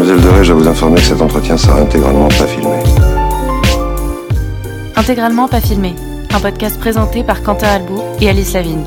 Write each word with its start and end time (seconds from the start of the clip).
Mademoiselle 0.00 0.30
Doré, 0.30 0.44
je 0.44 0.52
vous 0.54 0.66
informer 0.66 0.96
que 0.96 1.06
cet 1.06 1.20
entretien 1.20 1.58
sera 1.58 1.78
intégralement 1.78 2.28
pas 2.28 2.46
filmé. 2.46 2.74
Intégralement 4.96 5.46
pas 5.46 5.60
filmé, 5.60 5.94
un 6.32 6.40
podcast 6.40 6.80
présenté 6.80 7.22
par 7.22 7.42
Quentin 7.42 7.66
Albou 7.66 8.00
et 8.18 8.30
Alice 8.30 8.54
Lavigne. 8.54 8.86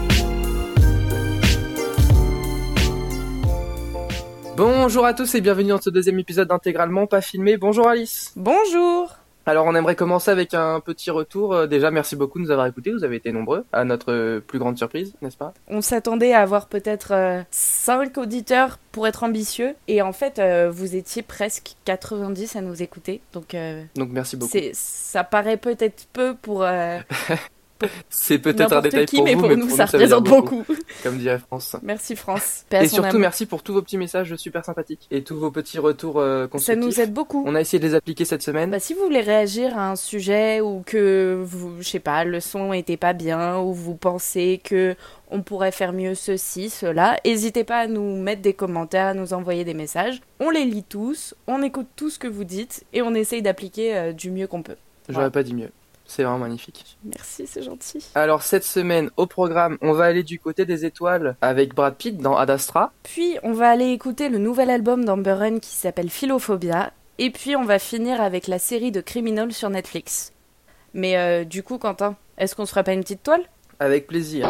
Bonjour 4.58 5.06
à 5.06 5.14
tous 5.14 5.36
et 5.36 5.42
bienvenue 5.42 5.70
dans 5.70 5.82
ce 5.82 5.92
deuxième 5.92 6.18
épisode 6.18 6.48
d'Intégralement 6.48 7.06
pas 7.06 7.22
filmé. 7.22 7.58
Bonjour 7.58 7.88
Alice. 7.88 8.34
Bonjour 8.36 9.10
Alors 9.46 9.66
on 9.66 9.76
aimerait 9.76 9.96
commencer 9.96 10.32
avec 10.32 10.54
un 10.54 10.80
petit 10.80 11.12
retour. 11.12 11.54
Euh, 11.54 11.68
Déjà 11.68 11.92
merci 11.92 12.16
beaucoup 12.16 12.40
de 12.40 12.44
nous 12.46 12.52
avoir 12.52 12.68
écoutés, 12.68 12.92
vous 12.92 13.04
avez 13.04 13.18
été 13.18 13.32
nombreux, 13.32 13.66
à 13.74 13.84
notre 13.84 14.12
euh, 14.12 14.40
plus 14.40 14.60
grande 14.60 14.78
surprise, 14.78 15.14
n'est-ce 15.22 15.38
pas? 15.38 15.54
On 15.68 15.82
s'attendait 15.82 16.34
à 16.34 16.42
avoir 16.42 16.68
peut-être 16.68 17.44
5 17.52 18.18
auditeurs 18.18 18.80
pour 18.94 19.08
être 19.08 19.24
ambitieux 19.24 19.76
et 19.88 20.02
en 20.02 20.14
fait 20.14 20.40
euh, 20.40 20.70
vous 20.72 20.96
étiez 20.96 21.24
presque 21.24 21.76
90 21.86 22.56
à 22.56 22.62
nous 22.62 22.82
écouter 22.82 23.22
donc 23.34 23.54
euh, 23.56 23.84
Donc 23.96 24.10
merci 24.12 24.38
beaucoup. 24.38 24.56
ça 24.74 25.24
paraît 25.24 25.58
peut-être 25.58 26.06
peu 26.14 26.36
pour 26.36 26.64
euh, 26.64 27.00
C'est 28.10 28.40
peut-être 28.40 28.74
un 28.74 28.82
détail 28.82 29.06
qui 29.06 29.18
pour 29.18 29.26
mais 29.26 29.34
vous, 29.36 29.40
pour 29.42 29.50
mais 29.50 29.56
nous 29.56 29.68
pour 29.68 29.76
ça 29.78 29.84
nous, 29.84 29.90
ça 29.90 29.98
représente 29.98 30.24
beaucoup. 30.26 30.66
Comme 31.04 31.18
dirait 31.18 31.40
France. 31.40 31.76
Merci 31.84 32.16
France. 32.16 32.66
Paix 32.70 32.86
Et 32.86 32.88
surtout 32.88 33.16
âme. 33.16 33.22
merci 33.22 33.46
pour 33.46 33.64
tous 33.64 33.74
vos 33.74 33.82
petits 33.82 33.98
messages 33.98 34.36
super 34.36 34.64
sympathiques 34.66 35.08
et 35.12 35.24
tous 35.24 35.38
vos 35.38 35.52
petits 35.52 35.80
retours 35.80 36.20
euh, 36.20 36.44
Ça 36.44 36.48
constructifs. 36.50 36.86
nous 36.86 37.02
aide 37.02 37.14
beaucoup. 37.14 37.44
On 37.46 37.56
a 37.56 37.62
essayé 37.62 37.80
de 37.80 37.88
les 37.88 37.96
appliquer 37.96 38.26
cette 38.26 38.42
semaine. 38.42 38.72
Bah, 38.72 38.80
si 38.80 38.94
vous 38.94 39.04
voulez 39.04 39.22
réagir 39.22 39.78
à 39.78 39.90
un 39.92 39.96
sujet 39.96 40.62
ou 40.62 40.84
que 40.86 41.42
vous, 41.46 41.82
je 41.82 41.88
sais 41.90 42.00
pas, 42.00 42.24
le 42.24 42.40
son 42.40 42.74
était 42.74 42.98
pas 42.98 43.14
bien 43.14 43.60
ou 43.60 43.74
vous 43.74 43.96
pensez 43.96 44.62
que 44.64 44.96
on 45.30 45.42
pourrait 45.42 45.72
faire 45.72 45.94
mieux 45.94 46.14
ceci, 46.14 46.70
cela, 46.70 47.20
n'hésitez 47.26 47.64
pas 47.64 47.78
à 47.80 47.88
nous 47.88 48.22
mettre 48.22 48.44
des 48.44 48.54
commentaires, 48.54 49.08
à 49.08 49.14
nous 49.16 49.34
envoyer 49.34 49.64
des 49.64 49.74
messages. 49.74 50.22
On 50.40 50.52
les 50.52 50.64
lit 50.64 50.84
tous, 50.84 51.34
on 51.48 51.64
écoute 51.64 51.88
tout 51.96 52.12
ce 52.12 52.20
que 52.20 52.28
vous 52.28 52.44
dites 52.44 52.84
et 52.94 53.02
on 53.02 53.16
essaye 53.16 53.42
d'appliquer 53.42 53.96
euh, 53.98 54.14
du 54.14 54.30
mieux 54.30 54.46
qu'on 54.46 54.62
peut. 54.62 54.76
J'aurais 55.10 55.32
pas 55.32 55.42
dit 55.42 55.56
mieux. 55.56 55.70
C'est 56.06 56.24
vraiment 56.24 56.40
magnifique. 56.40 56.98
Merci, 57.04 57.48
c'est 57.48 57.64
gentil. 57.64 58.06
Alors 58.16 58.44
cette 58.44 58.64
semaine 58.64 59.10
au 59.18 59.26
programme, 59.26 59.78
on 59.82 59.94
va 59.94 60.06
aller 60.06 60.24
du 60.24 60.40
côté 60.40 60.66
des 60.66 60.86
étoiles 60.86 61.36
avec 61.42 61.74
Brad 61.74 61.96
Pitt 61.96 62.18
dans 62.18 62.36
Ad 62.36 62.50
Astra. 62.50 62.92
Puis 63.04 63.38
on 63.44 63.54
va 63.54 63.70
aller 63.70 63.90
écouter 63.92 64.30
le 64.30 64.38
nouvel 64.38 64.70
album 64.70 65.06
d'Amber 65.06 65.34
Run 65.34 65.60
qui 65.60 65.72
s'appelle 65.72 66.10
Philophobia. 66.10 66.92
Et 67.20 67.30
puis 67.30 67.56
on 67.56 67.64
va 67.64 67.80
finir 67.80 68.22
avec 68.22 68.48
la 68.48 68.60
série 68.60 68.92
de 68.92 69.02
Criminal 69.02 69.52
sur 69.54 69.70
Netflix. 69.70 70.34
Mais 70.94 71.18
euh, 71.18 71.44
du 71.44 71.64
coup, 71.64 71.78
Quentin, 71.78 72.16
est-ce 72.38 72.56
qu'on 72.56 72.66
se 72.66 72.72
ferait 72.72 72.84
pas 72.84 72.94
une 72.94 73.02
petite 73.02 73.24
toile? 73.24 73.44
Avec 73.80 74.08
plaisir. 74.08 74.48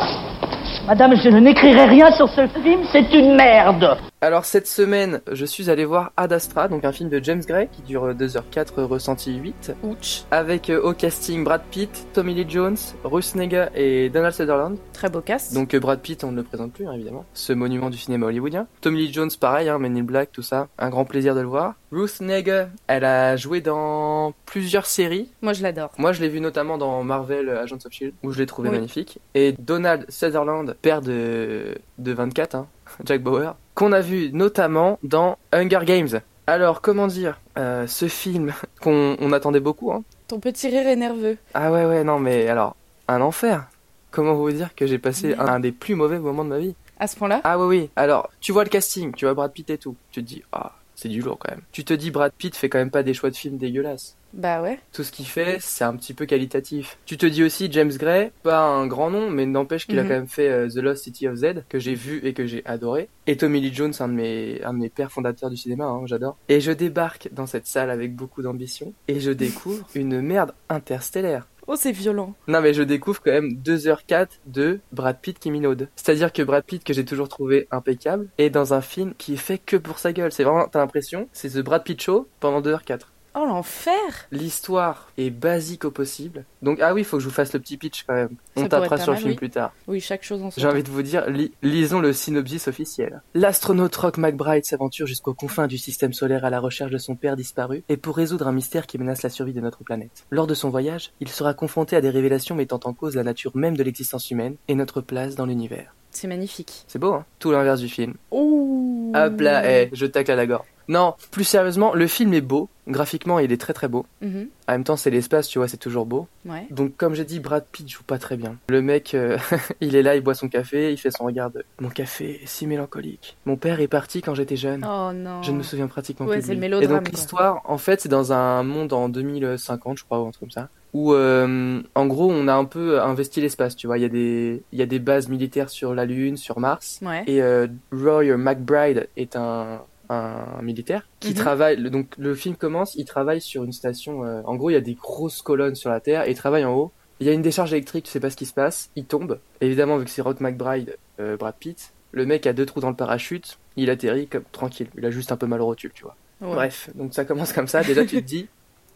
Madame, 0.88 1.16
je 1.16 1.30
ne 1.30 1.40
n'écrirai 1.40 1.86
rien 1.86 2.12
sur 2.12 2.28
ce 2.30 2.48
film, 2.62 2.82
c'est 2.92 3.14
une 3.14 3.36
merde. 3.36 3.98
Alors 4.24 4.46
cette 4.46 4.68
semaine, 4.68 5.20
je 5.30 5.44
suis 5.44 5.70
allé 5.70 5.84
voir 5.84 6.14
Ad 6.16 6.32
Astra, 6.32 6.70
donc 6.70 6.86
un 6.86 6.94
film 6.94 7.10
de 7.10 7.22
James 7.22 7.42
Gray 7.46 7.68
qui 7.70 7.82
dure 7.82 8.06
euh, 8.06 8.14
2h04 8.14 8.80
ressenti 8.84 9.36
8, 9.36 9.74
Ouch. 9.84 10.24
avec 10.32 10.70
euh, 10.70 10.82
au 10.82 10.94
casting 10.94 11.44
Brad 11.44 11.62
Pitt, 11.70 12.08
Tommy 12.14 12.34
Lee 12.34 12.46
Jones, 12.48 12.78
Ruth 13.04 13.36
Negga 13.36 13.70
et 13.76 14.10
Donald 14.10 14.34
Sutherland. 14.34 14.78
Très 14.94 15.10
beau 15.10 15.20
cast. 15.20 15.54
Donc 15.54 15.74
euh, 15.74 15.80
Brad 15.82 16.00
Pitt, 16.00 16.24
on 16.24 16.32
ne 16.32 16.38
le 16.38 16.44
présente 16.44 16.72
plus 16.72 16.88
hein, 16.88 16.94
évidemment, 16.94 17.26
ce 17.34 17.52
monument 17.52 17.90
du 17.90 17.98
cinéma 17.98 18.28
hollywoodien. 18.28 18.66
Tommy 18.80 19.00
Lee 19.08 19.12
Jones, 19.12 19.30
pareil, 19.38 19.68
hein, 19.68 19.78
Men 19.78 19.98
in 19.98 20.04
Black, 20.04 20.32
tout 20.32 20.42
ça, 20.42 20.70
un 20.80 20.90
grand 20.90 21.04
plaisir 21.04 21.36
de 21.36 21.42
le 21.42 21.48
voir. 21.48 21.74
Ruth 21.92 22.22
Negga, 22.22 22.70
elle 22.88 23.04
a 23.04 23.36
joué 23.36 23.60
dans 23.60 24.34
plusieurs 24.46 24.86
séries. 24.86 25.30
Moi, 25.42 25.52
je 25.52 25.62
l'adore. 25.64 25.92
Moi, 25.98 26.14
je 26.14 26.22
l'ai 26.22 26.30
vu 26.30 26.40
notamment 26.40 26.78
dans 26.78 27.04
Marvel 27.04 27.50
euh, 27.50 27.62
Agents 27.62 27.76
of 27.86 27.92
Shield, 27.92 28.14
où 28.24 28.32
je 28.32 28.40
l'ai 28.40 28.46
trouvé 28.46 28.70
Oui. 28.70 28.76
magnifique. 28.78 29.20
Et 29.36 29.54
Donald 29.60 30.06
Sutherland, 30.10 30.76
père 30.82 31.02
de, 31.02 31.76
de 32.00 32.12
24, 32.14 32.56
hein, 32.56 32.68
Jack 33.06 33.22
Bauer, 33.22 33.56
qu'on 33.76 33.92
a 33.92 34.02
vu 34.02 34.32
notamment 34.34 35.00
dans 35.04 35.38
Hunger 35.52 35.82
Games. 35.86 36.22
Alors, 36.46 36.82
comment 36.82 37.08
dire, 37.08 37.40
euh, 37.58 37.88
ce 37.88 38.08
film 38.08 38.54
qu'on 38.82 39.16
on 39.20 39.32
attendait 39.32 39.60
beaucoup, 39.60 39.92
hein. 39.92 40.04
Ton 40.28 40.40
petit 40.40 40.68
rire 40.70 40.88
est 40.88 40.96
nerveux. 40.96 41.38
Ah 41.54 41.72
ouais, 41.72 41.86
ouais, 41.86 42.04
non, 42.04 42.20
mais 42.20 42.48
alors, 42.48 42.76
un 43.08 43.22
enfer. 43.22 43.68
Comment 44.12 44.36
vous 44.36 44.52
dire 44.52 44.76
que 44.76 44.86
j'ai 44.86 45.00
passé 45.00 45.34
un 45.40 45.60
des 45.60 45.72
plus 45.72 45.96
mauvais 45.96 46.20
moments 46.20 46.44
de 46.44 46.50
ma 46.50 46.60
vie 46.60 46.76
À 47.00 47.08
ce 47.08 47.16
point-là 47.16 47.42
Ah 47.44 47.58
oui, 47.58 47.66
oui. 47.66 47.90
Alors, 47.96 48.30
tu 48.40 48.52
vois 48.52 48.64
le 48.64 48.70
casting, 48.70 49.12
tu 49.14 49.26
vois 49.26 49.34
Brad 49.34 49.52
Pitt 49.52 49.70
et 49.72 49.78
tout. 49.80 49.96
Tu 50.12 50.22
te 50.24 50.28
dis, 50.28 50.44
ah, 50.52 50.74
c'est 50.96 51.10
du 51.10 51.22
lourd 51.22 51.40
quand 51.40 51.50
même. 51.50 51.64
Tu 51.72 51.84
te 51.84 51.94
dis, 51.94 52.12
Brad 52.12 52.32
Pitt 52.32 52.56
fait 52.56 52.70
quand 52.70 52.78
même 52.78 52.92
pas 52.92 53.02
des 53.02 53.16
choix 53.16 53.32
de 53.32 53.36
films 53.36 53.58
dégueulasses. 53.58 54.16
Bah 54.34 54.62
ouais. 54.64 54.80
Tout 54.92 55.04
ce 55.04 55.12
qu'il 55.12 55.28
fait, 55.28 55.58
c'est 55.62 55.84
un 55.84 55.96
petit 55.96 56.14
peu 56.14 56.26
qualitatif. 56.26 56.98
Tu 57.06 57.18
te 57.18 57.26
dis 57.26 57.44
aussi 57.44 57.70
James 57.72 57.92
Gray, 57.92 58.32
pas 58.42 58.62
un 58.62 58.88
grand 58.88 59.12
nom, 59.12 59.30
mais 59.30 59.46
n'empêche 59.46 59.86
qu'il 59.86 60.00
a 60.00 60.04
Mhm. 60.04 60.08
quand 60.10 60.16
même 60.16 60.28
fait 60.28 60.50
euh, 60.50 60.68
The 60.68 60.78
Lost 60.78 61.04
City 61.04 61.28
of 61.28 61.36
Z, 61.36 61.64
que 61.70 61.78
j'ai 61.80 61.94
vu 61.94 62.20
et 62.24 62.34
que 62.34 62.46
j'ai 62.48 62.64
adoré. 62.66 63.10
Et 63.28 63.38
Tommy 63.38 63.62
Lee 63.62 63.74
Jones, 63.74 63.94
un 64.00 64.08
de 64.08 64.14
mes, 64.14 64.62
un 64.64 64.74
de 64.74 64.80
mes 64.80 64.90
pères 64.90 65.12
fondateurs 65.12 65.50
du 65.52 65.58
cinéma, 65.58 65.86
hein, 65.86 66.02
j'adore. 66.06 66.38
Et 66.50 66.60
je 66.62 66.72
débarque 66.72 67.30
dans 67.32 67.46
cette 67.46 67.68
salle 67.68 67.90
avec 67.92 68.16
beaucoup 68.16 68.42
d'ambition, 68.42 68.94
et 69.08 69.20
je 69.20 69.32
découvre 69.32 69.86
une 69.96 70.20
merde 70.22 70.54
interstellaire. 70.68 71.48
Oh, 71.66 71.76
c'est 71.78 71.94
violent. 71.94 72.34
Non 72.50 72.60
mais 72.60 72.74
je 72.74 72.84
découvre 72.84 73.22
quand 73.24 73.32
même 73.32 73.54
2h04 73.54 74.28
de 74.48 74.82
Brad 74.92 75.18
Pitt 75.22 75.40
qui 75.40 75.50
minaude. 75.50 75.88
C'est-à-dire 75.96 76.34
que 76.34 76.42
Brad 76.42 76.66
Pitt 76.66 76.84
que 76.84 76.92
j'ai 76.94 77.06
toujours 77.06 77.30
trouvé 77.30 77.70
impeccable 77.72 78.28
est 78.38 78.50
dans 78.50 78.74
un 78.74 78.82
film 78.82 79.14
qui 79.18 79.36
est 79.36 79.38
fait 79.38 79.60
que 79.60 79.78
pour 79.78 79.98
sa 79.98 80.12
gueule. 80.12 80.34
C'est 80.34 80.44
vraiment, 80.44 80.68
t'as 80.68 80.80
l'impression, 80.80 81.30
c'est 81.32 81.52
The 81.52 81.60
Brad 81.60 81.86
Pitt 81.86 82.02
Show 82.02 82.28
pendant 82.42 82.60
2h04. 82.62 83.00
Oh, 83.36 83.46
l'enfer 83.48 84.28
L'histoire 84.32 85.10
est 85.18 85.30
basique 85.32 85.86
au 85.86 85.92
possible. 85.92 86.46
Donc, 86.62 86.80
ah 86.82 86.94
oui, 86.94 87.02
il 87.02 87.04
faut 87.04 87.18
que 87.18 87.24
je 87.24 87.28
vous 87.28 87.34
fasse 87.34 87.52
le 87.54 87.60
petit 87.60 87.78
pitch 87.78 88.04
quand 88.08 88.14
même. 88.14 88.30
On 88.56 88.62
Ça 88.64 88.70
tapera 88.70 88.98
sur 88.98 89.12
le 89.12 89.18
film 89.18 89.32
oui. 89.32 89.36
plus 89.36 89.50
tard. 89.50 89.74
Oui, 89.88 90.00
chaque 90.00 90.24
chose 90.24 90.44
en 90.44 90.52
son 90.52 90.62
J'ai 90.62 90.68
envie 90.68 90.84
de 90.84 90.90
vous 90.90 91.02
dire, 91.02 91.28
li- 91.30 91.52
lisons 91.64 92.00
le 92.00 92.14
synopsis 92.14 92.68
officiel. 92.68 93.22
L'astronaute 93.34 93.96
Rock 93.96 94.18
McBride 94.18 94.66
s'aventure 94.66 95.08
jusqu'aux 95.08 95.34
confins 95.34 95.68
du 95.68 95.78
système 95.78 96.14
solaire 96.14 96.46
à 96.46 96.50
la 96.52 96.60
recherche 96.60 96.92
de 96.92 96.98
son 97.00 97.16
père 97.16 97.36
disparu 97.36 97.84
et 97.90 97.98
pour 97.98 98.16
résoudre 98.16 98.48
un 98.48 98.52
mystère 98.52 98.86
qui 98.86 98.98
menace 99.00 99.24
la 99.24 99.30
survie 99.30 99.54
de 99.54 99.62
notre 99.62 99.84
planète. 99.84 100.26
Lors 100.30 100.46
de 100.48 100.54
son 100.54 100.70
voyage, 100.70 101.12
il 101.20 101.30
sera 101.30 101.54
confronté 101.54 101.96
à 101.96 102.02
des 102.02 102.10
révélations 102.12 102.56
mettant 102.56 102.80
en 102.84 102.94
cause 102.94 103.16
la 103.16 103.24
nature 103.24 103.52
même 103.56 103.76
de 103.76 103.84
l'existence 103.84 104.30
humaine 104.30 104.56
et 104.68 104.76
notre 104.76 105.02
place 105.02 105.36
dans 105.36 105.46
l'univers. 105.48 105.96
C'est 106.12 106.28
magnifique. 106.28 106.84
C'est 106.88 107.00
beau, 107.00 107.14
hein? 107.14 107.26
Tout 107.40 107.52
l'inverse 107.52 107.80
du 107.80 107.90
film. 107.90 108.14
Ouh. 108.30 109.12
Hop 109.16 109.42
là, 109.42 109.64
eh, 109.68 109.90
je 109.94 110.06
tacle 110.06 110.30
à 110.32 110.36
la 110.36 110.46
gorge. 110.46 110.68
Non, 110.88 111.16
plus 111.32 111.44
sérieusement, 111.44 111.94
le 111.94 112.08
film 112.08 112.34
est 112.34 112.42
beau. 112.42 112.70
Graphiquement, 112.86 113.40
il 113.40 113.54
est 113.54 113.58
très 113.62 113.72
très 113.72 113.88
beau. 113.88 114.06
Mhm. 114.22 114.50
En 114.68 114.72
même 114.74 114.84
temps, 114.84 114.98
c'est 114.98 115.10
l'espace, 115.10 115.48
tu 115.48 115.58
vois, 115.58 115.70
c'est 115.70 115.78
toujours 115.78 116.06
beau. 116.06 116.28
Ouais. 116.46 116.68
Donc 116.70 116.98
comme 116.98 117.14
j'ai 117.16 117.24
dit, 117.24 117.40
Brad 117.40 117.64
Pitt 117.72 117.88
joue 117.90 118.04
pas 118.04 118.18
très 118.18 118.36
bien. 118.36 118.58
Le 118.68 118.82
mec, 118.82 119.14
euh, 119.14 119.38
il 119.82 119.96
est 119.96 120.02
là, 120.04 120.16
il 120.18 120.22
boit 120.22 120.34
son 120.36 120.50
café, 120.50 120.92
il 120.92 120.98
fait 120.98 121.12
son 121.12 121.24
regard 121.24 121.50
de 121.50 121.64
Mon 121.80 121.90
café 121.90 122.42
est 122.44 122.46
si 122.48 122.68
mélancolique. 122.68 123.38
Mon 123.46 123.56
père 123.56 123.80
est 123.80 123.88
parti 123.88 124.22
quand 124.22 124.36
j'étais 124.36 124.58
jeune. 124.58 124.86
Oh 124.86 125.12
non. 125.14 125.42
Je 125.44 125.52
ne 125.52 125.58
me 125.58 125.64
souviens 125.64 125.88
pratiquement 125.88 126.26
Ouais, 126.26 126.34
plus 126.38 126.42
de 126.42 126.46
c'est 126.48 126.54
le 126.54 126.56
lui. 126.56 126.62
mélodrame, 126.62 126.92
Et 126.92 126.96
donc 126.96 127.10
l'histoire, 127.10 127.62
en 127.64 127.78
fait, 127.78 128.02
c'est 128.02 128.10
dans 128.10 128.34
un 128.34 128.64
monde 128.64 128.92
en 128.92 129.08
2050, 129.08 129.98
je 129.98 130.04
crois, 130.04 130.20
ou 130.22 130.28
un 130.28 130.32
truc 130.32 130.42
comme 130.42 130.52
ça. 130.52 130.68
Où, 130.94 131.14
euh, 131.14 131.82
en 131.96 132.06
gros, 132.06 132.30
on 132.32 132.48
a 132.50 132.54
un 132.54 132.66
peu 132.66 133.02
investi 133.02 133.40
l'espace, 133.42 133.76
tu 133.76 133.88
vois. 133.88 133.98
Il 133.98 134.02
y, 134.02 134.06
a 134.06 134.10
des... 134.10 134.62
il 134.74 134.78
y 134.78 134.82
a 134.82 134.86
des 134.86 135.00
bases 135.00 135.28
militaires 135.30 135.70
sur 135.70 135.96
la 135.96 136.06
Lune, 136.06 136.38
sur 136.38 136.60
Mars. 136.60 137.00
Ouais. 137.02 137.24
Et 137.28 137.42
euh, 137.42 137.68
Roy 137.92 138.36
McBride 138.38 139.08
est 139.18 139.36
un, 139.36 139.82
un 140.10 140.62
militaire 140.62 141.08
qui 141.20 141.30
Mhm. 141.30 141.36
travaille. 141.36 141.78
le- 141.78 141.90
Donc 141.90 142.08
le 142.18 142.36
film 142.36 142.56
commence, 142.56 142.96
il 142.96 143.06
travaille 143.06 143.42
sur 143.42 143.64
une 143.64 143.72
station. 143.74 144.24
euh, 144.26 144.42
en 144.46 144.56
gros, 144.56 144.70
il 144.70 144.74
y 144.74 144.78
a 144.78 144.82
des 144.82 144.96
grosses 144.96 145.42
colonnes 145.42 145.76
sur 145.76 145.90
la 145.90 146.00
Terre 146.00 146.28
et 146.28 146.32
il 146.32 146.36
travaille 146.36 146.66
en 146.66 146.74
haut. 146.76 146.92
Il 147.20 147.28
y 147.28 147.30
a 147.30 147.34
une 147.34 147.42
décharge 147.42 147.72
électrique, 147.74 148.06
tu 148.06 148.12
sais 148.12 148.20
pas 148.20 148.30
ce 148.30 148.36
qui 148.36 148.46
se 148.46 148.54
passe. 148.54 148.90
Il 148.96 149.06
tombe. 149.06 149.40
Évidemment, 149.62 149.98
vu 149.98 150.06
que 150.06 150.12
c'est 150.12 150.22
Rock 150.22 150.40
McBride, 150.42 150.98
euh, 151.20 151.38
Brad 151.38 151.56
Pitt, 151.58 151.94
le 152.12 152.26
mec 152.26 152.46
a 152.48 152.54
deux 152.54 152.66
trous 152.66 152.80
dans 152.82 152.90
le 152.90 152.96
parachute. 152.96 153.58
Il 153.78 153.90
atterrit 153.90 154.28
comme 154.28 154.44
tranquille. 154.52 154.88
Il 154.98 155.06
a 155.06 155.10
juste 155.12 155.32
un 155.32 155.38
peu 155.38 155.48
mal 155.48 155.62
au 155.62 155.66
rotule, 155.66 155.92
tu 155.94 156.04
vois. 156.04 156.16
Ouais. 156.42 156.54
Bref, 156.56 156.90
donc 156.96 157.14
ça 157.14 157.24
commence 157.24 157.54
comme 157.54 157.68
ça. 157.68 157.82
Déjà, 157.84 158.06
tu 158.06 158.18
te 158.18 158.26
dis 158.26 158.48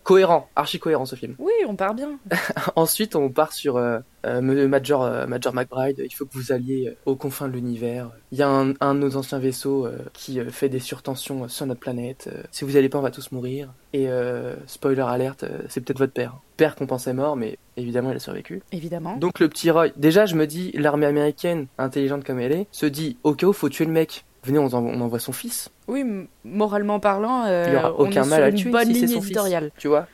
cohérent, 0.07 0.50
archi 0.56 0.79
cohérent 0.79 1.06
ce 1.06 1.18
film. 1.18 1.35
Oui, 1.38 1.51
on 1.68 1.75
part 1.75 1.94
bien. 1.94 2.18
Ensuite, 2.78 3.18
on 3.18 3.29
part 3.29 3.51
sur 3.51 3.75
euh, 3.75 4.00
euh, 4.25 4.40
Major, 4.40 5.03
euh, 5.03 5.28
Major 5.28 5.53
McBride. 5.53 6.01
Il 6.03 6.13
faut 6.13 6.25
que 6.25 6.34
vous 6.34 6.53
alliez 6.53 6.95
aux 7.06 7.18
confins 7.18 7.50
de 7.50 7.53
l'univers. 7.53 8.12
Il 8.31 8.38
y 8.38 8.41
a 8.41 8.47
un, 8.47 8.73
un 8.79 8.96
de 8.96 9.00
nos 9.01 9.17
anciens 9.17 9.40
vaisseaux 9.40 9.85
euh, 9.85 9.97
qui 10.13 10.40
fait 10.50 10.69
des 10.69 10.79
surtensions 10.79 11.50
sur 11.50 11.66
notre 11.66 11.81
planète. 11.81 12.29
Si 12.52 12.64
vous 12.64 12.78
allez 12.78 12.87
pas, 12.87 12.97
on 12.99 13.02
va 13.02 13.11
tous 13.11 13.34
mourir. 13.34 13.73
Et 13.91 14.08
euh, 14.08 14.55
spoiler 14.66 15.02
alerte, 15.02 15.43
c'est 15.67 15.81
peut-être 15.81 15.99
votre 15.99 16.14
père. 16.14 16.37
Père 16.55 16.76
qu'on 16.76 16.87
pensait 16.87 17.14
mort, 17.14 17.35
mais 17.35 17.58
évidemment, 17.76 18.11
il 18.11 18.16
a 18.16 18.20
survécu. 18.20 18.64
Évidemment. 18.72 19.17
Donc 19.17 19.40
le 19.40 19.49
petit 19.49 19.70
Roy, 19.72 19.90
déjà, 19.97 20.26
je 20.26 20.35
me 20.35 20.47
dis, 20.47 20.72
l'armée 20.73 21.05
américaine, 21.05 21.67
intelligente 21.78 22.23
comme 22.23 22.40
elle 22.40 22.53
est, 22.53 22.67
se 22.72 22.85
dit, 22.85 23.17
au 23.23 23.34
cas 23.34 23.47
où, 23.47 23.53
faut 23.53 23.70
tuer 23.70 23.85
le 23.85 23.91
mec. 23.91 24.23
Venez, 24.47 24.59
on, 24.59 24.66
envoie- 24.66 24.79
on 24.79 25.02
envoie 25.02 25.20
son 25.20 25.34
fils. 25.34 25.70
Oui, 25.88 26.03
moralement 26.46 26.99
parlant, 26.99 27.46
euh, 27.46 27.66
Il 27.67 27.73
y 27.73 27.76
aura 27.76 27.94
on 27.94 27.99
aucun 28.08 28.23
est 28.23 28.28
mal 28.29 28.44
à 28.44 28.52
tuer 28.52 28.70
bonne 28.72 28.85
si 28.88 28.94
c'est 28.96 29.05
ligne 29.08 29.16
son 29.16 29.22
fils. 29.22 29.38
Tu 29.78 29.88
vois 29.88 30.08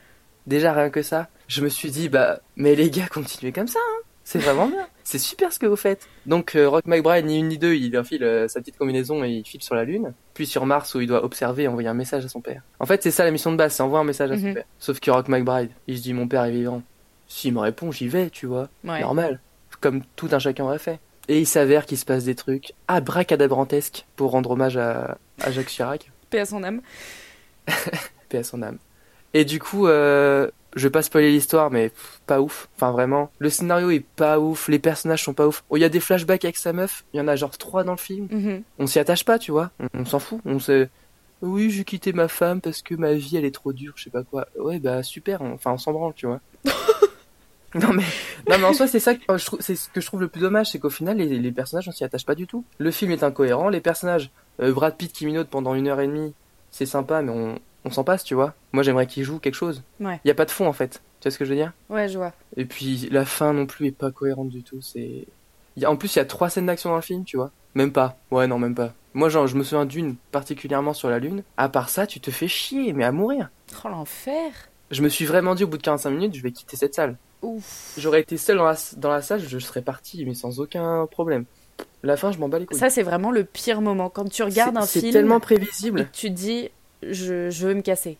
Déjà, 0.46 0.72
rien 0.74 0.90
que 0.90 1.02
ça, 1.02 1.28
je 1.48 1.62
me 1.62 1.68
suis 1.68 1.90
dit, 1.90 2.08
bah, 2.08 2.40
mais 2.56 2.74
les 2.74 2.90
gars, 2.90 3.06
continuez 3.10 3.52
comme 3.52 3.68
ça, 3.68 3.78
hein. 3.80 4.00
C'est 4.26 4.38
vraiment 4.38 4.66
bien. 4.68 4.86
C'est 5.04 5.18
super 5.18 5.52
ce 5.52 5.58
que 5.58 5.66
vous 5.66 5.76
faites. 5.76 6.08
Donc, 6.24 6.54
euh, 6.56 6.66
Rock 6.66 6.86
McBride, 6.86 7.26
ni 7.26 7.38
une 7.38 7.48
ni 7.48 7.58
deux, 7.58 7.74
il 7.74 7.96
enfile 7.98 8.24
euh, 8.24 8.48
sa 8.48 8.60
petite 8.60 8.78
combinaison 8.78 9.22
et 9.22 9.28
il 9.28 9.44
file 9.44 9.62
sur 9.62 9.74
la 9.74 9.84
Lune. 9.84 10.14
Puis 10.32 10.46
sur 10.46 10.64
Mars, 10.64 10.94
où 10.94 11.00
il 11.02 11.06
doit 11.06 11.22
observer 11.24 11.64
et 11.64 11.68
envoyer 11.68 11.88
un 11.88 11.94
message 11.94 12.24
à 12.24 12.28
son 12.28 12.40
père. 12.40 12.62
En 12.80 12.86
fait, 12.86 13.02
c'est 13.02 13.10
ça 13.10 13.22
la 13.24 13.30
mission 13.30 13.52
de 13.52 13.56
base, 13.58 13.74
c'est 13.74 13.82
envoyer 13.82 14.00
un 14.00 14.06
message 14.06 14.30
à 14.30 14.36
son 14.38 14.46
Mhm. 14.46 14.54
père. 14.54 14.64
Sauf 14.78 14.98
que 14.98 15.10
Rock 15.10 15.28
McBride, 15.28 15.68
il 15.88 15.98
se 15.98 16.02
dit, 16.02 16.14
mon 16.14 16.26
père 16.26 16.44
est 16.44 16.50
vivant. 16.52 16.82
S'il 17.28 17.52
me 17.52 17.60
répond, 17.60 17.90
j'y 17.92 18.08
vais, 18.08 18.30
tu 18.30 18.46
vois. 18.46 18.68
Ouais. 18.82 19.00
Normal. 19.02 19.40
Comme 19.82 20.00
tout 20.16 20.28
un 20.32 20.38
chacun 20.38 20.64
aurait 20.64 20.78
fait. 20.78 21.00
Et 21.28 21.38
il 21.40 21.46
s'avère 21.46 21.86
qu'il 21.86 21.96
se 21.98 22.04
passe 22.04 22.24
des 22.24 22.34
trucs 22.34 22.72
abracadabrantesques 22.88 24.04
pour 24.16 24.30
rendre 24.32 24.50
hommage 24.50 24.76
à, 24.76 25.16
à 25.40 25.50
Jacques 25.50 25.68
Chirac. 25.68 26.10
Paix 26.30 26.40
à 26.40 26.44
son 26.46 26.62
âme. 26.64 26.80
Paix 28.28 28.38
à 28.38 28.44
son 28.44 28.62
âme. 28.62 28.78
Et 29.32 29.44
du 29.44 29.58
coup, 29.58 29.86
euh, 29.86 30.48
je 30.76 30.86
vais 30.86 30.90
pas 30.90 31.02
spoiler 31.02 31.30
l'histoire, 31.32 31.70
mais 31.70 31.88
pff, 31.88 32.20
pas 32.26 32.40
ouf. 32.40 32.68
Enfin, 32.76 32.92
vraiment. 32.92 33.30
Le 33.38 33.50
scénario 33.50 33.90
est 33.90 34.04
pas 34.16 34.38
ouf, 34.38 34.68
les 34.68 34.78
personnages 34.78 35.24
sont 35.24 35.34
pas 35.34 35.46
ouf. 35.46 35.64
Oh, 35.70 35.76
il 35.76 35.80
y 35.80 35.84
a 35.84 35.88
des 35.88 36.00
flashbacks 36.00 36.44
avec 36.44 36.56
sa 36.56 36.72
meuf, 36.72 37.04
il 37.12 37.16
y 37.16 37.20
en 37.20 37.28
a 37.28 37.36
genre 37.36 37.56
trois 37.56 37.84
dans 37.84 37.92
le 37.92 37.98
film. 37.98 38.28
Mhm. 38.30 38.62
On 38.78 38.86
s'y 38.86 38.98
attache 38.98 39.24
pas, 39.24 39.38
tu 39.38 39.50
vois. 39.50 39.70
On, 39.80 40.00
on 40.00 40.04
s'en 40.04 40.18
fout. 40.18 40.40
On 40.44 40.58
se. 40.58 40.88
Oui, 41.42 41.70
j'ai 41.70 41.84
quitté 41.84 42.12
ma 42.12 42.28
femme 42.28 42.60
parce 42.60 42.80
que 42.80 42.94
ma 42.94 43.12
vie 43.14 43.36
elle 43.36 43.44
est 43.44 43.54
trop 43.54 43.72
dure, 43.72 43.94
je 43.96 44.04
sais 44.04 44.10
pas 44.10 44.22
quoi. 44.22 44.46
Ouais, 44.58 44.78
bah 44.78 45.02
super. 45.02 45.42
on- 45.42 45.54
Enfin, 45.54 45.72
on 45.72 45.78
s'en 45.78 45.92
branle, 45.92 46.14
tu 46.14 46.26
vois. 46.26 46.40
Non 47.74 47.92
mais, 47.92 48.02
non 48.48 48.58
mais 48.58 48.64
en 48.64 48.72
soi 48.72 48.86
c'est 48.86 49.00
ça, 49.00 49.14
que 49.14 49.20
euh, 49.30 49.38
je 49.38 49.44
trouve, 49.46 49.60
c'est 49.60 49.76
ce 49.76 49.88
que 49.88 50.00
je 50.00 50.06
trouve 50.06 50.20
le 50.20 50.28
plus 50.28 50.40
dommage, 50.40 50.70
c'est 50.70 50.78
qu'au 50.78 50.90
final 50.90 51.16
les, 51.18 51.26
les 51.38 51.52
personnages 51.52 51.88
on 51.88 51.92
s'y 51.92 52.04
attache 52.04 52.24
pas 52.24 52.34
du 52.34 52.46
tout. 52.46 52.64
Le 52.78 52.90
film 52.90 53.10
est 53.10 53.22
incohérent, 53.22 53.68
les 53.68 53.80
personnages, 53.80 54.30
euh, 54.60 54.72
Brad 54.72 54.96
Pitt 54.96 55.12
qui 55.12 55.26
minote 55.26 55.48
pendant 55.48 55.74
une 55.74 55.88
heure 55.88 56.00
et 56.00 56.06
demie, 56.06 56.34
c'est 56.70 56.86
sympa, 56.86 57.22
mais 57.22 57.30
on, 57.32 57.58
on 57.84 57.90
s'en 57.90 58.04
passe, 58.04 58.24
tu 58.24 58.34
vois. 58.34 58.54
Moi 58.72 58.82
j'aimerais 58.82 59.06
qu'il 59.06 59.24
joue 59.24 59.38
quelque 59.38 59.54
chose. 59.54 59.82
Ouais. 60.00 60.20
Y 60.24 60.30
a 60.30 60.34
pas 60.34 60.44
de 60.44 60.50
fond 60.50 60.66
en 60.66 60.72
fait. 60.72 61.02
Tu 61.20 61.28
vois 61.28 61.32
ce 61.32 61.38
que 61.38 61.44
je 61.44 61.50
veux 61.50 61.56
dire? 61.56 61.72
Ouais, 61.88 62.08
je 62.08 62.18
vois. 62.18 62.32
Et 62.56 62.64
puis 62.64 63.08
la 63.10 63.24
fin 63.24 63.52
non 63.52 63.66
plus 63.66 63.86
est 63.88 63.92
pas 63.92 64.10
cohérente 64.10 64.48
du 64.50 64.62
tout. 64.62 64.80
C'est, 64.82 65.26
y 65.76 65.84
a- 65.84 65.90
en 65.90 65.96
plus 65.96 66.14
il 66.14 66.18
y 66.18 66.22
a 66.22 66.24
trois 66.26 66.50
scènes 66.50 66.66
d'action 66.66 66.90
dans 66.90 66.96
le 66.96 67.02
film, 67.02 67.24
tu 67.24 67.36
vois. 67.36 67.50
Même 67.74 67.92
pas. 67.92 68.16
Ouais 68.30 68.46
non 68.46 68.58
même 68.58 68.74
pas. 68.74 68.92
Moi 69.14 69.28
genre 69.28 69.46
je 69.46 69.56
me 69.56 69.62
souviens 69.64 69.84
d'une 69.86 70.16
particulièrement 70.32 70.92
sur 70.92 71.08
la 71.08 71.18
lune. 71.18 71.42
À 71.56 71.68
part 71.68 71.88
ça 71.88 72.06
tu 72.06 72.20
te 72.20 72.30
fais 72.30 72.48
chier 72.48 72.92
mais 72.92 73.04
à 73.04 73.12
mourir. 73.12 73.50
Oh, 73.84 73.88
l'enfer. 73.88 74.52
Je 74.90 75.02
me 75.02 75.08
suis 75.08 75.24
vraiment 75.24 75.54
dit 75.54 75.64
au 75.64 75.66
bout 75.68 75.78
de 75.78 75.82
45 75.82 76.10
minutes 76.10 76.34
je 76.36 76.42
vais 76.42 76.52
quitter 76.52 76.76
cette 76.76 76.94
salle. 76.94 77.16
J'aurais 77.98 78.20
été 78.20 78.36
seul 78.36 78.56
dans 78.58 78.64
la, 78.64 78.76
dans 78.96 79.10
la 79.10 79.22
salle, 79.22 79.40
je 79.46 79.58
serais 79.58 79.82
parti, 79.82 80.24
mais 80.24 80.34
sans 80.34 80.60
aucun 80.60 81.06
problème. 81.06 81.44
La 82.02 82.16
fin, 82.16 82.32
je 82.32 82.38
m'en 82.38 82.48
bats 82.48 82.58
les 82.58 82.66
couilles. 82.66 82.78
Ça, 82.78 82.90
c'est 82.90 83.02
vraiment 83.02 83.30
le 83.30 83.44
pire 83.44 83.80
moment. 83.80 84.10
Quand 84.10 84.28
tu 84.28 84.42
regardes 84.42 84.74
C'est- 84.74 84.82
un 84.82 84.86
C'est 84.86 85.00
film 85.00 85.12
tellement 85.12 85.38
et 85.38 85.40
prévisible. 85.40 86.04
que 86.06 86.16
tu 86.16 86.28
te 86.28 86.34
dis, 86.34 86.70
je, 87.02 87.50
je 87.50 87.66
veux 87.66 87.74
me 87.74 87.82
casser. 87.82 88.18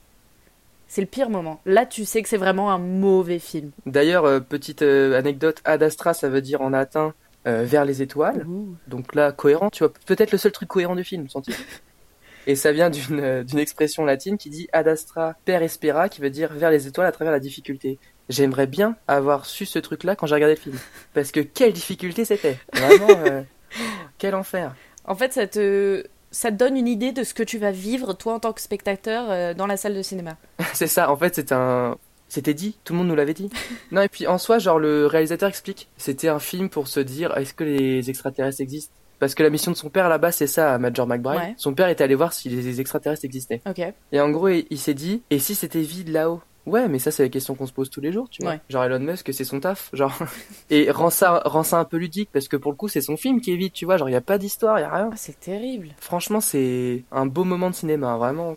C'est 0.88 1.00
le 1.00 1.06
pire 1.06 1.28
moment. 1.30 1.60
Là, 1.66 1.86
tu 1.86 2.04
sais 2.04 2.22
que 2.22 2.28
c'est 2.28 2.36
vraiment 2.36 2.70
un 2.70 2.78
mauvais 2.78 3.38
film. 3.38 3.70
D'ailleurs, 3.86 4.24
euh, 4.24 4.40
petite 4.40 4.82
euh, 4.82 5.18
anecdote, 5.18 5.60
Ad 5.64 5.82
Astra, 5.82 6.14
ça 6.14 6.28
veut 6.28 6.40
dire 6.40 6.60
en 6.62 6.70
latin 6.70 7.14
euh, 7.46 7.64
vers 7.64 7.84
les 7.84 8.00
étoiles. 8.00 8.46
Donc 8.86 9.14
là, 9.14 9.32
cohérent, 9.32 9.70
tu 9.70 9.80
vois, 9.84 9.92
peut-être 10.06 10.32
le 10.32 10.38
seul 10.38 10.52
truc 10.52 10.68
cohérent 10.68 10.94
du 10.96 11.04
film, 11.04 11.28
senti. 11.28 11.52
Et 12.46 12.56
ça 12.56 12.72
vient 12.72 12.90
d'une 12.90 13.42
d'une 13.42 13.58
expression 13.58 14.04
latine 14.04 14.36
qui 14.36 14.50
dit 14.50 14.68
ad 14.74 14.86
astra 14.86 15.34
per 15.46 15.62
espera, 15.62 16.10
qui 16.10 16.20
veut 16.20 16.28
dire 16.30 16.52
vers 16.52 16.70
les 16.70 16.86
étoiles 16.86 17.06
à 17.06 17.12
travers 17.12 17.32
la 17.32 17.40
difficulté. 17.40 17.98
J'aimerais 18.28 18.66
bien 18.66 18.96
avoir 19.06 19.44
su 19.46 19.66
ce 19.66 19.78
truc-là 19.78 20.16
quand 20.16 20.26
j'ai 20.26 20.34
regardé 20.34 20.54
le 20.54 20.60
film. 20.60 20.78
Parce 21.12 21.30
que 21.30 21.40
quelle 21.40 21.72
difficulté 21.72 22.24
c'était 22.24 22.58
Vraiment, 22.72 23.20
euh, 23.26 23.42
quel 24.18 24.34
enfer 24.34 24.74
En 25.04 25.14
fait, 25.14 25.32
ça 25.32 25.46
te, 25.46 26.04
ça 26.30 26.50
te 26.50 26.56
donne 26.56 26.76
une 26.76 26.88
idée 26.88 27.12
de 27.12 27.22
ce 27.22 27.34
que 27.34 27.42
tu 27.42 27.58
vas 27.58 27.70
vivre, 27.70 28.14
toi, 28.14 28.34
en 28.34 28.40
tant 28.40 28.52
que 28.52 28.60
spectateur, 28.60 29.30
euh, 29.30 29.54
dans 29.54 29.66
la 29.66 29.76
salle 29.76 29.94
de 29.94 30.02
cinéma. 30.02 30.36
C'est 30.72 30.86
ça, 30.86 31.10
en 31.10 31.16
fait, 31.16 31.34
c'était 31.34 31.54
un. 31.54 31.96
C'était 32.28 32.54
dit, 32.54 32.76
tout 32.82 32.94
le 32.94 32.98
monde 32.98 33.08
nous 33.08 33.14
l'avait 33.14 33.34
dit. 33.34 33.50
non, 33.92 34.00
et 34.00 34.08
puis 34.08 34.26
en 34.26 34.38
soi, 34.38 34.58
genre, 34.58 34.78
le 34.78 35.06
réalisateur 35.06 35.48
explique, 35.48 35.88
c'était 35.96 36.28
un 36.28 36.40
film 36.40 36.68
pour 36.68 36.88
se 36.88 36.98
dire, 36.98 37.36
est-ce 37.36 37.54
que 37.54 37.62
les 37.62 38.10
extraterrestres 38.10 38.60
existent? 38.60 38.92
Parce 39.20 39.36
que 39.36 39.44
la 39.44 39.50
mission 39.50 39.70
de 39.70 39.76
son 39.76 39.88
père 39.88 40.08
là-bas, 40.08 40.32
c'est 40.32 40.48
ça, 40.48 40.74
à 40.74 40.78
Major 40.78 41.06
McBride. 41.06 41.38
Ouais. 41.38 41.54
Son 41.58 41.74
père 41.74 41.88
était 41.88 42.02
allé 42.02 42.16
voir 42.16 42.32
si 42.32 42.48
les 42.48 42.80
extraterrestres 42.80 43.24
existaient. 43.24 43.60
Ok. 43.68 43.80
Et 44.10 44.20
en 44.20 44.30
gros, 44.30 44.48
il, 44.48 44.66
il 44.70 44.78
s'est 44.78 44.94
dit, 44.94 45.22
et 45.30 45.38
si 45.38 45.54
c'était 45.54 45.82
vide 45.82 46.08
là-haut? 46.08 46.40
Ouais, 46.66 46.88
mais 46.88 46.98
ça, 46.98 47.10
c'est 47.10 47.22
la 47.22 47.28
question 47.28 47.54
qu'on 47.54 47.66
se 47.66 47.72
pose 47.72 47.90
tous 47.90 48.00
les 48.00 48.12
jours, 48.12 48.28
tu 48.30 48.42
vois. 48.42 48.52
Ouais. 48.52 48.60
Genre 48.68 48.84
Elon 48.84 49.00
Musk, 49.00 49.32
c'est 49.32 49.44
son 49.44 49.60
taf, 49.60 49.90
genre. 49.92 50.16
et 50.70 50.90
rend 50.90 51.10
ça, 51.10 51.42
rend 51.44 51.62
ça 51.62 51.78
un 51.78 51.84
peu 51.84 51.98
ludique, 51.98 52.30
parce 52.32 52.48
que 52.48 52.56
pour 52.56 52.72
le 52.72 52.76
coup, 52.76 52.88
c'est 52.88 53.02
son 53.02 53.16
film 53.16 53.40
qui 53.40 53.52
est 53.52 53.56
vide, 53.56 53.72
tu 53.72 53.84
vois. 53.84 53.96
Genre, 53.96 54.08
il 54.08 54.12
y 54.12 54.16
a 54.16 54.22
pas 54.22 54.38
d'histoire, 54.38 54.78
il 54.78 54.82
y 54.82 54.84
a 54.84 54.94
rien. 54.94 55.10
Ah, 55.12 55.16
c'est 55.16 55.38
terrible. 55.38 55.88
Franchement, 55.98 56.40
c'est 56.40 57.04
un 57.12 57.26
beau 57.26 57.44
moment 57.44 57.70
de 57.70 57.74
cinéma, 57.74 58.08
hein, 58.08 58.18
vraiment. 58.18 58.56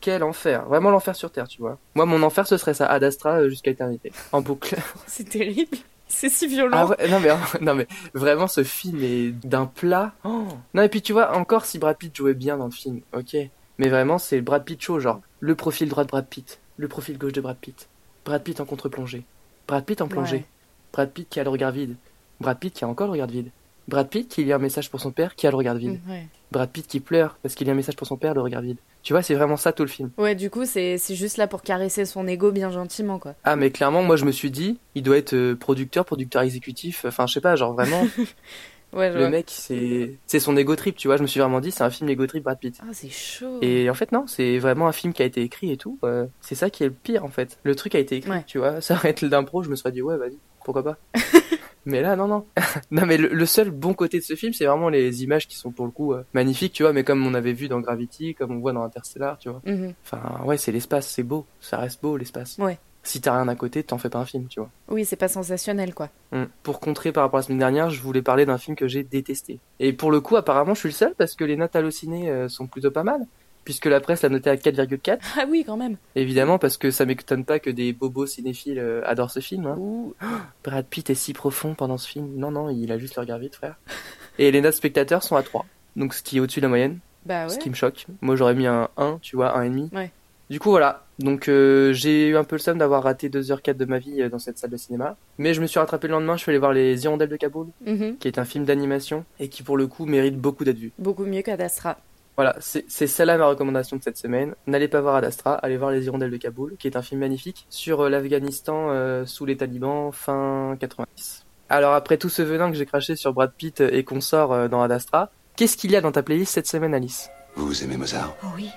Quel 0.00 0.22
enfer, 0.22 0.66
vraiment 0.66 0.90
l'enfer 0.90 1.16
sur 1.16 1.32
Terre, 1.32 1.48
tu 1.48 1.60
vois. 1.60 1.78
Moi, 1.94 2.04
mon 2.06 2.22
enfer, 2.22 2.46
ce 2.46 2.58
serait 2.58 2.74
ça, 2.74 2.86
Ad 2.86 3.02
Astra 3.02 3.40
euh, 3.40 3.48
jusqu'à 3.48 3.72
éternité, 3.72 4.12
en 4.32 4.40
boucle. 4.40 4.76
C'est 5.06 5.28
terrible. 5.28 5.78
C'est 6.08 6.28
si 6.28 6.46
violent. 6.46 6.76
ah 6.78 6.86
ouais, 6.86 7.08
non 7.08 7.18
mais, 7.18 7.30
non 7.60 7.74
mais, 7.74 7.88
vraiment, 8.14 8.46
ce 8.46 8.62
film 8.62 9.02
est 9.02 9.32
d'un 9.44 9.66
plat. 9.66 10.12
Oh. 10.24 10.44
Non, 10.74 10.82
et 10.82 10.88
puis 10.88 11.02
tu 11.02 11.12
vois, 11.12 11.36
encore 11.36 11.64
si 11.64 11.78
Brad 11.78 11.96
Pitt 11.96 12.14
jouait 12.14 12.34
bien 12.34 12.56
dans 12.56 12.66
le 12.66 12.70
film, 12.70 13.00
ok. 13.12 13.36
Mais 13.78 13.88
vraiment, 13.88 14.18
c'est 14.18 14.40
Brad 14.40 14.64
Pitt 14.64 14.80
show, 14.80 15.00
genre, 15.00 15.20
le 15.40 15.54
profil 15.56 15.88
droit 15.88 16.04
de 16.04 16.08
Brad 16.08 16.26
Pitt, 16.26 16.60
le 16.76 16.88
profil 16.88 17.18
gauche 17.18 17.32
de 17.32 17.40
Brad 17.40 17.56
Pitt, 17.56 17.88
Brad 18.24 18.42
Pitt 18.42 18.60
en 18.60 18.64
contre-plongée, 18.64 19.22
Brad 19.68 19.84
Pitt 19.84 20.00
en 20.00 20.08
plongée, 20.08 20.36
Ouais. 20.36 20.44
Brad 20.92 21.10
Pitt 21.10 21.28
qui 21.28 21.40
a 21.40 21.44
le 21.44 21.50
regard 21.50 21.72
vide, 21.72 21.96
Brad 22.40 22.58
Pitt 22.58 22.74
qui 22.74 22.84
a 22.84 22.88
encore 22.88 23.06
le 23.06 23.12
regard 23.12 23.28
vide, 23.28 23.50
Brad 23.88 24.08
Pitt 24.08 24.28
qui 24.28 24.44
lit 24.44 24.52
un 24.52 24.58
message 24.58 24.90
pour 24.90 25.00
son 25.00 25.12
père 25.12 25.34
qui 25.36 25.46
a 25.46 25.50
le 25.50 25.56
regard 25.56 25.76
vide. 25.76 26.00
Mm, 26.06 26.10
Ouais. 26.10 26.26
Brad 26.52 26.70
Pitt 26.70 26.86
qui 26.86 27.00
pleure 27.00 27.38
parce 27.42 27.54
qu'il 27.54 27.66
y 27.66 27.70
a 27.70 27.72
un 27.72 27.76
message 27.76 27.96
pour 27.96 28.06
son 28.06 28.16
père, 28.16 28.34
le 28.34 28.40
regard 28.40 28.62
vide. 28.62 28.78
Tu 29.02 29.12
vois, 29.12 29.22
c'est 29.22 29.34
vraiment 29.34 29.56
ça 29.56 29.72
tout 29.72 29.84
le 29.84 29.88
film. 29.88 30.10
Ouais, 30.18 30.34
du 30.34 30.50
coup, 30.50 30.64
c'est 30.64 30.98
c'est 30.98 31.14
juste 31.14 31.36
là 31.36 31.46
pour 31.46 31.62
caresser 31.62 32.04
son 32.04 32.26
ego 32.26 32.50
bien 32.50 32.70
gentiment, 32.72 33.18
quoi. 33.20 33.34
Ah, 33.44 33.54
mais 33.54 33.70
clairement, 33.70 34.02
moi 34.02 34.16
je 34.16 34.24
me 34.24 34.32
suis 34.32 34.50
dit, 34.50 34.78
il 34.96 35.02
doit 35.04 35.16
être 35.16 35.34
euh, 35.34 35.54
producteur, 35.54 36.04
producteur 36.04 36.42
exécutif, 36.42 37.04
enfin 37.04 37.26
je 37.28 37.34
sais 37.34 37.40
pas, 37.40 37.54
genre 37.54 37.72
vraiment, 37.74 38.04
Ouais, 38.96 39.12
le 39.12 39.18
vois. 39.20 39.28
mec 39.28 39.46
c'est 39.48 40.18
c'est 40.26 40.40
son 40.40 40.56
ego 40.56 40.74
trip, 40.76 40.96
tu 40.96 41.08
vois. 41.08 41.16
Je 41.16 41.22
me 41.22 41.26
suis 41.26 41.38
vraiment 41.40 41.60
dit, 41.60 41.70
c'est 41.70 41.84
un 41.84 41.90
film 41.90 42.08
ego 42.10 42.26
trip 42.26 42.42
Brad 42.44 42.58
Pitt. 42.58 42.78
Ah, 42.82 42.90
c'est 42.92 43.10
chaud. 43.10 43.58
Et 43.62 43.88
en 43.90 43.94
fait, 43.94 44.12
non, 44.12 44.26
c'est 44.26 44.58
vraiment 44.58 44.88
un 44.88 44.92
film 44.92 45.12
qui 45.12 45.22
a 45.22 45.26
été 45.26 45.42
écrit 45.42 45.70
et 45.72 45.76
tout. 45.76 45.98
euh, 46.04 46.26
c'est 46.40 46.54
ça 46.54 46.70
qui 46.70 46.82
est 46.82 46.86
le 46.86 46.92
pire 46.92 47.24
en 47.24 47.28
fait. 47.28 47.58
Le 47.62 47.74
truc 47.74 47.94
a 47.94 47.98
été 47.98 48.16
écrit, 48.16 48.30
Ouais. 48.30 48.44
tu 48.46 48.58
vois. 48.58 48.80
Ça 48.80 48.94
aurait 48.94 49.10
été 49.10 49.28
d'impro, 49.28 49.62
je 49.62 49.70
me 49.70 49.76
serais 49.76 49.92
dit, 49.92 50.02
ouais, 50.02 50.16
vas-y, 50.16 50.38
pourquoi 50.64 50.82
pas. 50.82 50.96
mais 51.84 52.00
là, 52.02 52.16
non, 52.16 52.26
non. 52.26 52.44
non, 52.90 53.06
mais 53.06 53.16
le, 53.16 53.28
le 53.28 53.46
seul 53.46 53.70
bon 53.70 53.94
côté 53.94 54.18
de 54.18 54.24
ce 54.24 54.34
film, 54.34 54.52
c'est 54.52 54.66
vraiment 54.66 54.88
les 54.88 55.22
images 55.22 55.46
qui 55.46 55.56
sont 55.56 55.70
pour 55.70 55.84
le 55.84 55.92
coup 55.92 56.12
euh, 56.14 56.24
magnifiques, 56.32 56.72
tu 56.72 56.82
vois. 56.82 56.92
Mais 56.92 57.04
comme 57.04 57.24
on 57.26 57.34
avait 57.34 57.52
vu 57.52 57.68
dans 57.68 57.80
Gravity, 57.80 58.34
comme 58.34 58.50
on 58.52 58.58
voit 58.58 58.72
dans 58.72 58.82
Interstellar, 58.82 59.38
tu 59.38 59.48
vois. 59.50 59.62
Mhm. 59.64 59.92
Enfin, 60.04 60.42
ouais, 60.44 60.56
c'est 60.56 60.72
l'espace, 60.72 61.06
c'est 61.08 61.22
beau. 61.22 61.46
Ça 61.60 61.78
reste 61.78 62.02
beau 62.02 62.16
l'espace. 62.16 62.56
Ouais. 62.58 62.78
Si 63.06 63.20
t'as 63.20 63.36
rien 63.36 63.46
à 63.46 63.54
côté, 63.54 63.84
t'en 63.84 63.98
fais 63.98 64.10
pas 64.10 64.18
un 64.18 64.24
film, 64.24 64.48
tu 64.48 64.58
vois. 64.58 64.68
Oui, 64.88 65.04
c'est 65.04 65.14
pas 65.14 65.28
sensationnel, 65.28 65.94
quoi. 65.94 66.08
Mm. 66.32 66.46
Pour 66.64 66.80
contrer 66.80 67.12
par 67.12 67.22
rapport 67.22 67.38
à 67.38 67.40
la 67.42 67.46
semaine 67.46 67.60
dernière, 67.60 67.88
je 67.88 68.00
voulais 68.00 68.20
parler 68.20 68.46
d'un 68.46 68.58
film 68.58 68.76
que 68.76 68.88
j'ai 68.88 69.04
détesté. 69.04 69.60
Et 69.78 69.92
pour 69.92 70.10
le 70.10 70.20
coup, 70.20 70.34
apparemment, 70.34 70.74
je 70.74 70.80
suis 70.80 70.88
le 70.88 70.94
seul 70.94 71.14
parce 71.16 71.36
que 71.36 71.44
les 71.44 71.56
notes 71.56 71.76
hallucinées 71.76 72.28
euh, 72.30 72.48
sont 72.48 72.66
plutôt 72.66 72.90
pas 72.90 73.04
mal. 73.04 73.20
Puisque 73.64 73.86
la 73.86 74.00
presse 74.00 74.22
l'a 74.22 74.28
noté 74.28 74.50
à 74.50 74.56
4,4. 74.56 75.18
Ah 75.38 75.44
oui, 75.48 75.62
quand 75.64 75.76
même. 75.76 75.96
Évidemment, 76.16 76.58
parce 76.58 76.76
que 76.76 76.90
ça 76.90 77.04
m'étonne 77.04 77.44
pas 77.44 77.60
que 77.60 77.70
des 77.70 77.92
bobos 77.92 78.26
cinéphiles 78.26 78.80
euh, 78.80 79.02
adorent 79.04 79.30
ce 79.30 79.40
film. 79.40 79.66
Hein. 79.66 79.76
Ouh. 79.78 80.14
Brad 80.64 80.86
Pitt 80.86 81.08
est 81.08 81.14
si 81.14 81.32
profond 81.32 81.74
pendant 81.74 81.98
ce 81.98 82.08
film. 82.08 82.34
Non, 82.36 82.50
non, 82.50 82.70
il 82.70 82.90
a 82.90 82.98
juste 82.98 83.14
le 83.14 83.20
regard 83.20 83.38
vide, 83.38 83.54
frère. 83.54 83.76
Et 84.38 84.50
les 84.50 84.60
notes 84.60 84.74
spectateurs 84.74 85.22
sont 85.22 85.36
à 85.36 85.44
3. 85.44 85.64
Donc 85.94 86.12
ce 86.12 86.24
qui 86.24 86.38
est 86.38 86.40
au-dessus 86.40 86.58
de 86.60 86.64
la 86.64 86.70
moyenne. 86.70 86.98
Bah 87.24 87.48
Ce 87.48 87.54
ouais. 87.54 87.60
qui 87.60 87.70
me 87.70 87.74
choque. 87.74 88.06
Moi, 88.20 88.34
j'aurais 88.34 88.54
mis 88.54 88.66
un 88.66 88.88
1, 88.96 89.18
tu 89.22 89.36
vois, 89.36 89.56
1,5. 89.60 89.94
Ouais. 89.94 90.10
Du 90.50 90.60
coup, 90.60 90.70
voilà. 90.70 91.05
Donc 91.18 91.48
euh, 91.48 91.92
j'ai 91.94 92.28
eu 92.28 92.36
un 92.36 92.44
peu 92.44 92.56
le 92.56 92.60
seum 92.60 92.76
d'avoir 92.78 93.02
raté 93.02 93.28
2h04 93.30 93.74
de 93.76 93.84
ma 93.86 93.98
vie 93.98 94.20
euh, 94.22 94.28
dans 94.28 94.38
cette 94.38 94.58
salle 94.58 94.70
de 94.70 94.76
cinéma. 94.76 95.16
Mais 95.38 95.54
je 95.54 95.60
me 95.62 95.66
suis 95.66 95.78
rattrapé 95.80 96.08
le 96.08 96.12
lendemain, 96.12 96.36
je 96.36 96.42
suis 96.42 96.50
allé 96.50 96.58
voir 96.58 96.72
Les 96.72 97.04
Hirondelles 97.04 97.28
de 97.30 97.36
Kaboul, 97.36 97.68
Mhm. 97.86 98.16
qui 98.18 98.28
est 98.28 98.38
un 98.38 98.44
film 98.44 98.64
d'animation 98.64 99.24
et 99.40 99.48
qui 99.48 99.62
pour 99.62 99.76
le 99.78 99.86
coup 99.86 100.04
mérite 100.04 100.36
beaucoup 100.38 100.64
d'être 100.64 100.78
vu. 100.78 100.92
Beaucoup 100.98 101.24
mieux 101.24 101.42
qu'Adastra. 101.42 101.96
Voilà, 102.36 102.54
c'est 102.60 102.86
celle-là 103.06 103.38
ma 103.38 103.46
recommandation 103.46 103.96
de 103.96 104.02
cette 104.02 104.18
semaine. 104.18 104.54
N'allez 104.66 104.88
pas 104.88 105.00
voir 105.00 105.14
Ad 105.16 105.24
Astra, 105.24 105.54
allez 105.54 105.78
voir 105.78 105.90
Les 105.90 106.04
Hirondelles 106.04 106.30
de 106.30 106.36
Kaboul, 106.36 106.76
qui 106.78 106.86
est 106.86 106.94
un 106.98 107.00
film 107.02 107.20
magnifique 107.20 107.64
sur 107.70 108.02
euh, 108.02 108.10
l'Afghanistan 108.10 108.88
euh, 108.90 109.24
sous 109.24 109.46
les 109.46 109.56
talibans 109.56 110.12
fin 110.12 110.76
90. 110.78 111.46
Alors 111.70 111.94
après 111.94 112.18
tout 112.18 112.28
ce 112.28 112.42
venin 112.42 112.70
que 112.70 112.76
j'ai 112.76 112.84
craché 112.84 113.16
sur 113.16 113.32
Brad 113.32 113.52
Pitt 113.56 113.80
et 113.80 114.04
qu'on 114.04 114.20
sort 114.20 114.52
euh, 114.52 114.68
dans 114.68 114.82
Ad 114.82 114.92
Astra, 114.92 115.30
qu'est-ce 115.56 115.78
qu'il 115.78 115.92
y 115.92 115.96
a 115.96 116.02
dans 116.02 116.12
ta 116.12 116.22
playlist 116.22 116.52
cette 116.52 116.66
semaine 116.66 116.92
Alice? 116.92 117.30
Vous 117.54 117.82
aimez 117.82 117.96
Mozart? 117.96 118.36
Oh 118.44 118.48
oui. 118.54 118.68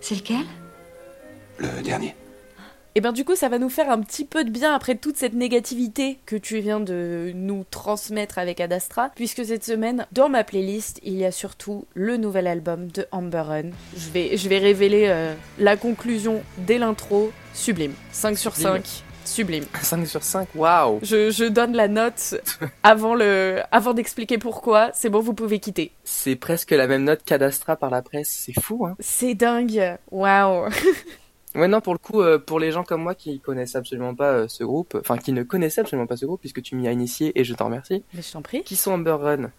C'est 0.00 0.14
lequel? 0.14 0.44
Le 1.58 1.82
dernier. 1.82 2.14
Et 2.96 3.00
ben 3.00 3.10
du 3.10 3.24
coup, 3.24 3.34
ça 3.34 3.48
va 3.48 3.58
nous 3.58 3.70
faire 3.70 3.90
un 3.90 4.00
petit 4.00 4.24
peu 4.24 4.44
de 4.44 4.50
bien 4.50 4.72
après 4.72 4.94
toute 4.94 5.16
cette 5.16 5.32
négativité 5.32 6.20
que 6.26 6.36
tu 6.36 6.60
viens 6.60 6.78
de 6.78 7.32
nous 7.34 7.64
transmettre 7.68 8.38
avec 8.38 8.60
Adastra, 8.60 9.10
puisque 9.16 9.44
cette 9.44 9.64
semaine, 9.64 10.06
dans 10.12 10.28
ma 10.28 10.44
playlist, 10.44 11.00
il 11.02 11.14
y 11.14 11.24
a 11.24 11.32
surtout 11.32 11.86
le 11.94 12.16
nouvel 12.18 12.46
album 12.46 12.86
de 12.92 13.06
Amber 13.10 13.40
Run. 13.40 13.70
Je 13.96 14.10
vais, 14.10 14.36
je 14.36 14.48
vais 14.48 14.58
révéler 14.58 15.06
euh, 15.08 15.34
la 15.58 15.76
conclusion 15.76 16.40
dès 16.58 16.78
l'intro, 16.78 17.32
sublime. 17.52 17.94
5 18.12 18.38
sur 18.38 18.54
Sublime. 18.54 18.84
5, 18.84 19.04
sublime. 19.24 19.64
5 19.82 20.06
sur 20.06 20.22
5, 20.22 20.48
waouh 20.54 21.00
Je, 21.02 21.32
je 21.32 21.46
donne 21.46 21.74
la 21.74 21.88
note 21.88 22.36
avant, 22.84 23.16
le, 23.16 23.60
avant 23.72 23.92
d'expliquer 23.92 24.38
pourquoi, 24.38 24.90
c'est 24.94 25.10
bon, 25.10 25.18
vous 25.18 25.34
pouvez 25.34 25.58
quitter. 25.58 25.90
C'est 26.04 26.36
presque 26.36 26.70
la 26.70 26.86
même 26.86 27.02
note 27.02 27.24
qu'Ad 27.24 27.42
Astra 27.42 27.74
par 27.74 27.90
la 27.90 28.02
presse, 28.02 28.28
c'est 28.46 28.60
fou 28.60 28.86
hein 28.86 28.94
C'est 29.00 29.34
dingue, 29.34 29.98
waouh 30.12 30.68
Ouais 31.54 31.68
non, 31.68 31.80
pour 31.80 31.92
le 31.92 31.98
coup, 31.98 32.20
euh, 32.20 32.38
pour 32.38 32.58
les 32.58 32.72
gens 32.72 32.82
comme 32.84 33.02
moi 33.02 33.14
qui 33.14 33.40
connaissent 33.40 33.76
absolument 33.76 34.14
pas 34.14 34.30
euh, 34.32 34.48
ce 34.48 34.64
groupe, 34.64 34.96
enfin 35.00 35.16
qui 35.18 35.32
ne 35.32 35.42
connaissaient 35.44 35.82
absolument 35.82 36.06
pas 36.06 36.16
ce 36.16 36.26
groupe, 36.26 36.40
puisque 36.40 36.62
tu 36.62 36.74
m'y 36.74 36.88
as 36.88 36.92
initié 36.92 37.38
et 37.38 37.44
je 37.44 37.54
t'en 37.54 37.66
remercie, 37.66 38.02
Mais 38.12 38.22
je 38.22 38.32
t'en 38.32 38.42
prie. 38.42 38.62
qui 38.64 38.74
sont 38.76 38.90
Amber 38.92 39.12
Run 39.20 39.50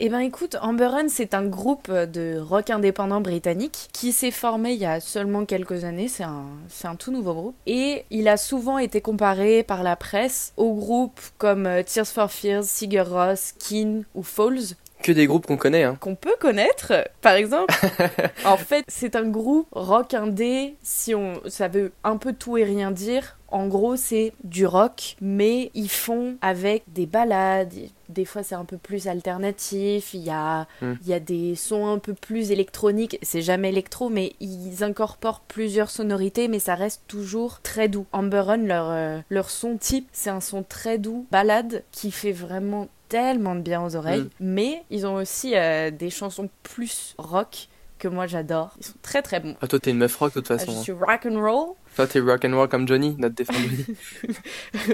Eh 0.00 0.10
ben 0.10 0.18
écoute, 0.20 0.56
Amber 0.60 0.86
Run, 0.86 1.08
c'est 1.08 1.32
un 1.32 1.46
groupe 1.46 1.90
de 1.90 2.38
rock 2.38 2.68
indépendant 2.68 3.22
britannique 3.22 3.88
qui 3.94 4.12
s'est 4.12 4.30
formé 4.30 4.72
il 4.72 4.78
y 4.78 4.84
a 4.84 5.00
seulement 5.00 5.46
quelques 5.46 5.84
années, 5.84 6.08
c'est 6.08 6.22
un, 6.22 6.44
c'est 6.68 6.86
un 6.86 6.96
tout 6.96 7.10
nouveau 7.10 7.32
groupe. 7.32 7.54
Et 7.66 8.04
il 8.10 8.28
a 8.28 8.36
souvent 8.36 8.76
été 8.76 9.00
comparé 9.00 9.62
par 9.62 9.82
la 9.82 9.96
presse 9.96 10.52
aux 10.58 10.74
groupes 10.74 11.20
comme 11.38 11.64
euh, 11.66 11.82
Tears 11.82 12.06
for 12.06 12.30
Fears, 12.30 12.64
Sigur 12.64 13.08
Rós, 13.08 13.54
Keane 13.58 14.04
ou 14.14 14.22
Falls. 14.22 14.74
Que 15.02 15.12
des 15.12 15.26
groupes 15.26 15.46
qu'on 15.46 15.56
connaît, 15.56 15.84
hein. 15.84 15.96
qu'on 16.00 16.14
peut 16.16 16.36
connaître. 16.40 16.92
Par 17.22 17.34
exemple, 17.34 17.72
en 18.44 18.56
fait, 18.56 18.84
c'est 18.88 19.16
un 19.16 19.28
groupe 19.28 19.66
rock 19.72 20.14
indé. 20.14 20.74
Si 20.82 21.14
on, 21.14 21.40
ça 21.46 21.68
veut 21.68 21.92
un 22.04 22.16
peu 22.16 22.32
tout 22.32 22.56
et 22.58 22.64
rien 22.64 22.90
dire. 22.90 23.36
En 23.50 23.66
gros, 23.66 23.96
c'est 23.96 24.34
du 24.44 24.66
rock, 24.66 25.16
mais 25.22 25.70
ils 25.72 25.88
font 25.88 26.36
avec 26.42 26.82
des 26.88 27.06
balades. 27.06 27.72
Des 28.10 28.26
fois, 28.26 28.42
c'est 28.42 28.54
un 28.54 28.66
peu 28.66 28.76
plus 28.76 29.08
alternatif. 29.08 30.12
Il 30.12 30.20
y 30.22 30.28
a, 30.30 30.66
Hmm. 30.82 30.94
il 31.02 31.08
y 31.08 31.14
a 31.14 31.20
des 31.20 31.54
sons 31.54 31.86
un 31.86 31.98
peu 31.98 32.12
plus 32.12 32.50
électroniques. 32.50 33.18
C'est 33.22 33.40
jamais 33.40 33.70
électro, 33.70 34.10
mais 34.10 34.34
ils 34.40 34.84
incorporent 34.84 35.40
plusieurs 35.48 35.88
sonorités, 35.90 36.48
mais 36.48 36.58
ça 36.58 36.74
reste 36.74 37.02
toujours 37.08 37.60
très 37.62 37.88
doux. 37.88 38.04
Amber 38.12 38.40
Run, 38.40 38.56
leur, 38.58 38.90
euh, 38.90 39.18
leur 39.30 39.48
son 39.48 39.78
type, 39.78 40.08
c'est 40.12 40.30
un 40.30 40.40
son 40.40 40.62
très 40.62 40.98
doux, 40.98 41.26
balade, 41.30 41.84
qui 41.90 42.10
fait 42.10 42.32
vraiment 42.32 42.88
tellement 43.08 43.54
de 43.54 43.60
bien 43.60 43.82
aux 43.84 43.96
oreilles. 43.96 44.22
Mm. 44.22 44.28
Mais 44.40 44.82
ils 44.90 45.06
ont 45.06 45.14
aussi 45.16 45.52
euh, 45.56 45.90
des 45.90 46.10
chansons 46.10 46.48
plus 46.62 47.14
rock 47.18 47.68
que 47.98 48.06
moi 48.06 48.28
j'adore. 48.28 48.74
Ils 48.78 48.86
sont 48.86 48.92
très 49.02 49.22
très 49.22 49.40
bons. 49.40 49.56
Ah, 49.60 49.66
toi, 49.66 49.80
t'es 49.80 49.90
une 49.90 49.98
meuf 49.98 50.14
rock, 50.16 50.32
de 50.34 50.40
toute 50.40 50.50
Ah, 50.52 50.58
façon. 50.58 50.70
je 50.72 50.76
hein. 50.78 50.82
suis 50.82 50.92
rock 50.92 51.26
and 51.28 51.40
roll, 51.40 51.74
Toi, 51.96 52.06
t'es 52.06 52.20
rock 52.20 52.44
and 52.44 52.54
roll 52.56 52.68
comme 52.68 52.86
Johnny, 52.86 53.16
notre 53.18 53.34
défunt 53.34 53.54
Johnny. 53.54 53.86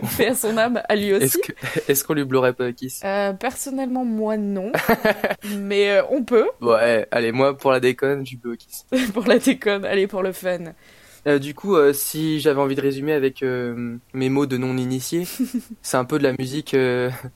fait 0.07 0.29
à 0.29 0.35
son 0.35 0.57
âme 0.57 0.81
à 0.89 0.97
lui 0.97 1.13
aussi. 1.13 1.25
Est-ce 1.25 1.37
que- 1.39 1.53
est-ce 1.93 2.03
qu'on 2.03 2.15
lui 2.15 2.25
blaurait 2.25 2.55
pas 2.55 2.73
Kiss? 2.73 3.03
Euh, 3.05 3.35
personnellement, 3.35 4.07
moi 4.07 4.39
non. 4.39 4.73
Mais 5.59 5.91
euh, 5.91 6.03
on 6.11 6.23
peut, 6.25 6.49
Ouais, 6.63 7.07
allez, 7.11 7.31
moi, 7.33 7.57
pour 7.57 7.73
la 7.73 7.81
déconne, 7.81 8.27
je 8.27 8.37
bleu 8.39 8.57
Kiss. 8.57 8.87
pour 9.13 9.25
la 9.27 9.39
déconne, 9.39 9.85
allez 9.85 10.07
pour 10.07 10.23
le 10.23 10.33
fun. 10.33 10.73
Euh, 11.27 11.39
du 11.39 11.55
coup, 11.55 11.77
euh, 11.77 11.93
si 11.93 12.39
j'avais 12.41 12.61
envie 12.61 12.75
de 12.75 12.81
résumer 12.81 13.13
avec 13.13 13.43
euh, 13.43 13.97
mes 14.13 14.29
mots 14.29 14.47
de 14.47 14.57
non-initié, 14.57 15.27
c'est 15.83 15.97
un 15.97 16.05
peu 16.05 16.19
de 16.19 16.23
la 16.23 16.33
musique 16.39 16.77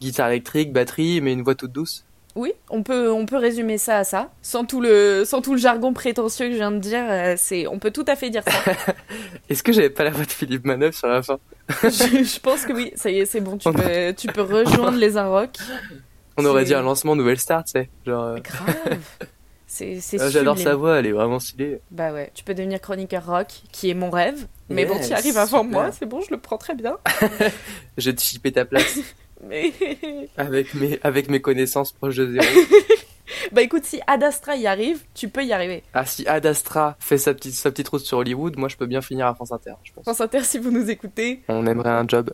guitare 0.01 0.29
électrique, 0.29 0.73
batterie, 0.73 1.21
mais 1.21 1.33
une 1.33 1.43
voix 1.43 1.55
toute 1.55 1.73
douce. 1.73 2.05
Oui, 2.35 2.53
on 2.69 2.83
peut, 2.83 3.11
on 3.11 3.27
peut 3.27 3.39
résumer 3.39 3.79
ça 3.79 3.99
à 3.99 4.05
ça. 4.05 4.31
Sans 4.43 4.65
tout 4.65 4.81
le, 4.81 5.25
sans 5.25 5.41
tout 5.41 5.55
le 5.55 5.59
jargon 5.59 5.93
prétentieux 5.93 6.47
que 6.47 6.53
je 6.53 6.59
viens 6.59 6.71
de 6.71 6.79
dire, 6.79 7.35
c'est, 7.37 7.67
on 7.67 7.79
peut 7.79 7.91
tout 7.91 8.05
à 8.07 8.15
fait 8.15 8.31
dire 8.31 8.45
ça. 8.47 8.73
Est-ce 9.49 9.63
que 9.63 9.73
j'avais 9.73 9.91
pas 9.91 10.05
la 10.05 10.11
voix 10.11 10.25
de 10.25 10.31
Philippe 10.31 10.65
Manœuvre 10.65 10.95
sur 10.95 11.09
la 11.09 11.23
fin? 11.23 11.39
Je, 11.83 12.25
je 12.25 12.41
pense 12.41 12.65
que 12.65 12.73
oui, 12.73 12.93
ça 12.95 13.11
y 13.11 13.19
est, 13.19 13.27
c'est 13.27 13.43
bon, 13.43 13.59
tu 13.59 13.71
peux, 13.71 14.15
tu 14.17 14.27
peux 14.29 14.41
rejoindre 14.41 14.97
les 14.97 15.19
Inrocks. 15.19 15.59
On 16.39 16.45
aurait 16.47 16.65
dit 16.65 16.73
un 16.73 16.81
lancement 16.81 17.15
Nouvelle 17.15 17.39
Star, 17.39 17.65
tu 17.65 17.73
sais. 17.73 17.91
Genre, 18.07 18.39
Grave. 18.41 18.99
C'est, 19.71 20.01
c'est 20.01 20.19
ah, 20.19 20.31
j'adore 20.31 20.59
sa 20.59 20.75
voix, 20.75 20.99
elle 20.99 21.07
est 21.07 21.13
vraiment 21.13 21.39
stylée. 21.39 21.83
Bah 21.91 22.11
ouais, 22.11 22.31
tu 22.35 22.43
peux 22.43 22.55
devenir 22.55 22.81
chroniqueur 22.81 23.27
rock, 23.27 23.49
qui 23.71 23.91
est 23.91 23.95
mon 23.95 24.09
rêve. 24.09 24.47
Mais 24.71 24.87
bon, 24.87 24.99
tu 24.99 25.13
arrives 25.13 25.37
avant 25.37 25.63
super. 25.63 25.81
moi, 25.81 25.93
c'est 25.93 26.07
bon, 26.07 26.23
je 26.23 26.31
le 26.31 26.39
prends 26.39 26.57
très 26.57 26.75
bien. 26.75 26.97
Je 27.99 28.11
vais 28.11 28.17
te 28.17 28.23
chipper 28.23 28.51
ta 28.51 28.65
place 28.65 28.99
Mais 29.47 29.73
avec 30.39 30.73
mes, 30.75 30.99
avec 31.03 31.29
mes 31.29 31.41
connaissances 31.41 31.93
proches 31.93 32.17
de 32.17 32.33
zéro. 32.33 32.47
bah 33.53 33.61
écoute, 33.61 33.85
si 33.85 34.01
Ad 34.07 34.25
Astra 34.25 34.57
y 34.57 34.67
arrive, 34.67 35.03
tu 35.15 35.29
peux 35.29 35.45
y 35.45 35.53
arriver. 35.53 35.83
Ah, 35.93 36.07
si 36.07 36.27
Ad 36.27 36.47
Astra 36.47 36.97
fait 36.99 37.19
sa 37.19 37.35
petite, 37.35 37.55
sa 37.55 37.71
petite 37.71 37.89
route 37.89 38.01
sur 38.01 38.19
Hollywood, 38.19 38.57
moi 38.59 38.71
je 38.71 38.77
peux 38.77 38.87
bien 38.87 39.03
finir 39.03 39.27
à 39.27 39.35
France 39.35 39.53
Inter, 39.53 39.75
je 39.85 39.93
pense. 39.93 40.03
France 40.03 40.21
Inter, 40.23 40.45
si 40.45 40.59
vous 40.59 40.71
nous 40.71 40.91
écoutez. 40.91 41.43
On 41.49 41.67
aimerait 41.67 41.91
un 41.91 42.09
job. 42.09 42.33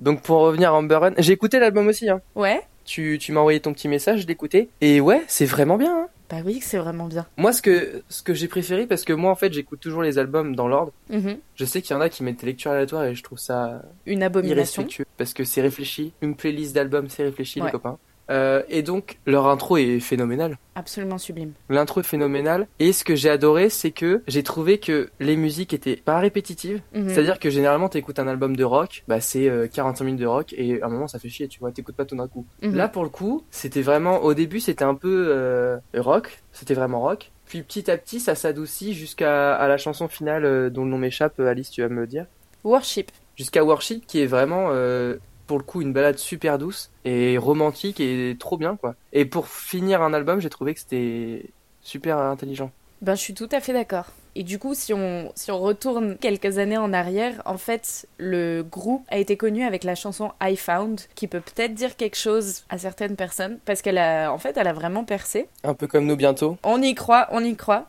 Donc 0.00 0.22
pour 0.22 0.40
revenir 0.40 0.70
à 0.70 0.74
Amber 0.74 0.96
Run, 0.96 1.14
j'ai 1.18 1.32
écouté 1.32 1.60
l'album 1.60 1.86
aussi. 1.86 2.10
Hein. 2.10 2.20
Ouais. 2.34 2.60
Tu, 2.84 3.18
tu 3.20 3.30
m'as 3.30 3.40
envoyé 3.40 3.60
ton 3.60 3.72
petit 3.72 3.86
message, 3.86 4.22
je 4.22 4.26
l'ai 4.26 4.32
écouté. 4.32 4.70
Et 4.80 5.00
ouais, 5.00 5.22
c'est 5.28 5.46
vraiment 5.46 5.76
bien. 5.76 6.02
Hein. 6.02 6.08
Bah 6.30 6.36
oui, 6.44 6.60
c'est 6.62 6.76
vraiment 6.78 7.06
bien. 7.06 7.26
Moi, 7.38 7.52
ce 7.54 7.62
que, 7.62 8.02
ce 8.10 8.22
que 8.22 8.34
j'ai 8.34 8.48
préféré, 8.48 8.86
parce 8.86 9.04
que 9.04 9.14
moi 9.14 9.30
en 9.30 9.34
fait 9.34 9.50
j'écoute 9.52 9.80
toujours 9.80 10.02
les 10.02 10.18
albums 10.18 10.54
dans 10.54 10.68
l'ordre. 10.68 10.92
Mhm. 11.08 11.38
Je 11.56 11.64
sais 11.64 11.80
qu'il 11.80 11.94
y 11.94 11.98
en 11.98 12.02
a 12.02 12.08
qui 12.10 12.22
mettent 12.22 12.40
des 12.40 12.46
lectures 12.46 12.70
aléatoires 12.70 13.04
et 13.04 13.14
je 13.14 13.22
trouve 13.22 13.38
ça 13.38 13.82
Une 14.04 14.22
abomination. 14.22 14.82
irrespectueux. 14.82 15.06
Parce 15.16 15.32
que 15.32 15.44
c'est 15.44 15.62
réfléchi. 15.62 16.12
Une 16.20 16.36
playlist 16.36 16.74
d'albums, 16.74 17.08
c'est 17.08 17.22
réfléchi, 17.24 17.60
Ouais. 17.60 17.66
les 17.66 17.72
copains. 17.72 17.98
Euh, 18.30 18.62
et 18.68 18.82
donc, 18.82 19.18
leur 19.26 19.46
intro 19.46 19.76
est 19.76 20.00
phénoménale. 20.00 20.58
Absolument 20.74 21.18
sublime. 21.18 21.52
L'intro 21.68 22.00
est 22.00 22.04
phénoménale. 22.04 22.66
Et 22.78 22.92
ce 22.92 23.04
que 23.04 23.16
j'ai 23.16 23.30
adoré, 23.30 23.68
c'est 23.70 23.90
que 23.90 24.22
j'ai 24.26 24.42
trouvé 24.42 24.78
que 24.78 25.10
les 25.18 25.36
musiques 25.36 25.72
étaient 25.72 25.96
pas 25.96 26.18
répétitives. 26.18 26.80
Mhm. 26.94 27.08
C'est-à-dire 27.08 27.38
que 27.38 27.50
généralement, 27.50 27.88
t'écoutes 27.88 28.18
un 28.18 28.28
album 28.28 28.56
de 28.56 28.64
rock, 28.64 29.04
bah 29.08 29.20
c'est 29.20 29.48
euh, 29.48 29.66
45 29.66 30.04
minutes 30.04 30.20
de 30.20 30.26
rock, 30.26 30.54
et 30.56 30.82
à 30.82 30.86
un 30.86 30.88
moment, 30.88 31.08
ça 31.08 31.18
fait 31.18 31.28
chier, 31.28 31.48
tu 31.48 31.60
vois, 31.60 31.72
t'écoutes 31.72 31.96
pas 31.96 32.04
tout 32.04 32.16
d'un 32.16 32.28
coup. 32.28 32.46
Mhm. 32.62 32.74
Là, 32.74 32.88
pour 32.88 33.02
le 33.02 33.08
coup, 33.08 33.44
c'était 33.50 33.82
vraiment, 33.82 34.22
au 34.22 34.34
début, 34.34 34.60
c'était 34.60 34.84
un 34.84 34.94
peu 34.94 35.26
euh, 35.28 35.78
rock, 35.94 36.42
c'était 36.52 36.74
vraiment 36.74 37.00
rock. 37.00 37.30
Puis 37.48 37.62
petit 37.62 37.90
à 37.90 37.96
petit, 37.96 38.20
ça 38.20 38.34
s'adoucit 38.34 38.92
jusqu'à 38.92 39.54
à 39.56 39.68
la 39.68 39.78
chanson 39.78 40.06
finale 40.06 40.44
euh, 40.44 40.70
dont 40.70 40.84
le 40.84 40.90
nom 40.90 40.98
m'échappe, 40.98 41.40
euh, 41.40 41.48
Alice, 41.48 41.70
tu 41.70 41.80
vas 41.80 41.88
me 41.88 42.00
le 42.00 42.06
dire. 42.06 42.26
Worship. 42.62 43.10
Jusqu'à 43.36 43.64
Worship, 43.64 44.06
qui 44.06 44.20
est 44.20 44.26
vraiment, 44.26 44.68
euh, 44.72 45.16
pour 45.48 45.58
le 45.58 45.64
coup, 45.64 45.82
une 45.82 45.92
balade 45.92 46.18
super 46.18 46.58
douce 46.58 46.90
et 47.04 47.38
romantique 47.38 47.98
et 47.98 48.36
trop 48.38 48.56
bien, 48.56 48.76
quoi. 48.76 48.94
Et 49.12 49.24
pour 49.24 49.48
finir 49.48 50.02
un 50.02 50.12
album, 50.12 50.40
j'ai 50.40 50.50
trouvé 50.50 50.74
que 50.74 50.80
c'était 50.80 51.46
super 51.80 52.18
intelligent. 52.18 52.70
Ben, 53.00 53.14
je 53.14 53.20
suis 53.20 53.34
tout 53.34 53.48
à 53.50 53.60
fait 53.60 53.72
d'accord. 53.72 54.06
Et 54.34 54.44
du 54.44 54.58
coup, 54.58 54.74
si 54.74 54.92
on, 54.92 55.32
si 55.34 55.50
on 55.50 55.58
retourne 55.58 56.16
quelques 56.18 56.58
années 56.58 56.76
en 56.76 56.92
arrière, 56.92 57.42
en 57.44 57.56
fait, 57.56 58.06
le 58.18 58.62
groupe 58.62 59.04
a 59.08 59.18
été 59.18 59.36
connu 59.36 59.64
avec 59.64 59.84
la 59.84 59.94
chanson 59.94 60.32
I 60.40 60.54
Found, 60.54 61.00
qui 61.14 61.26
peut 61.26 61.40
peut-être 61.40 61.74
dire 61.74 61.96
quelque 61.96 62.16
chose 62.16 62.64
à 62.68 62.78
certaines 62.78 63.16
personnes, 63.16 63.58
parce 63.64 63.82
qu'elle 63.82 63.98
a, 63.98 64.30
en 64.32 64.38
fait, 64.38 64.56
elle 64.56 64.68
a 64.68 64.72
vraiment 64.72 65.04
percé. 65.04 65.48
Un 65.64 65.74
peu 65.74 65.86
comme 65.86 66.06
nous 66.06 66.16
bientôt. 66.16 66.58
On 66.62 66.80
y 66.82 66.94
croit, 66.94 67.26
on 67.32 67.42
y 67.42 67.56
croit. 67.56 67.86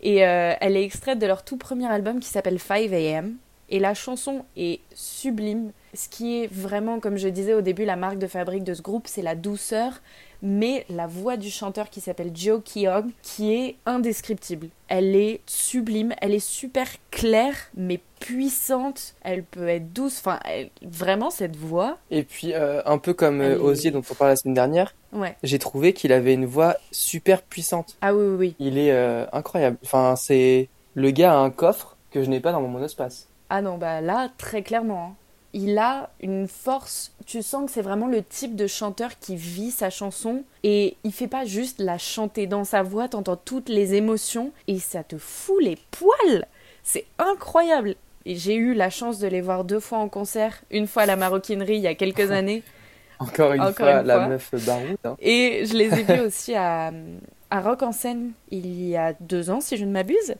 Et 0.00 0.26
euh, 0.26 0.54
elle 0.60 0.76
est 0.76 0.84
extraite 0.84 1.18
de 1.18 1.26
leur 1.26 1.44
tout 1.44 1.56
premier 1.56 1.86
album 1.86 2.20
qui 2.20 2.28
s'appelle 2.28 2.58
5 2.58 2.92
AM. 2.92 3.34
Et 3.70 3.78
la 3.78 3.94
chanson 3.94 4.44
est 4.56 4.80
sublime. 4.94 5.70
Ce 5.94 6.08
qui 6.08 6.42
est 6.42 6.46
vraiment, 6.52 7.00
comme 7.00 7.16
je 7.16 7.28
disais 7.28 7.54
au 7.54 7.60
début, 7.60 7.84
la 7.84 7.96
marque 7.96 8.18
de 8.18 8.26
fabrique 8.26 8.64
de 8.64 8.74
ce 8.74 8.82
groupe, 8.82 9.06
c'est 9.06 9.22
la 9.22 9.34
douceur, 9.34 10.00
mais 10.42 10.84
la 10.88 11.06
voix 11.06 11.36
du 11.36 11.50
chanteur 11.50 11.88
qui 11.90 12.00
s'appelle 12.00 12.30
Joe 12.34 12.62
Keogh, 12.64 13.06
qui 13.22 13.52
est 13.52 13.76
indescriptible. 13.86 14.68
Elle 14.88 15.14
est 15.14 15.40
sublime, 15.46 16.14
elle 16.20 16.32
est 16.34 16.38
super 16.44 16.86
claire, 17.10 17.54
mais 17.76 18.00
puissante. 18.18 19.14
Elle 19.22 19.42
peut 19.44 19.68
être 19.68 19.92
douce. 19.92 20.18
Enfin, 20.20 20.40
elle- 20.46 20.70
vraiment, 20.82 21.30
cette 21.30 21.56
voix, 21.56 21.98
Et 22.10 22.22
puis, 22.22 22.52
euh, 22.54 22.82
un 22.86 22.98
peu 22.98 23.12
comme 23.14 23.40
euh, 23.40 23.52
Elle 23.54 23.58
est- 23.58 23.60
Osier 23.62 23.90
dont 23.90 24.02
on 24.10 24.14
parlait 24.14 24.32
la 24.32 24.36
semaine 24.36 24.54
dernière, 24.54 24.94
ouais. 25.12 25.36
j'ai 25.42 25.58
trouvé 25.58 25.92
qu'il 25.92 26.12
avait 26.12 26.34
une 26.34 26.46
voix 26.46 26.76
super 26.90 27.42
puissante. 27.42 27.96
Ah 28.00 28.14
oui, 28.14 28.24
oui, 28.24 28.36
oui. 28.38 28.54
Il 28.58 28.78
est 28.78 28.92
euh, 28.92 29.26
incroyable. 29.32 29.76
Enfin, 29.84 30.16
c'est 30.16 30.68
le 30.94 31.10
gars 31.10 31.32
a 31.34 31.36
un 31.36 31.50
coffre 31.50 31.96
que 32.10 32.22
je 32.24 32.28
n'ai 32.30 32.40
pas 32.40 32.52
dans 32.52 32.60
mon 32.60 32.68
monospace. 32.68 33.28
Ah 33.50 33.60
non, 33.62 33.76
bah 33.78 34.00
là, 34.00 34.30
très 34.38 34.62
clairement. 34.62 35.04
hein. 35.10 35.14
Il 35.52 35.76
a 35.78 36.10
une 36.20 36.46
force, 36.46 37.12
tu 37.26 37.42
sens 37.42 37.66
que 37.66 37.72
c'est 37.72 37.82
vraiment 37.82 38.06
le 38.06 38.22
type 38.22 38.54
de 38.54 38.68
chanteur 38.68 39.18
qui 39.18 39.34
vit 39.34 39.72
sa 39.72 39.90
chanson 39.90 40.44
et 40.62 40.96
il 41.02 41.12
fait 41.12 41.26
pas 41.26 41.44
juste 41.44 41.80
la 41.80 41.98
chanter 41.98 42.46
dans 42.46 42.62
sa 42.62 42.82
voix, 42.84 43.08
t'entends 43.08 43.34
toutes 43.34 43.68
les 43.68 43.94
émotions 43.94 44.52
et 44.68 44.78
ça 44.78 45.02
te 45.02 45.18
fout 45.18 45.60
les 45.60 45.76
poils. 45.90 46.46
C'est 46.84 47.04
incroyable. 47.18 47.96
Et 48.26 48.36
j'ai 48.36 48.54
eu 48.54 48.74
la 48.74 48.90
chance 48.90 49.18
de 49.18 49.26
les 49.26 49.40
voir 49.40 49.64
deux 49.64 49.80
fois 49.80 49.98
en 49.98 50.08
concert, 50.08 50.62
une 50.70 50.86
fois 50.86 51.02
à 51.02 51.06
la 51.06 51.16
maroquinerie 51.16 51.76
il 51.76 51.82
y 51.82 51.88
a 51.88 51.96
quelques 51.96 52.30
années 52.30 52.62
Encore 53.18 53.52
une 53.54 53.62
Encore 53.62 53.74
fois, 53.74 54.00
une 54.02 54.06
la 54.06 54.14
fois. 54.18 54.28
meuf 54.28 54.54
baroud. 54.64 54.96
hein. 55.04 55.16
et 55.18 55.64
je 55.66 55.74
les 55.74 55.86
ai 55.98 56.02
vus 56.04 56.20
aussi 56.26 56.54
à, 56.54 56.92
à 57.50 57.60
Rock 57.60 57.82
en 57.82 57.90
scène 57.90 58.30
il 58.52 58.88
y 58.88 58.96
a 58.96 59.14
deux 59.18 59.50
ans, 59.50 59.60
si 59.60 59.76
je 59.76 59.84
ne 59.84 59.90
m'abuse. 59.90 60.36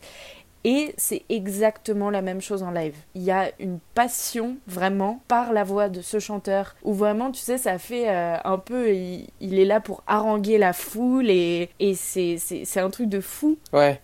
Et 0.64 0.94
c'est 0.98 1.22
exactement 1.28 2.10
la 2.10 2.20
même 2.20 2.40
chose 2.40 2.62
en 2.62 2.70
live. 2.70 2.94
Il 3.14 3.22
y 3.22 3.30
a 3.30 3.50
une 3.58 3.78
passion 3.94 4.56
vraiment 4.66 5.22
par 5.26 5.52
la 5.52 5.64
voix 5.64 5.88
de 5.88 6.02
ce 6.02 6.18
chanteur 6.18 6.76
où 6.82 6.92
vraiment, 6.92 7.30
tu 7.30 7.40
sais, 7.40 7.56
ça 7.56 7.78
fait 7.78 8.10
euh, 8.10 8.36
un 8.44 8.58
peu. 8.58 8.94
Il, 8.94 9.28
il 9.40 9.58
est 9.58 9.64
là 9.64 9.80
pour 9.80 10.02
haranguer 10.06 10.58
la 10.58 10.72
foule 10.72 11.30
et, 11.30 11.70
et 11.78 11.94
c'est, 11.94 12.36
c'est, 12.38 12.64
c'est 12.64 12.80
un 12.80 12.90
truc 12.90 13.08
de 13.08 13.20
fou. 13.20 13.58
Ouais. 13.72 14.00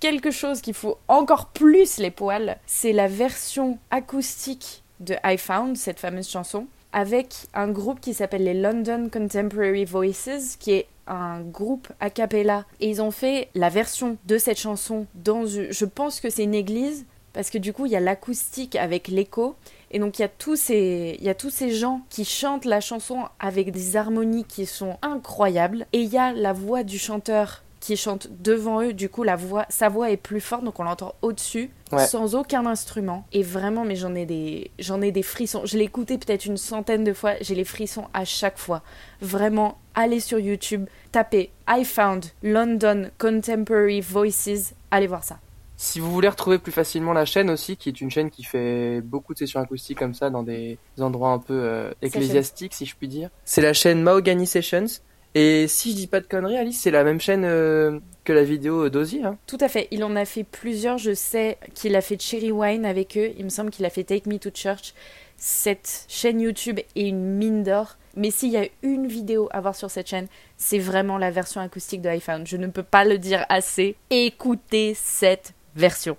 Quelque 0.00 0.30
chose 0.30 0.60
qui 0.60 0.72
fout 0.72 0.96
encore 1.08 1.46
plus 1.46 1.98
les 1.98 2.10
poils, 2.10 2.56
c'est 2.66 2.92
la 2.92 3.08
version 3.08 3.78
acoustique 3.90 4.82
de 5.00 5.16
I 5.24 5.36
Found, 5.36 5.76
cette 5.76 6.00
fameuse 6.00 6.28
chanson, 6.28 6.66
avec 6.92 7.34
un 7.52 7.68
groupe 7.68 8.00
qui 8.00 8.14
s'appelle 8.14 8.44
les 8.44 8.54
London 8.54 9.08
Contemporary 9.12 9.84
Voices, 9.84 10.56
qui 10.58 10.72
est 10.72 10.86
un 11.08 11.40
groupe 11.40 11.88
a 12.00 12.10
cappella. 12.10 12.64
Et 12.80 12.88
ils 12.88 13.02
ont 13.02 13.10
fait 13.10 13.48
la 13.54 13.68
version 13.68 14.16
de 14.26 14.38
cette 14.38 14.58
chanson 14.58 15.06
dans 15.14 15.46
une... 15.46 15.72
Je 15.72 15.84
pense 15.84 16.20
que 16.20 16.30
c'est 16.30 16.44
une 16.44 16.54
église, 16.54 17.06
parce 17.32 17.50
que 17.50 17.58
du 17.58 17.72
coup, 17.72 17.86
il 17.86 17.92
y 17.92 17.96
a 17.96 18.00
l'acoustique 18.00 18.76
avec 18.76 19.08
l'écho. 19.08 19.56
Et 19.90 19.98
donc, 19.98 20.18
il 20.18 20.22
y, 20.22 20.24
a 20.24 20.28
tous 20.28 20.56
ces... 20.56 21.16
il 21.18 21.24
y 21.24 21.30
a 21.30 21.34
tous 21.34 21.50
ces 21.50 21.70
gens 21.70 22.02
qui 22.10 22.24
chantent 22.24 22.64
la 22.64 22.80
chanson 22.80 23.24
avec 23.40 23.70
des 23.70 23.96
harmonies 23.96 24.44
qui 24.44 24.66
sont 24.66 24.98
incroyables. 25.02 25.86
Et 25.92 26.00
il 26.00 26.08
y 26.08 26.18
a 26.18 26.32
la 26.32 26.52
voix 26.52 26.82
du 26.82 26.98
chanteur 26.98 27.62
qui 27.80 27.96
chante 27.96 28.28
devant 28.40 28.82
eux. 28.82 28.92
Du 28.92 29.08
coup, 29.08 29.22
la 29.22 29.36
voix... 29.36 29.66
sa 29.68 29.88
voix 29.88 30.10
est 30.10 30.16
plus 30.16 30.40
forte, 30.40 30.64
donc 30.64 30.78
on 30.80 30.84
l'entend 30.84 31.14
au-dessus, 31.22 31.70
Ouais. 31.92 32.06
sans 32.06 32.34
aucun 32.34 32.66
instrument. 32.66 33.24
Et 33.32 33.42
vraiment, 33.42 33.84
mais 33.84 33.96
j'en 33.96 34.14
ai 34.14 34.26
des, 34.26 34.70
j'en 34.78 35.00
ai 35.00 35.10
des 35.10 35.22
frissons. 35.22 35.62
Je 35.64 35.78
l'ai 35.78 35.84
écouté 35.84 36.18
peut-être 36.18 36.44
une 36.44 36.56
centaine 36.58 37.02
de 37.04 37.12
fois. 37.14 37.34
J'ai 37.40 37.54
les 37.54 37.64
frissons 37.64 38.06
à 38.12 38.24
chaque 38.26 38.58
fois. 38.58 38.82
Vraiment, 39.22 39.78
allez 39.94 40.20
sur 40.20 40.38
YouTube, 40.38 40.86
tapez 41.12 41.50
I 41.68 41.84
Found 41.84 42.26
London 42.42 43.10
Contemporary 43.18 44.00
Voices. 44.02 44.74
Allez 44.90 45.06
voir 45.06 45.24
ça. 45.24 45.38
Si 45.80 46.00
vous 46.00 46.10
voulez 46.10 46.28
retrouver 46.28 46.58
plus 46.58 46.72
facilement 46.72 47.12
la 47.12 47.24
chaîne 47.24 47.50
aussi, 47.50 47.76
qui 47.76 47.88
est 47.88 48.00
une 48.00 48.10
chaîne 48.10 48.30
qui 48.30 48.42
fait 48.42 49.00
beaucoup 49.00 49.32
de 49.32 49.38
sessions 49.38 49.60
acoustiques 49.60 49.98
comme 49.98 50.12
ça 50.12 50.28
dans 50.28 50.42
des 50.42 50.76
endroits 50.98 51.30
un 51.30 51.38
peu 51.38 51.54
euh, 51.54 51.92
ecclésiastiques, 52.02 52.74
si 52.74 52.84
je 52.84 52.96
puis 52.96 53.06
dire, 53.06 53.30
c'est 53.44 53.60
la 53.60 53.72
chaîne 53.72 54.02
Mahogany 54.02 54.46
Sessions. 54.46 54.86
Et 55.34 55.68
si 55.68 55.92
je 55.92 55.96
dis 55.96 56.06
pas 56.06 56.20
de 56.20 56.26
conneries, 56.26 56.56
Alice, 56.56 56.80
c'est 56.80 56.90
la 56.90 57.04
même 57.04 57.20
chaîne 57.20 57.44
euh, 57.44 58.00
que 58.24 58.32
la 58.32 58.44
vidéo 58.44 58.88
d'Ozzy. 58.88 59.22
Hein 59.24 59.38
Tout 59.46 59.58
à 59.60 59.68
fait. 59.68 59.88
Il 59.90 60.02
en 60.04 60.16
a 60.16 60.24
fait 60.24 60.44
plusieurs. 60.44 60.98
Je 60.98 61.14
sais 61.14 61.58
qu'il 61.74 61.94
a 61.96 62.00
fait 62.00 62.20
Cherry 62.20 62.52
Wine 62.52 62.84
avec 62.86 63.16
eux. 63.16 63.32
Il 63.38 63.44
me 63.44 63.50
semble 63.50 63.70
qu'il 63.70 63.84
a 63.84 63.90
fait 63.90 64.04
Take 64.04 64.28
Me 64.28 64.38
to 64.38 64.50
Church. 64.52 64.94
Cette 65.36 66.06
chaîne 66.08 66.40
YouTube 66.40 66.80
est 66.96 67.08
une 67.08 67.36
mine 67.36 67.62
d'or. 67.62 67.96
Mais 68.16 68.30
s'il 68.30 68.50
y 68.50 68.56
a 68.56 68.66
une 68.82 69.06
vidéo 69.06 69.48
à 69.52 69.60
voir 69.60 69.76
sur 69.76 69.90
cette 69.90 70.08
chaîne, 70.08 70.26
c'est 70.56 70.78
vraiment 70.78 71.18
la 71.18 71.30
version 71.30 71.60
acoustique 71.60 72.02
de 72.02 72.08
iPhone. 72.08 72.46
Je 72.46 72.56
ne 72.56 72.66
peux 72.66 72.82
pas 72.82 73.04
le 73.04 73.18
dire 73.18 73.46
assez. 73.48 73.96
Écoutez 74.10 74.94
cette 74.94 75.52
version. 75.76 76.16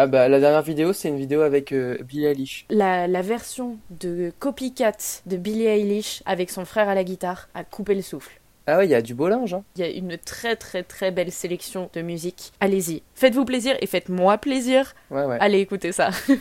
Ah 0.00 0.06
bah 0.06 0.28
la 0.28 0.38
dernière 0.38 0.62
vidéo, 0.62 0.92
c'est 0.92 1.08
une 1.08 1.16
vidéo 1.16 1.40
avec 1.40 1.72
euh, 1.72 1.98
Billie 2.04 2.26
Eilish. 2.26 2.66
La, 2.70 3.08
la 3.08 3.20
version 3.20 3.78
de 3.90 4.32
Copycat 4.38 4.92
de 5.26 5.36
Billie 5.36 5.66
Eilish 5.66 6.22
avec 6.24 6.50
son 6.50 6.64
frère 6.64 6.88
à 6.88 6.94
la 6.94 7.02
guitare 7.02 7.48
a 7.52 7.64
coupé 7.64 7.96
le 7.96 8.02
souffle. 8.02 8.40
Ah 8.68 8.78
ouais, 8.78 8.86
il 8.86 8.90
y 8.90 8.94
a 8.94 9.02
du 9.02 9.16
beau 9.16 9.26
linge. 9.26 9.54
Hein. 9.54 9.64
Il 9.74 9.80
y 9.80 9.84
a 9.84 9.90
une 9.90 10.16
très 10.16 10.54
très 10.54 10.84
très 10.84 11.10
belle 11.10 11.32
sélection 11.32 11.90
de 11.94 12.02
musique. 12.02 12.52
Allez-y, 12.60 13.02
faites-vous 13.16 13.44
plaisir 13.44 13.76
et 13.80 13.86
faites-moi 13.86 14.38
plaisir. 14.38 14.94
Ouais, 15.10 15.24
ouais. 15.24 15.38
Allez 15.40 15.58
écouter 15.58 15.90
ça. 15.90 16.10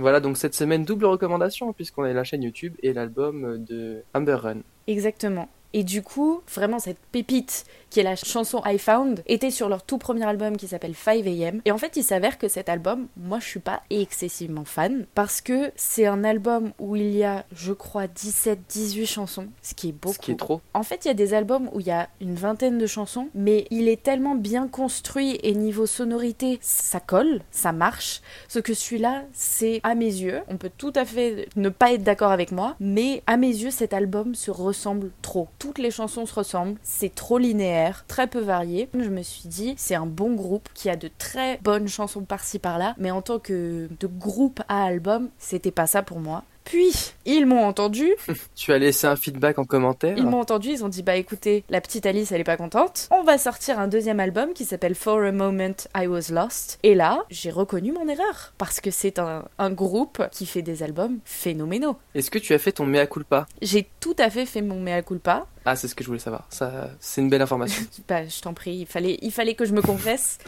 Voilà, 0.00 0.20
donc 0.20 0.36
cette 0.36 0.54
semaine, 0.54 0.84
double 0.84 1.06
recommandation, 1.06 1.72
puisqu'on 1.72 2.04
a 2.04 2.12
la 2.12 2.22
chaîne 2.22 2.44
YouTube 2.44 2.76
et 2.84 2.92
l'album 2.92 3.64
de 3.64 4.04
Amber 4.14 4.34
Run. 4.34 4.58
Exactement. 4.86 5.48
Et 5.74 5.84
du 5.84 6.02
coup, 6.02 6.40
vraiment 6.54 6.78
cette 6.78 6.98
pépite 7.12 7.64
qui 7.90 8.00
est 8.00 8.02
la 8.02 8.16
chanson 8.16 8.62
I 8.64 8.78
Found 8.78 9.22
était 9.26 9.50
sur 9.50 9.68
leur 9.68 9.82
tout 9.82 9.98
premier 9.98 10.24
album 10.24 10.56
qui 10.56 10.68
s'appelle 10.68 10.92
5am. 10.92 11.60
Et 11.64 11.72
en 11.72 11.78
fait, 11.78 11.96
il 11.96 12.04
s'avère 12.04 12.38
que 12.38 12.48
cet 12.48 12.68
album, 12.68 13.08
moi 13.16 13.38
je 13.40 13.46
suis 13.46 13.60
pas 13.60 13.82
excessivement 13.90 14.64
fan 14.64 15.06
parce 15.14 15.40
que 15.40 15.72
c'est 15.76 16.06
un 16.06 16.24
album 16.24 16.72
où 16.78 16.96
il 16.96 17.14
y 17.16 17.24
a, 17.24 17.44
je 17.52 17.72
crois, 17.72 18.06
17-18 18.06 19.06
chansons, 19.06 19.48
ce 19.62 19.74
qui 19.74 19.90
est 19.90 19.92
beaucoup. 19.92 20.14
Ce 20.14 20.18
qui 20.18 20.32
est 20.32 20.36
trop. 20.36 20.60
En 20.74 20.82
fait, 20.82 21.04
il 21.04 21.08
y 21.08 21.10
a 21.10 21.14
des 21.14 21.34
albums 21.34 21.70
où 21.72 21.80
il 21.80 21.86
y 21.86 21.92
a 21.92 22.08
une 22.20 22.34
vingtaine 22.34 22.78
de 22.78 22.86
chansons, 22.86 23.28
mais 23.34 23.66
il 23.70 23.88
est 23.88 24.02
tellement 24.02 24.34
bien 24.34 24.68
construit 24.68 25.38
et 25.42 25.54
niveau 25.54 25.86
sonorité, 25.86 26.58
ça 26.60 27.00
colle, 27.00 27.40
ça 27.50 27.72
marche. 27.72 28.20
Ce 28.48 28.58
que 28.58 28.74
celui-là, 28.74 29.24
c'est 29.32 29.80
à 29.82 29.94
mes 29.94 30.06
yeux, 30.06 30.40
on 30.48 30.56
peut 30.56 30.70
tout 30.76 30.92
à 30.94 31.04
fait 31.04 31.48
ne 31.56 31.68
pas 31.68 31.92
être 31.92 32.02
d'accord 32.02 32.32
avec 32.32 32.52
moi, 32.52 32.76
mais 32.80 33.22
à 33.26 33.36
mes 33.36 33.48
yeux, 33.48 33.70
cet 33.70 33.92
album 33.92 34.34
se 34.34 34.50
ressemble 34.50 35.10
trop. 35.22 35.48
Toutes 35.58 35.78
les 35.78 35.90
chansons 35.90 36.24
se 36.24 36.34
ressemblent, 36.34 36.78
c'est 36.82 37.14
trop 37.14 37.38
linéaire, 37.38 38.04
très 38.06 38.28
peu 38.28 38.38
varié. 38.38 38.88
Je 38.94 39.08
me 39.08 39.22
suis 39.22 39.48
dit, 39.48 39.74
c'est 39.76 39.96
un 39.96 40.06
bon 40.06 40.34
groupe 40.34 40.68
qui 40.72 40.88
a 40.88 40.94
de 40.94 41.10
très 41.18 41.58
bonnes 41.62 41.88
chansons 41.88 42.22
par-ci 42.22 42.60
par-là, 42.60 42.94
mais 42.98 43.10
en 43.10 43.22
tant 43.22 43.40
que 43.40 43.88
groupe 44.04 44.62
à 44.68 44.84
album, 44.84 45.30
c'était 45.38 45.72
pas 45.72 45.88
ça 45.88 46.02
pour 46.02 46.20
moi. 46.20 46.44
Puis, 46.68 47.14
ils 47.24 47.46
m'ont 47.46 47.64
entendu, 47.64 48.10
Tu 48.54 48.74
as 48.74 48.78
laissé 48.78 49.06
un 49.06 49.16
feedback 49.16 49.58
en 49.58 49.64
commentaire. 49.64 50.18
ils 50.18 50.26
m'ont 50.26 50.40
entendu, 50.40 50.68
ils 50.68 50.84
ont 50.84 50.90
dit 50.90 51.02
bah 51.02 51.16
écoutez, 51.16 51.64
la 51.70 51.80
petite 51.80 52.04
Alice 52.04 52.30
elle 52.30 52.42
est 52.42 52.44
pas 52.44 52.58
contente. 52.58 53.08
On 53.10 53.22
va 53.22 53.38
sortir 53.38 53.78
un 53.78 53.88
deuxième 53.88 54.20
album 54.20 54.52
qui 54.52 54.66
s'appelle 54.66 54.94
For 54.94 55.18
a 55.22 55.32
Moment 55.32 55.72
I 55.96 56.06
Was 56.06 56.30
Lost. 56.30 56.78
Et 56.82 56.94
là, 56.94 57.24
j'ai 57.30 57.50
reconnu 57.50 57.92
mon 57.92 58.06
erreur 58.06 58.52
parce 58.58 58.80
que 58.80 58.90
c'est 58.90 59.18
un, 59.18 59.46
un 59.58 59.70
groupe 59.70 60.22
qui 60.30 60.44
fait 60.44 60.60
des 60.60 60.82
albums 60.82 61.20
phénoménaux. 61.24 61.96
Est-ce 62.14 62.30
que 62.30 62.38
tu 62.38 62.52
as 62.52 62.58
fait 62.58 62.72
ton 62.72 62.84
mea 62.84 63.06
culpa? 63.06 63.46
J'ai 63.62 63.88
tout 64.00 64.16
à 64.18 64.28
fait 64.28 64.44
fait 64.44 64.60
mon 64.60 64.78
mea 64.78 65.00
culpa. 65.00 65.46
Ah, 65.64 65.74
c'est 65.74 65.88
ce 65.88 65.94
que 65.94 66.02
je 66.04 66.08
voulais 66.08 66.18
savoir. 66.20 66.46
Ça, 66.50 66.90
c'est 67.00 67.22
une 67.22 67.30
belle 67.30 67.42
information. 67.42 67.82
Bah, 68.08 68.26
je 68.26 68.40
t'en 68.40 68.52
prie, 68.54 68.74
il 68.76 68.86
fallait, 68.86 69.18
il 69.22 69.30
fallait 69.32 69.54
que 69.54 69.64
je 69.64 69.72
me 69.72 69.82
confesse. 69.82 70.38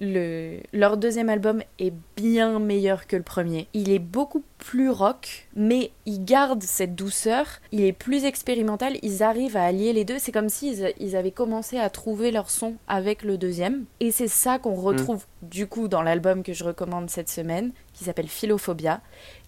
Le, 0.00 0.60
leur 0.72 0.96
deuxième 0.96 1.28
album 1.28 1.62
est 1.78 1.92
bien 2.16 2.58
meilleur 2.58 3.06
que 3.06 3.16
le 3.16 3.22
premier. 3.22 3.68
Il 3.74 3.90
est 3.90 3.98
beaucoup 3.98 4.42
plus 4.56 4.88
rock, 4.88 5.48
mais 5.54 5.90
il 6.06 6.24
garde 6.24 6.62
cette 6.62 6.94
douceur. 6.94 7.46
Il 7.70 7.82
est 7.84 7.92
plus 7.92 8.24
expérimental. 8.24 8.96
Ils 9.02 9.22
arrivent 9.22 9.58
à 9.58 9.64
allier 9.64 9.92
les 9.92 10.04
deux. 10.04 10.18
C'est 10.18 10.32
comme 10.32 10.48
s'ils 10.48 10.92
ils 10.98 11.16
avaient 11.16 11.30
commencé 11.30 11.78
à 11.78 11.90
trouver 11.90 12.30
leur 12.30 12.48
son 12.48 12.76
avec 12.88 13.22
le 13.22 13.36
deuxième. 13.36 13.84
Et 14.00 14.10
c'est 14.10 14.28
ça 14.28 14.58
qu'on 14.58 14.74
retrouve 14.74 15.26
du 15.42 15.66
coup 15.66 15.86
dans 15.86 16.02
l'album 16.02 16.42
que 16.42 16.54
je 16.54 16.64
recommande 16.64 17.10
cette 17.10 17.28
semaine, 17.28 17.72
qui 17.92 18.04
s'appelle 18.04 18.28
Philophobia 18.28 19.00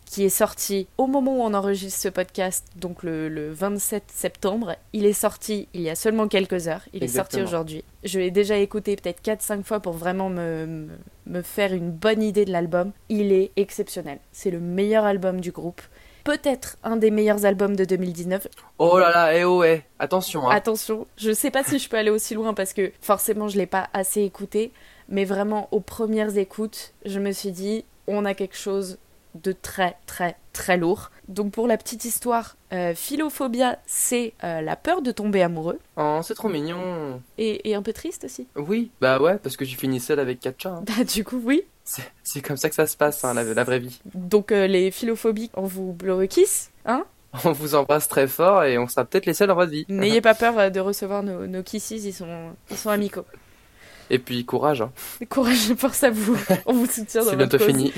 qui 0.07 0.25
est 0.25 0.29
sorti 0.29 0.89
au 0.99 1.07
moment 1.07 1.39
où 1.39 1.41
on 1.43 1.55
enregistre 1.55 2.01
ce 2.01 2.09
podcast, 2.09 2.67
donc 2.77 3.03
le, 3.03 3.29
le 3.29 3.51
27 3.51 4.05
septembre. 4.09 4.77
Il 4.93 5.07
est 5.07 5.13
sorti 5.13 5.69
il 5.73 5.81
y 5.81 5.91
a 5.91 5.95
seulement 5.95 6.29
quelques 6.29 6.69
heures. 6.69 6.83
Il 6.93 7.03
est 7.03 7.09
sorti 7.09 7.41
aujourd'hui. 7.41 7.85
Je 8.05 8.19
l'ai 8.19 8.31
déjà 8.31 8.59
écouté 8.59 8.97
peut-être 8.97 9.23
4-5 9.23 9.63
fois 9.63 9.81
pour 9.81 9.95
vraiment 9.95 10.29
me, 10.29 10.67
me, 10.67 10.89
me 11.27 11.43
faire 11.43 11.73
une 11.73 11.91
bonne 11.91 12.23
idée 12.23 12.45
de 12.45 12.53
l'album. 12.53 12.93
Il 13.09 13.33
est 13.33 13.53
exceptionnel. 13.57 14.19
C'est 14.33 14.51
le 14.51 14.61
meilleur 14.61 15.05
album 15.05 15.41
du 15.41 15.51
groupe. 15.51 15.81
Peut-être 16.25 16.77
un 16.85 16.97
des 16.97 17.11
meilleurs 17.11 17.45
albums 17.45 17.75
de 17.75 17.85
2019. 17.85 18.47
Oh 18.79 18.99
là 18.99 19.11
là, 19.11 19.37
eh 19.37 19.45
oh, 19.45 19.65
eh. 19.65 19.83
Attention, 19.99 20.49
hein. 20.49 20.55
Attention, 20.55 21.07
je 21.17 21.33
sais 21.33 21.51
pas 21.51 21.65
si 21.65 21.79
je 21.79 21.89
peux 21.89 21.97
aller 21.97 22.11
aussi 22.11 22.35
loin 22.35 22.55
parce 22.55 22.73
que 22.73 22.93
forcément 23.01 23.49
je 23.49 23.59
l'ai 23.59 23.67
pas 23.67 23.89
assez 23.93 24.23
écouté, 24.23 24.73
mais 25.09 25.25
vraiment 25.25 25.69
aux 25.73 25.81
premières 25.81 26.37
écoutes, 26.39 26.93
je 27.05 27.19
me 27.19 27.33
suis 27.33 27.51
dit 27.51 27.85
on 28.07 28.25
a 28.25 28.35
quelque 28.35 28.57
chose 28.57 28.99
de 29.35 29.53
très 29.53 29.97
très 30.07 30.37
très 30.53 30.77
lourd. 30.77 31.11
Donc 31.29 31.53
pour 31.53 31.67
la 31.67 31.77
petite 31.79 32.05
histoire, 32.05 32.57
euh, 32.73 32.95
philophobia, 32.95 33.79
c'est 33.87 34.35
euh, 34.45 34.61
la 34.61 34.77
peur 34.77 35.01
de 35.03 35.11
tomber 35.13 35.43
amoureux 35.43 35.79
Oh, 35.97 36.21
c'est 36.23 36.35
trop 36.35 36.49
mignon. 36.49 37.21
et, 37.39 37.71
et 37.71 37.75
un 37.75 37.83
peu 37.83 37.93
triste 37.93 38.25
aussi. 38.25 38.47
Oui, 38.57 38.91
bah 39.01 39.19
ouais, 39.21 39.39
parce 39.39 39.57
que 39.57 39.65
tu 39.65 39.77
finis 39.77 40.01
seul 40.01 40.21
avec 40.21 40.41
quatre 40.41 40.61
chats. 40.63 40.71
hein. 40.71 40.85
Bah 40.99 41.05
du 41.05 41.25
coup 41.25 41.41
oui. 41.45 41.63
C'est, 42.23 42.41
comme 42.43 42.57
ça 42.57 42.69
que 42.69 42.75
ça 42.77 42.87
se 42.87 42.97
passe, 42.97 43.25
hein, 43.25 43.35
la, 43.35 43.43
la 43.43 43.65
vraie 43.65 43.81
vie. 43.81 44.01
Donc 44.15 44.53
euh, 44.53 44.67
les 44.67 44.91
philophobiques, 44.91 45.51
on 45.55 45.63
vous 45.67 45.97
kiss, 46.31 46.71
hein 46.87 47.05
On 47.45 47.53
vous 47.53 47.75
embrasse 47.75 48.09
très 48.09 48.29
fort 48.29 48.63
et 48.65 48.79
on 48.79 48.87
sera 48.87 49.05
peut-être 49.05 49.27
les 49.27 49.35
seuls 49.35 49.49
dans 49.49 49.55
votre 49.57 49.73
vie. 49.73 49.85
N'ayez 49.89 50.21
pas 50.29 50.35
peur 50.35 50.59
euh, 50.59 50.71
de 50.71 50.79
recevoir 50.81 51.23
nos, 51.23 51.47
nos 51.47 51.63
kisses, 51.63 51.91
ils 51.91 52.13
sont, 52.13 52.51
ils 52.71 52.77
sont 52.77 52.91
amicaux. 52.91 53.25
Et 54.11 54.19
puis 54.19 54.45
courage, 54.45 54.83
hein. 54.83 54.93
Courage 55.31 55.75
force 55.79 56.05
à 56.05 56.11
vous. 56.11 56.37
On 56.67 56.73
vous 56.75 56.87
soutient 56.87 57.25
dans 57.25 57.31
c'est 57.31 57.37
bientôt 57.37 57.59
cause. 57.59 57.67
fini. 57.67 57.93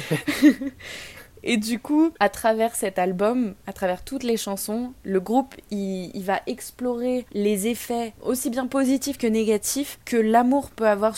Et 1.46 1.58
du 1.58 1.78
coup, 1.78 2.10
à 2.20 2.30
travers 2.30 2.74
cet 2.74 2.98
album, 2.98 3.54
à 3.66 3.74
travers 3.74 4.02
toutes 4.02 4.22
les 4.22 4.38
chansons, 4.38 4.94
le 5.04 5.20
groupe 5.20 5.54
il, 5.70 6.22
va 6.22 6.40
explorer 6.46 7.26
les 7.32 7.66
effets 7.66 8.14
aussi 8.22 8.48
bien 8.48 8.66
positifs 8.66 9.18
que 9.18 9.26
négatifs 9.26 10.00
que 10.06 10.16
l'amour 10.16 10.70
peut 10.70 10.88
avoir 10.88 11.14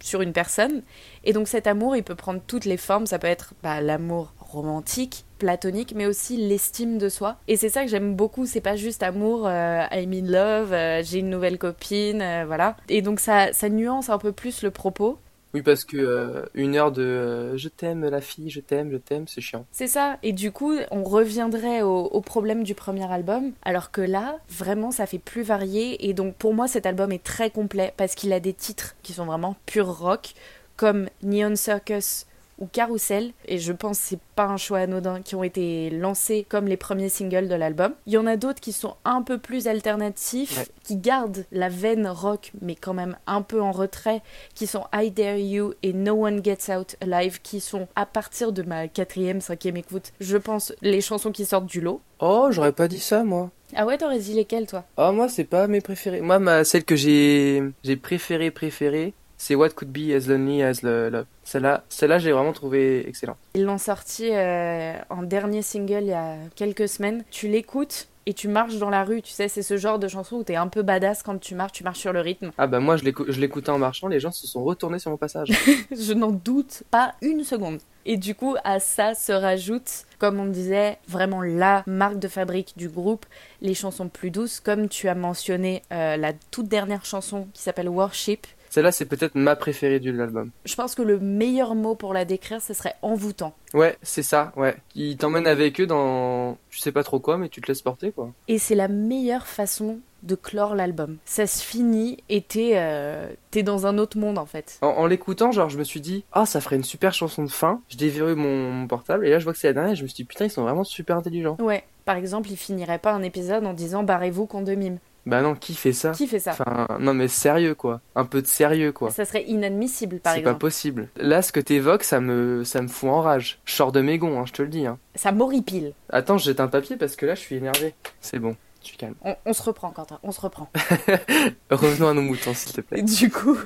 sur 0.00 0.22
une 0.22 0.32
personne. 0.32 0.82
Et 1.22 1.32
donc 1.32 1.46
cet 1.46 1.68
amour, 1.68 1.94
il 1.94 2.02
peut 2.02 2.16
prendre 2.16 2.40
toutes 2.44 2.64
les 2.64 2.76
formes. 2.76 3.06
Ça 3.06 3.20
peut 3.20 3.28
être 3.28 3.54
bah, 3.62 3.80
l'amour 3.80 4.34
romantique, 4.40 5.24
platonique, 5.38 5.94
mais 5.94 6.06
aussi 6.06 6.36
l'estime 6.36 6.98
de 6.98 7.08
soi. 7.08 7.36
Et 7.46 7.56
c'est 7.56 7.68
ça 7.68 7.84
que 7.84 7.88
j'aime 7.88 8.16
beaucoup. 8.16 8.46
C'est 8.46 8.60
pas 8.60 8.74
juste 8.74 9.04
amour, 9.04 9.46
euh, 9.46 9.84
I'm 9.92 10.12
in 10.12 10.26
love, 10.26 10.72
euh, 10.72 11.02
j'ai 11.04 11.20
une 11.20 11.30
nouvelle 11.30 11.58
copine, 11.58 12.22
euh, 12.22 12.44
voilà. 12.44 12.76
Et 12.88 13.02
donc 13.02 13.20
ça, 13.20 13.52
ça 13.52 13.68
nuance 13.68 14.08
un 14.10 14.18
peu 14.18 14.32
plus 14.32 14.62
le 14.62 14.72
propos. 14.72 15.20
Oui, 15.52 15.62
parce 15.62 15.84
que 15.84 15.96
euh, 15.96 16.44
une 16.54 16.76
heure 16.76 16.92
de 16.92 17.02
euh, 17.02 17.56
je 17.56 17.68
t'aime 17.68 18.08
la 18.08 18.20
fille, 18.20 18.50
je 18.50 18.60
t'aime, 18.60 18.90
je 18.92 18.96
t'aime, 18.96 19.26
c'est 19.26 19.40
chiant. 19.40 19.66
C'est 19.72 19.88
ça. 19.88 20.18
Et 20.22 20.32
du 20.32 20.52
coup, 20.52 20.74
on 20.90 21.02
reviendrait 21.02 21.82
au, 21.82 22.04
au 22.04 22.20
problème 22.20 22.62
du 22.62 22.74
premier 22.74 23.10
album, 23.10 23.52
alors 23.62 23.90
que 23.90 24.00
là, 24.00 24.38
vraiment, 24.48 24.90
ça 24.90 25.06
fait 25.06 25.18
plus 25.18 25.42
varié. 25.42 26.08
Et 26.08 26.12
donc, 26.12 26.36
pour 26.36 26.54
moi, 26.54 26.68
cet 26.68 26.86
album 26.86 27.10
est 27.12 27.24
très 27.24 27.50
complet 27.50 27.92
parce 27.96 28.14
qu'il 28.14 28.32
a 28.32 28.40
des 28.40 28.52
titres 28.52 28.94
qui 29.02 29.12
sont 29.12 29.26
vraiment 29.26 29.56
pur 29.66 29.86
rock, 29.86 30.34
comme 30.76 31.08
Neon 31.22 31.56
Circus 31.56 32.26
ou 32.60 32.66
Carousel. 32.66 33.32
Et 33.46 33.58
je 33.58 33.72
pense 33.72 33.98
que 33.98 34.04
c'est 34.04 34.20
pas 34.36 34.44
un 34.46 34.56
choix 34.56 34.78
anodin 34.78 35.22
qui 35.22 35.34
ont 35.34 35.42
été 35.42 35.90
lancés 35.90 36.46
comme 36.48 36.66
les 36.66 36.76
premiers 36.76 37.08
singles 37.08 37.48
de 37.48 37.54
l'album. 37.54 37.94
Il 38.06 38.12
y 38.12 38.18
en 38.18 38.26
a 38.26 38.36
d'autres 38.36 38.60
qui 38.60 38.72
sont 38.72 38.96
un 39.04 39.22
peu 39.22 39.38
plus 39.38 39.66
alternatifs, 39.66 40.58
Ouais. 40.58 40.66
qui 40.84 40.96
gardent 40.96 41.44
la 41.52 41.68
veine 41.68 42.06
rock, 42.06 42.52
mais 42.60 42.74
quand 42.74 42.94
même 42.94 43.16
un 43.26 43.42
peu 43.42 43.60
en 43.60 43.72
retrait, 43.72 44.22
qui 44.54 44.66
sont 44.66 44.84
I 44.94 45.10
Dare 45.10 45.36
You 45.36 45.74
et 45.82 45.92
No 45.92 46.26
One 46.26 46.44
Gets 46.44 46.72
Out 46.74 46.96
Alive, 47.00 47.40
qui 47.42 47.60
sont 47.60 47.88
à 47.96 48.06
partir 48.06 48.52
de 48.52 48.62
ma 48.62 48.88
quatrième, 48.88 49.40
cinquième 49.40 49.76
écoute, 49.76 50.12
je 50.20 50.36
pense, 50.36 50.72
les 50.82 51.00
chansons 51.00 51.32
qui 51.32 51.44
sortent 51.44 51.66
du 51.66 51.80
lot. 51.80 52.00
Oh, 52.20 52.48
j'aurais 52.50 52.72
pas 52.72 52.88
dit 52.88 52.98
ça, 53.00 53.24
moi. 53.24 53.50
Ah 53.76 53.86
ouais, 53.86 53.96
t'aurais 53.96 54.18
dit 54.18 54.34
lesquelles, 54.34 54.66
toi? 54.66 54.84
Oh, 54.96 55.12
moi, 55.12 55.28
c'est 55.28 55.44
pas 55.44 55.66
mes 55.68 55.80
préférés. 55.80 56.20
Moi, 56.20 56.38
ma, 56.40 56.64
celle 56.64 56.84
que 56.84 56.96
j'ai, 56.96 57.62
j'ai 57.84 57.96
préférée, 57.96 58.50
préférée, 58.50 59.14
c'est 59.40 59.54
What 59.54 59.70
Could 59.70 59.90
Be 59.90 60.12
As 60.12 60.28
Lonely 60.28 60.62
As 60.62 60.82
Love. 60.82 61.24
Celle-là, 61.44 61.82
celle-là, 61.88 62.18
j'ai 62.18 62.30
vraiment 62.30 62.52
trouvé 62.52 63.08
excellente. 63.08 63.38
Ils 63.54 63.64
l'ont 63.64 63.78
sorti 63.78 64.28
euh, 64.30 64.92
en 65.08 65.22
dernier 65.22 65.62
single 65.62 66.02
il 66.02 66.08
y 66.08 66.12
a 66.12 66.36
quelques 66.56 66.88
semaines. 66.88 67.24
Tu 67.30 67.48
l'écoutes 67.48 68.08
et 68.26 68.34
tu 68.34 68.48
marches 68.48 68.76
dans 68.76 68.90
la 68.90 69.02
rue, 69.02 69.22
tu 69.22 69.32
sais, 69.32 69.48
c'est 69.48 69.62
ce 69.62 69.78
genre 69.78 69.98
de 69.98 70.08
chanson 70.08 70.36
où 70.36 70.44
t'es 70.44 70.56
un 70.56 70.68
peu 70.68 70.82
badass 70.82 71.22
quand 71.22 71.38
tu 71.40 71.54
marches, 71.54 71.72
tu 71.72 71.84
marches 71.84 72.00
sur 72.00 72.12
le 72.12 72.20
rythme. 72.20 72.50
Ah 72.58 72.66
bah 72.66 72.80
moi, 72.80 72.98
je 72.98 73.40
l'écoutais 73.40 73.70
en 73.70 73.78
marchant, 73.78 74.08
les 74.08 74.20
gens 74.20 74.30
se 74.30 74.46
sont 74.46 74.62
retournés 74.62 74.98
sur 74.98 75.10
mon 75.10 75.16
passage. 75.16 75.48
Je 75.90 76.12
n'en 76.12 76.30
doute 76.30 76.82
pas 76.90 77.14
une 77.22 77.42
seconde. 77.42 77.78
Et 78.04 78.18
du 78.18 78.34
coup, 78.34 78.56
à 78.62 78.78
ça 78.78 79.14
se 79.14 79.32
rajoute, 79.32 80.04
comme 80.18 80.38
on 80.38 80.46
disait, 80.46 80.98
vraiment 81.08 81.40
la 81.40 81.82
marque 81.86 82.18
de 82.18 82.28
fabrique 82.28 82.74
du 82.76 82.90
groupe, 82.90 83.24
les 83.62 83.74
chansons 83.74 84.08
plus 84.08 84.30
douces, 84.30 84.60
comme 84.60 84.90
tu 84.90 85.08
as 85.08 85.14
mentionné 85.14 85.82
euh, 85.92 86.18
la 86.18 86.34
toute 86.50 86.68
dernière 86.68 87.06
chanson 87.06 87.48
qui 87.54 87.62
s'appelle 87.62 87.88
Worship, 87.88 88.46
Celle-là, 88.70 88.92
c'est 88.92 89.04
peut-être 89.04 89.34
ma 89.34 89.56
préférée 89.56 90.00
de 90.00 90.10
l'album. 90.12 90.50
Je 90.64 90.74
pense 90.76 90.94
que 90.94 91.02
le 91.02 91.18
meilleur 91.18 91.74
mot 91.74 91.94
pour 91.94 92.14
la 92.14 92.24
décrire, 92.24 92.62
ce 92.62 92.72
serait 92.72 92.94
envoûtant. 93.02 93.52
Ouais, 93.74 93.98
c'est 94.02 94.22
ça, 94.22 94.52
ouais. 94.56 94.76
Ils 94.94 95.16
t'emmènent 95.16 95.46
avec 95.46 95.80
eux 95.80 95.86
dans, 95.86 96.56
je 96.70 96.80
sais 96.80 96.92
pas 96.92 97.02
trop 97.02 97.18
quoi, 97.20 97.36
mais 97.36 97.48
tu 97.48 97.60
te 97.60 97.66
laisses 97.66 97.82
porter, 97.82 98.12
quoi. 98.12 98.30
Et 98.48 98.58
c'est 98.58 98.74
la 98.76 98.88
meilleure 98.88 99.46
façon 99.46 99.98
de 100.22 100.34
clore 100.34 100.74
l'album. 100.74 101.16
Ça 101.24 101.46
se 101.46 101.64
finit 101.64 102.18
et 102.28 102.42
t'es 102.42 102.72
euh, 102.74 103.28
t'es 103.50 103.62
dans 103.62 103.86
un 103.86 103.96
autre 103.96 104.18
monde 104.18 104.36
en 104.36 104.44
fait. 104.44 104.78
En, 104.82 104.88
en 104.88 105.06
l'écoutant, 105.06 105.50
genre, 105.50 105.70
je 105.70 105.78
me 105.78 105.84
suis 105.84 106.00
dit, 106.02 106.24
ah, 106.32 106.44
ça 106.46 106.60
ferait 106.60 106.76
une 106.76 106.84
super 106.84 107.14
chanson 107.14 107.42
de 107.42 107.50
fin. 107.50 107.80
Je 107.88 107.96
déverrouille 107.96 108.34
mon, 108.36 108.70
mon 108.70 108.86
portable, 108.86 109.26
et 109.26 109.30
là, 109.30 109.38
je 109.38 109.44
vois 109.44 109.52
que 109.54 109.58
c'est 109.58 109.68
la 109.68 109.72
dernière, 109.72 109.92
et 109.92 109.96
je 109.96 110.02
me 110.02 110.08
suis 110.08 110.16
dit, 110.16 110.24
putain, 110.24 110.44
ils 110.44 110.50
sont 110.50 110.62
vraiment 110.62 110.84
super 110.84 111.16
intelligents. 111.16 111.56
Ouais, 111.58 111.84
par 112.04 112.16
exemple, 112.16 112.50
il 112.50 112.56
finirait 112.56 112.98
pas 112.98 113.12
un 113.12 113.22
épisode 113.22 113.64
en 113.66 113.72
disant 113.72 114.02
barrez-vous 114.02 114.46
qu'on 114.46 114.62
de 114.62 114.74
mime. 114.74 114.98
Bah 115.26 115.42
non, 115.42 115.54
qui 115.54 115.74
fait 115.74 115.92
ça 115.92 116.12
Qui 116.12 116.26
fait 116.26 116.38
ça 116.38 116.52
Enfin, 116.52 116.86
non, 116.98 117.12
mais 117.14 117.28
sérieux, 117.28 117.74
quoi. 117.74 118.00
Un 118.14 118.24
peu 118.24 118.40
de 118.42 118.46
sérieux, 118.46 118.90
quoi. 118.92 119.10
Ça 119.10 119.24
serait 119.24 119.44
inadmissible 119.44 120.18
par 120.20 120.32
C'est 120.34 120.40
pas 120.40 120.50
exemple. 120.50 120.60
possible. 120.60 121.08
Là, 121.16 121.42
ce 121.42 121.52
que 121.52 121.60
t'évoques, 121.60 122.04
ça 122.04 122.20
me, 122.20 122.64
ça 122.64 122.80
me 122.82 122.88
fout 122.88 123.10
en 123.10 123.20
rage. 123.20 123.60
Je 123.64 123.72
sors 123.74 123.92
de 123.92 124.00
mes 124.00 124.16
gonds, 124.18 124.40
hein, 124.40 124.44
je 124.46 124.52
te 124.52 124.62
le 124.62 124.68
dis. 124.68 124.86
Hein. 124.86 124.98
Ça 125.14 125.30
m'horripile. 125.32 125.92
Attends, 126.08 126.38
je 126.38 126.44
jette 126.46 126.60
un 126.60 126.68
papier 126.68 126.96
parce 126.96 127.16
que 127.16 127.26
là, 127.26 127.34
je 127.34 127.40
suis 127.40 127.56
énervé. 127.56 127.94
C'est 128.20 128.38
bon, 128.38 128.56
tu 128.82 128.96
calmes. 128.96 129.14
On, 129.22 129.36
on 129.44 129.52
se 129.52 129.62
reprend, 129.62 129.90
Quentin, 129.90 130.18
on 130.22 130.32
se 130.32 130.40
reprend. 130.40 130.70
Revenons 131.70 132.08
à 132.08 132.14
nos 132.14 132.22
moutons, 132.22 132.54
s'il 132.54 132.72
te 132.72 132.80
Et 132.80 132.82
plaît. 132.82 133.02
du 133.02 133.30
coup, 133.30 133.58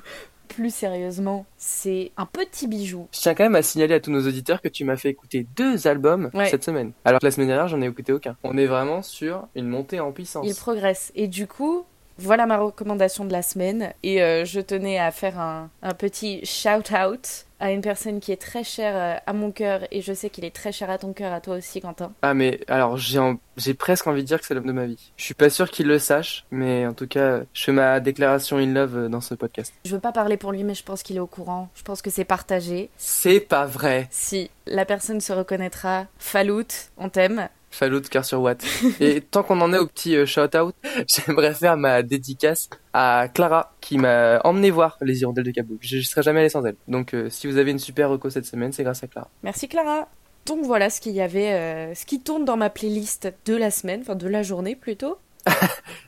plus 0.54 0.72
sérieusement, 0.74 1.46
c'est 1.56 2.12
un 2.16 2.26
petit 2.26 2.68
bijou. 2.68 3.08
Je 3.12 3.20
tiens 3.20 3.34
quand 3.34 3.44
même 3.44 3.54
à 3.56 3.62
signaler 3.62 3.94
à 3.94 4.00
tous 4.00 4.10
nos 4.10 4.26
auditeurs 4.26 4.60
que 4.62 4.68
tu 4.68 4.84
m'as 4.84 4.96
fait 4.96 5.08
écouter 5.10 5.46
deux 5.56 5.86
albums 5.86 6.30
Ouais. 6.34 6.48
cette 6.48 6.64
semaine. 6.64 6.92
Alors 7.04 7.20
que 7.20 7.26
la 7.26 7.30
semaine 7.32 7.48
dernière, 7.48 7.68
j'en 7.68 7.82
ai 7.82 7.86
écouté 7.86 8.12
aucun. 8.12 8.36
On 8.44 8.56
est 8.56 8.66
vraiment 8.66 9.02
sur 9.02 9.46
une 9.54 9.66
montée 9.68 10.00
en 10.00 10.12
puissance. 10.12 10.46
Il 10.48 10.54
progresse. 10.54 11.10
Et 11.14 11.26
du 11.28 11.46
coup, 11.46 11.84
voilà 12.18 12.46
ma 12.46 12.58
recommandation 12.58 13.24
de 13.24 13.32
la 13.32 13.42
semaine. 13.42 13.92
Et 14.02 14.22
euh, 14.22 14.44
je 14.44 14.60
tenais 14.60 14.98
à 14.98 15.10
faire 15.10 15.38
un, 15.38 15.70
un 15.82 15.94
petit 15.94 16.44
shout-out 16.44 17.44
à 17.60 17.70
une 17.70 17.80
personne 17.80 18.20
qui 18.20 18.30
est 18.32 18.36
très 18.40 18.62
chère 18.64 18.94
euh, 18.96 19.16
à 19.26 19.32
mon 19.32 19.50
cœur. 19.50 19.80
Et 19.90 20.02
je 20.02 20.12
sais 20.12 20.28
qu'il 20.28 20.44
est 20.44 20.54
très 20.54 20.72
cher 20.72 20.90
à 20.90 20.98
ton 20.98 21.12
cœur, 21.12 21.32
à 21.32 21.40
toi 21.40 21.56
aussi, 21.56 21.80
Quentin. 21.80 22.12
Ah 22.22 22.34
mais 22.34 22.60
alors 22.68 22.96
j'ai 22.96 23.18
en- 23.18 23.36
j'ai 23.56 23.72
presque 23.74 24.06
envie 24.06 24.22
de 24.22 24.26
dire 24.26 24.40
que 24.40 24.46
c'est 24.46 24.54
l'homme 24.54 24.66
de 24.66 24.72
ma 24.72 24.86
vie. 24.86 25.12
Je 25.16 25.24
suis 25.24 25.34
pas 25.34 25.48
sûr 25.50 25.70
qu'il 25.70 25.86
le 25.86 25.98
sache, 25.98 26.44
mais 26.50 26.86
en 26.86 26.92
tout 26.92 27.06
cas, 27.06 27.40
je 27.54 27.64
fais 27.64 27.72
ma 27.72 28.00
déclaration 28.00 28.58
in 28.58 28.66
love 28.72 28.96
euh, 28.96 29.08
dans 29.08 29.20
ce 29.20 29.34
podcast. 29.34 29.72
Je 29.84 29.92
veux 29.92 30.00
pas 30.00 30.12
parler 30.12 30.36
pour 30.36 30.52
lui, 30.52 30.64
mais 30.64 30.74
je 30.74 30.82
pense 30.82 31.02
qu'il 31.02 31.16
est 31.16 31.20
au 31.20 31.26
courant. 31.26 31.68
Je 31.74 31.82
pense 31.84 32.02
que 32.02 32.10
c'est 32.10 32.24
partagé. 32.24 32.90
C'est 32.96 33.40
pas 33.40 33.64
vrai. 33.66 34.08
Si 34.10 34.50
la 34.66 34.84
personne 34.84 35.20
se 35.20 35.32
reconnaîtra, 35.32 36.06
Falout, 36.18 36.66
on 36.98 37.08
t'aime. 37.08 37.48
Fallout 37.74 38.02
cœur 38.02 38.24
sur 38.24 38.40
Watt. 38.40 38.64
Et 39.00 39.20
tant 39.20 39.42
qu'on 39.42 39.60
en 39.60 39.72
est 39.72 39.78
au 39.78 39.86
petit 39.88 40.14
euh, 40.14 40.26
shout-out, 40.26 40.74
j'aimerais 41.08 41.54
faire 41.54 41.76
ma 41.76 42.02
dédicace 42.02 42.70
à 42.92 43.26
Clara 43.34 43.74
qui 43.80 43.98
m'a 43.98 44.40
emmené 44.44 44.70
voir 44.70 44.96
les 45.00 45.22
hirondelles 45.22 45.44
de 45.44 45.50
Cabot. 45.50 45.76
Je, 45.80 45.98
je 45.98 46.08
serais 46.08 46.22
jamais 46.22 46.40
allé 46.40 46.48
sans 46.48 46.64
elle. 46.64 46.76
Donc 46.86 47.14
euh, 47.14 47.28
si 47.30 47.48
vous 47.48 47.56
avez 47.56 47.72
une 47.72 47.80
super 47.80 48.10
reco 48.10 48.30
cette 48.30 48.46
semaine, 48.46 48.72
c'est 48.72 48.84
grâce 48.84 49.02
à 49.02 49.08
Clara. 49.08 49.28
Merci 49.42 49.66
Clara. 49.66 50.08
Donc 50.46 50.64
voilà 50.64 50.88
ce 50.88 51.00
qu'il 51.00 51.14
y 51.14 51.20
avait, 51.20 51.52
euh, 51.52 51.94
ce 51.94 52.06
qui 52.06 52.20
tourne 52.20 52.44
dans 52.44 52.56
ma 52.56 52.70
playlist 52.70 53.32
de 53.44 53.56
la 53.56 53.72
semaine, 53.72 54.02
enfin 54.02 54.14
de 54.14 54.28
la 54.28 54.44
journée 54.44 54.76
plutôt, 54.76 55.18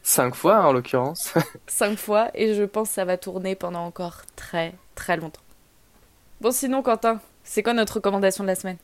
Cinq 0.02 0.34
fois 0.34 0.58
hein, 0.58 0.66
en 0.66 0.72
l'occurrence. 0.72 1.34
cinq 1.66 1.98
fois, 1.98 2.30
et 2.34 2.54
je 2.54 2.62
pense 2.62 2.88
que 2.88 2.94
ça 2.94 3.04
va 3.04 3.16
tourner 3.16 3.54
pendant 3.54 3.84
encore 3.84 4.22
très 4.36 4.74
très 4.94 5.16
longtemps. 5.16 5.42
Bon 6.40 6.52
sinon 6.52 6.82
Quentin, 6.82 7.20
c'est 7.44 7.62
quoi 7.62 7.72
notre 7.72 7.94
recommandation 7.94 8.44
de 8.44 8.48
la 8.48 8.54
semaine? 8.54 8.78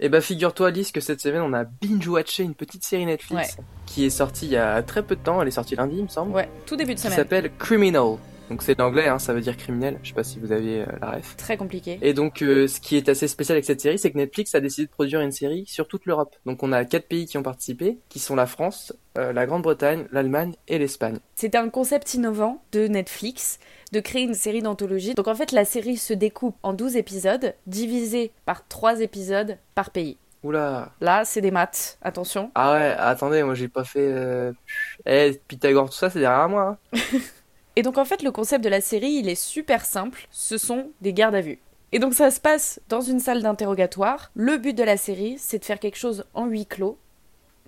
Et 0.00 0.08
bah 0.08 0.20
figure-toi 0.20 0.68
Alice 0.68 0.92
que 0.92 1.00
cette 1.00 1.20
semaine 1.20 1.42
on 1.42 1.52
a 1.52 1.64
binge-watché 1.64 2.44
une 2.44 2.54
petite 2.54 2.84
série 2.84 3.04
Netflix 3.04 3.56
qui 3.86 4.04
est 4.04 4.10
sortie 4.10 4.46
il 4.46 4.52
y 4.52 4.56
a 4.56 4.80
très 4.82 5.02
peu 5.02 5.16
de 5.16 5.20
temps, 5.22 5.42
elle 5.42 5.48
est 5.48 5.52
sortie 5.52 5.74
lundi 5.74 5.96
il 5.98 6.04
me 6.04 6.08
semble, 6.08 6.32
Ouais, 6.34 6.48
tout 6.66 6.76
début 6.76 6.94
de 6.94 6.98
qui 7.00 7.04
semaine. 7.04 7.18
s'appelle 7.18 7.50
Criminal. 7.58 8.16
Donc 8.48 8.62
c'est 8.62 8.78
l'anglais, 8.78 9.08
hein, 9.08 9.18
ça 9.18 9.34
veut 9.34 9.42
dire 9.42 9.56
criminel, 9.58 9.98
je 10.02 10.08
sais 10.08 10.14
pas 10.14 10.24
si 10.24 10.38
vous 10.38 10.52
aviez 10.52 10.80
euh, 10.80 10.86
la 11.02 11.10
ref. 11.10 11.36
Très 11.36 11.58
compliqué. 11.58 11.98
Et 12.00 12.14
donc, 12.14 12.40
euh, 12.40 12.66
ce 12.66 12.80
qui 12.80 12.96
est 12.96 13.08
assez 13.10 13.28
spécial 13.28 13.56
avec 13.56 13.66
cette 13.66 13.80
série, 13.80 13.98
c'est 13.98 14.10
que 14.10 14.16
Netflix 14.16 14.54
a 14.54 14.60
décidé 14.60 14.86
de 14.86 14.90
produire 14.90 15.20
une 15.20 15.32
série 15.32 15.64
sur 15.66 15.86
toute 15.86 16.06
l'Europe. 16.06 16.34
Donc, 16.46 16.62
on 16.62 16.72
a 16.72 16.84
quatre 16.86 17.08
pays 17.08 17.26
qui 17.26 17.36
ont 17.36 17.42
participé, 17.42 17.98
qui 18.08 18.18
sont 18.18 18.34
la 18.34 18.46
France, 18.46 18.94
euh, 19.18 19.34
la 19.34 19.44
Grande-Bretagne, 19.44 20.06
l'Allemagne 20.12 20.54
et 20.66 20.78
l'Espagne. 20.78 21.18
C'était 21.34 21.58
un 21.58 21.68
concept 21.68 22.14
innovant 22.14 22.62
de 22.72 22.88
Netflix 22.88 23.58
de 23.92 24.00
créer 24.00 24.22
une 24.22 24.34
série 24.34 24.62
d'anthologie. 24.62 25.14
Donc 25.14 25.28
en 25.28 25.34
fait 25.34 25.52
la 25.52 25.64
série 25.66 25.96
se 25.98 26.14
découpe 26.14 26.56
en 26.62 26.72
12 26.72 26.96
épisodes, 26.96 27.54
divisés 27.66 28.32
par 28.46 28.66
3 28.66 29.00
épisodes 29.00 29.58
par 29.74 29.90
pays. 29.90 30.16
Oula. 30.42 30.92
Là 31.00 31.24
c'est 31.24 31.40
des 31.40 31.50
maths, 31.50 31.98
attention. 32.02 32.50
Ah 32.54 32.74
ouais, 32.74 32.94
attendez, 32.98 33.42
moi 33.42 33.54
j'ai 33.54 33.68
pas 33.68 33.84
fait. 33.84 34.52
Eh, 35.06 35.40
Pythagore, 35.48 35.88
tout 35.90 35.96
ça, 35.96 36.10
c'est 36.10 36.20
derrière 36.20 36.48
moi. 36.48 36.78
hein. 36.92 36.98
Et 37.78 37.82
donc 37.82 37.96
en 37.96 38.04
fait 38.04 38.24
le 38.24 38.32
concept 38.32 38.64
de 38.64 38.68
la 38.68 38.80
série 38.80 39.12
il 39.12 39.28
est 39.28 39.40
super 39.40 39.84
simple, 39.84 40.26
ce 40.32 40.58
sont 40.58 40.90
des 41.00 41.12
gardes 41.12 41.36
à 41.36 41.40
vue. 41.40 41.60
Et 41.92 42.00
donc 42.00 42.12
ça 42.12 42.32
se 42.32 42.40
passe 42.40 42.80
dans 42.88 43.02
une 43.02 43.20
salle 43.20 43.40
d'interrogatoire. 43.40 44.32
Le 44.34 44.58
but 44.58 44.76
de 44.76 44.82
la 44.82 44.96
série 44.96 45.36
c'est 45.38 45.60
de 45.60 45.64
faire 45.64 45.78
quelque 45.78 45.96
chose 45.96 46.24
en 46.34 46.46
huis 46.46 46.66
clos. 46.66 46.98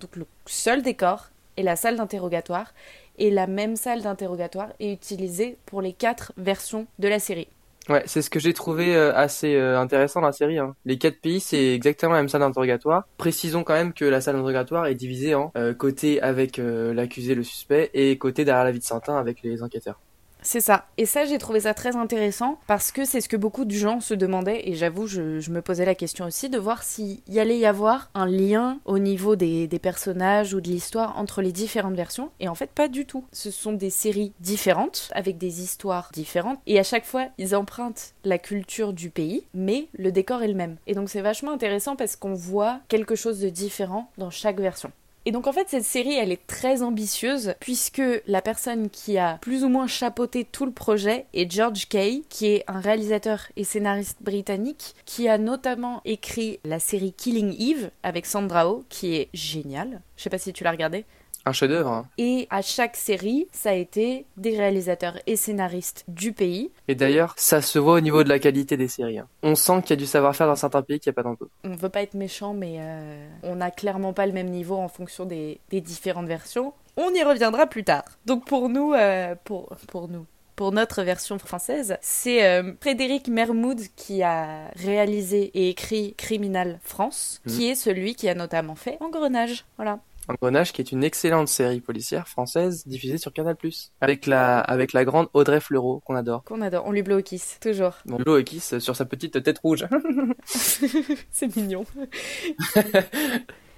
Donc 0.01 0.17
le 0.17 0.27
seul 0.47 0.83
décor 0.83 1.29
est 1.57 1.63
la 1.63 1.77
salle 1.77 1.95
d'interrogatoire. 1.95 2.75
Et 3.19 3.31
la 3.31 3.47
même 3.47 3.77
salle 3.77 4.03
d'interrogatoire 4.03 4.71
est 4.81 4.93
utilisée 4.93 5.59
pour 5.65 5.81
les 5.81 5.93
quatre 5.93 6.33
versions 6.37 6.89
de 6.99 7.07
la 7.07 7.21
série. 7.21 7.47
Ouais, 7.89 8.03
c'est 8.07 8.23
ce 8.23 8.31
que 8.31 8.39
j'ai 8.39 8.53
trouvé 8.53 8.95
euh, 8.95 9.15
assez 9.15 9.57
euh, 9.57 9.81
intéressant 9.81 10.21
dans 10.21 10.27
la 10.27 10.33
série. 10.33 10.59
Hein. 10.59 10.77
Les 10.85 10.99
quatre 10.99 11.21
pays, 11.21 11.41
c'est 11.41 11.75
exactement 11.75 12.13
la 12.13 12.19
même 12.19 12.29
salle 12.29 12.43
d'interrogatoire. 12.43 13.05
Précisons 13.17 13.65
quand 13.65 13.73
même 13.73 13.93
que 13.93 14.05
la 14.05 14.21
salle 14.21 14.35
d'interrogatoire 14.35 14.87
est 14.87 14.95
divisée 14.95 15.35
en 15.35 15.51
euh, 15.57 15.75
côté 15.75 16.21
avec 16.21 16.59
l'accusé, 16.59 17.35
le 17.35 17.43
suspect, 17.43 17.91
et 17.95 18.17
côté 18.19 18.45
derrière 18.45 18.65
la 18.65 18.73
vie 18.73 18.79
de 18.79 18.85
Saintin 18.85 19.17
avec 19.17 19.43
les 19.43 19.63
enquêteurs. 19.63 19.99
C'est 20.43 20.61
ça. 20.61 20.87
Et 20.97 21.07
ça, 21.07 21.25
j'ai 21.25 21.39
trouvé 21.39 21.61
ça 21.61 21.75
très 21.75 21.97
intéressant 21.97 22.59
parce 22.67 22.93
que 22.93 23.05
c'est 23.05 23.21
ce 23.21 23.29
que 23.29 23.37
beaucoup 23.37 23.65
de 23.65 23.75
gens 23.75 24.01
se 24.01 24.15
demandaient. 24.15 24.69
Et 24.69 24.75
j'avoue, 24.75 25.07
je, 25.07 25.41
je 25.41 25.51
me 25.51 25.63
posais 25.63 25.85
la 25.85 25.95
question 25.95 26.25
aussi 26.25 26.49
de 26.49 26.59
voir 26.59 26.83
s'il 26.83 27.21
y 27.29 27.41
allait 27.41 27.59
y 27.59 27.67
avoir 27.67 28.11
un 28.15 28.27
lien 28.27 28.79
au 28.85 28.99
niveau 28.99 29.37
des, 29.37 29.67
des 29.67 29.79
personnages 29.79 30.55
ou 30.55 30.61
de 30.61 30.69
l'histoire 30.69 31.19
entre 31.19 31.43
les 31.43 31.53
différentes 31.53 31.95
versions. 31.95 32.31
Et 32.41 32.49
en 32.49 32.55
fait, 32.55 32.71
pas 32.71 32.89
du 32.89 33.07
tout. 33.07 33.25
Ce 33.33 33.51
sont 33.51 33.73
des 33.73 33.91
séries 33.91 34.33
différentes 34.41 35.11
avec 35.15 35.39
des 35.39 35.63
histoires 35.63 36.11
différentes. 36.13 36.59
Et 36.67 36.79
à 36.79 36.85
chaque 36.85 37.05
fois, 37.05 37.27
ils 37.39 37.55
empruntent 37.55 38.15
la 38.25 38.39
culture 38.39 38.93
du 38.93 39.11
pays, 39.11 39.45
mais 39.55 39.89
le 39.93 40.13
décor 40.13 40.43
est 40.43 40.49
le 40.49 40.55
même. 40.55 40.77
Et 40.87 40.95
donc, 40.95 41.09
c'est 41.09 41.21
vachement 41.21 41.53
intéressant 41.53 41.97
parce 41.97 42.17
qu'on 42.17 42.35
voit 42.35 42.81
quelque 42.89 43.15
chose 43.15 43.41
de 43.41 43.49
différent 43.49 44.11
dans 44.19 44.31
chaque 44.31 44.61
version. 44.61 44.93
Et 45.27 45.33
donc 45.33 45.47
en 45.47 45.53
fait 45.53 45.69
cette 45.69 45.85
série 45.85 46.15
elle 46.15 46.33
est 46.33 46.47
très 46.47 46.83
ambitieuse 46.83 47.55
puisque 47.61 48.03
la 48.27 48.41
personne 48.41 48.89
qui 48.89 49.19
a 49.19 49.39
plus 49.43 49.65
ou 49.65 49.69
moins 49.69 49.87
chapeauté 49.87 50.45
tout 50.45 50.65
le 50.65 50.73
projet 50.73 51.27
est 51.35 51.51
George 51.51 51.89
Kay 51.89 52.23
qui 52.31 52.47
est 52.47 52.65
un 52.69 52.81
réalisateur 52.81 53.47
et 53.57 53.65
scénariste 53.65 54.23
britannique 54.23 54.95
qui 55.05 55.29
a 55.29 55.37
notamment 55.37 56.01
écrit 56.07 56.59
la 56.65 56.79
série 56.79 57.13
Killing 57.13 57.55
Eve 57.61 57.91
avec 58.03 58.25
Sandra 58.25 58.69
Oh 58.71 58.85
qui 58.89 59.15
est 59.15 59.29
géniale. 59.35 60.01
Je 60.17 60.23
sais 60.23 60.31
pas 60.31 60.39
si 60.39 60.55
tu 60.55 60.65
l'as 60.65 60.71
regardé. 60.71 61.05
Un 61.51 61.53
chef-d'œuvre. 61.53 61.91
Hein. 61.91 62.07
Et 62.17 62.47
à 62.51 62.63
chaque 62.63 62.97
série 62.97 63.47
ça 63.53 63.71
a 63.71 63.75
été 63.75 64.25
des 64.37 64.57
réalisateurs 64.57 65.19
et 65.27 65.37
scénaristes 65.37 66.05
du 66.09 66.33
pays. 66.33 66.71
Et 66.89 66.95
d'ailleurs, 66.95 67.35
ça 67.37 67.61
se 67.61 67.79
voit 67.79 67.95
au 67.95 68.01
niveau 68.01 68.23
de 68.25 68.29
la 68.29 68.39
qualité 68.39 68.77
des 68.77 68.89
séries. 68.89 69.19
hein. 69.19 69.27
On 69.43 69.55
sent 69.57 69.83
qu'il 69.83 69.91
y 69.91 69.93
a 69.95 69.97
du 69.97 70.07
savoir-faire 70.07 70.47
dans 70.47 70.57
certains 70.57 70.83
pays 70.83 71.01
qu'il 71.01 71.11
n'y 71.11 71.15
a 71.15 71.19
pas 71.21 71.23
dans 71.23 71.35
d'autres. 71.35 71.51
On 71.65 71.75
veut 71.75 71.89
pas 71.89 72.03
être 72.03 72.15
méchant 72.15 72.55
mais 72.55 72.77
euh, 72.79 73.29
on 73.43 73.57
n'a 73.57 73.71
clairement 73.71 74.13
pas 74.13 74.27
le 74.27 74.33
même 74.33 74.49
niveau 74.51 74.77
en 74.77 74.89
fonction 74.89 75.25
des, 75.25 75.59
des 75.71 75.81
différentes 75.81 76.27
versions. 76.27 76.73
On 76.97 77.13
y 77.15 77.23
reviendra 77.23 77.67
plus 77.67 77.85
tard. 77.85 78.05
Donc 78.27 78.45
pour 78.45 78.69
nous, 78.69 78.93
euh, 78.95 79.35
pour, 79.45 79.69
pour 79.89 80.09
nous, 80.09 80.27
pour 80.57 80.73
notre 80.73 81.03
version 81.03 81.39
française, 81.39 81.97
c'est 82.03 82.45
euh, 82.45 82.73
Frédéric 82.83 83.29
Mermoud 83.29 83.81
qui 83.97 84.23
a 84.23 84.71
réalisé 84.77 85.51
et 85.55 85.71
écrit 85.71 86.15
Criminal 86.19 86.79
France, 86.83 87.41
Mhm. 87.47 87.53
qui 87.53 87.69
est 87.71 87.75
celui 87.75 88.15
qui 88.15 88.29
a 88.29 88.35
notamment 88.35 88.75
fait 88.75 88.99
Engrenage. 89.01 89.65
Voilà. 89.77 90.01
Engrenage, 90.31 90.73
qui 90.73 90.81
est 90.81 90.93
une 90.93 91.05
excellente 91.05 91.49
série 91.49 91.81
policière 91.81 92.29
française 92.29 92.87
diffusée 92.87 93.19
sur 93.19 93.33
Canal+. 93.33 93.57
Avec 94.01 94.27
la, 94.27 94.59
avec 94.61 94.93
la 94.93 95.05
grande 95.05 95.29
Audrey 95.35 95.61
Fleurot, 95.61 96.01
qu'on 96.05 96.15
adore. 96.15 96.45
Qu'on 96.45 96.63
adore. 96.63 96.87
On 96.87 96.93
lui 96.93 97.03
blow 97.03 97.21
kiss, 97.23 97.59
toujours. 97.61 97.95
Bon, 98.07 98.19
Flo 98.19 98.39
et 98.39 98.45
Kiss 98.45 98.79
sur 98.79 98.97
sa 98.97 99.05
petite 99.05 99.43
tête 99.43 99.59
rouge. 99.59 99.87
c'est 100.45 101.57
mignon. 101.57 101.85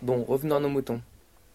Bon, 0.03 0.25
revenons 0.25 0.57
à 0.57 0.61
nos 0.61 0.69
moutons. 0.69 1.01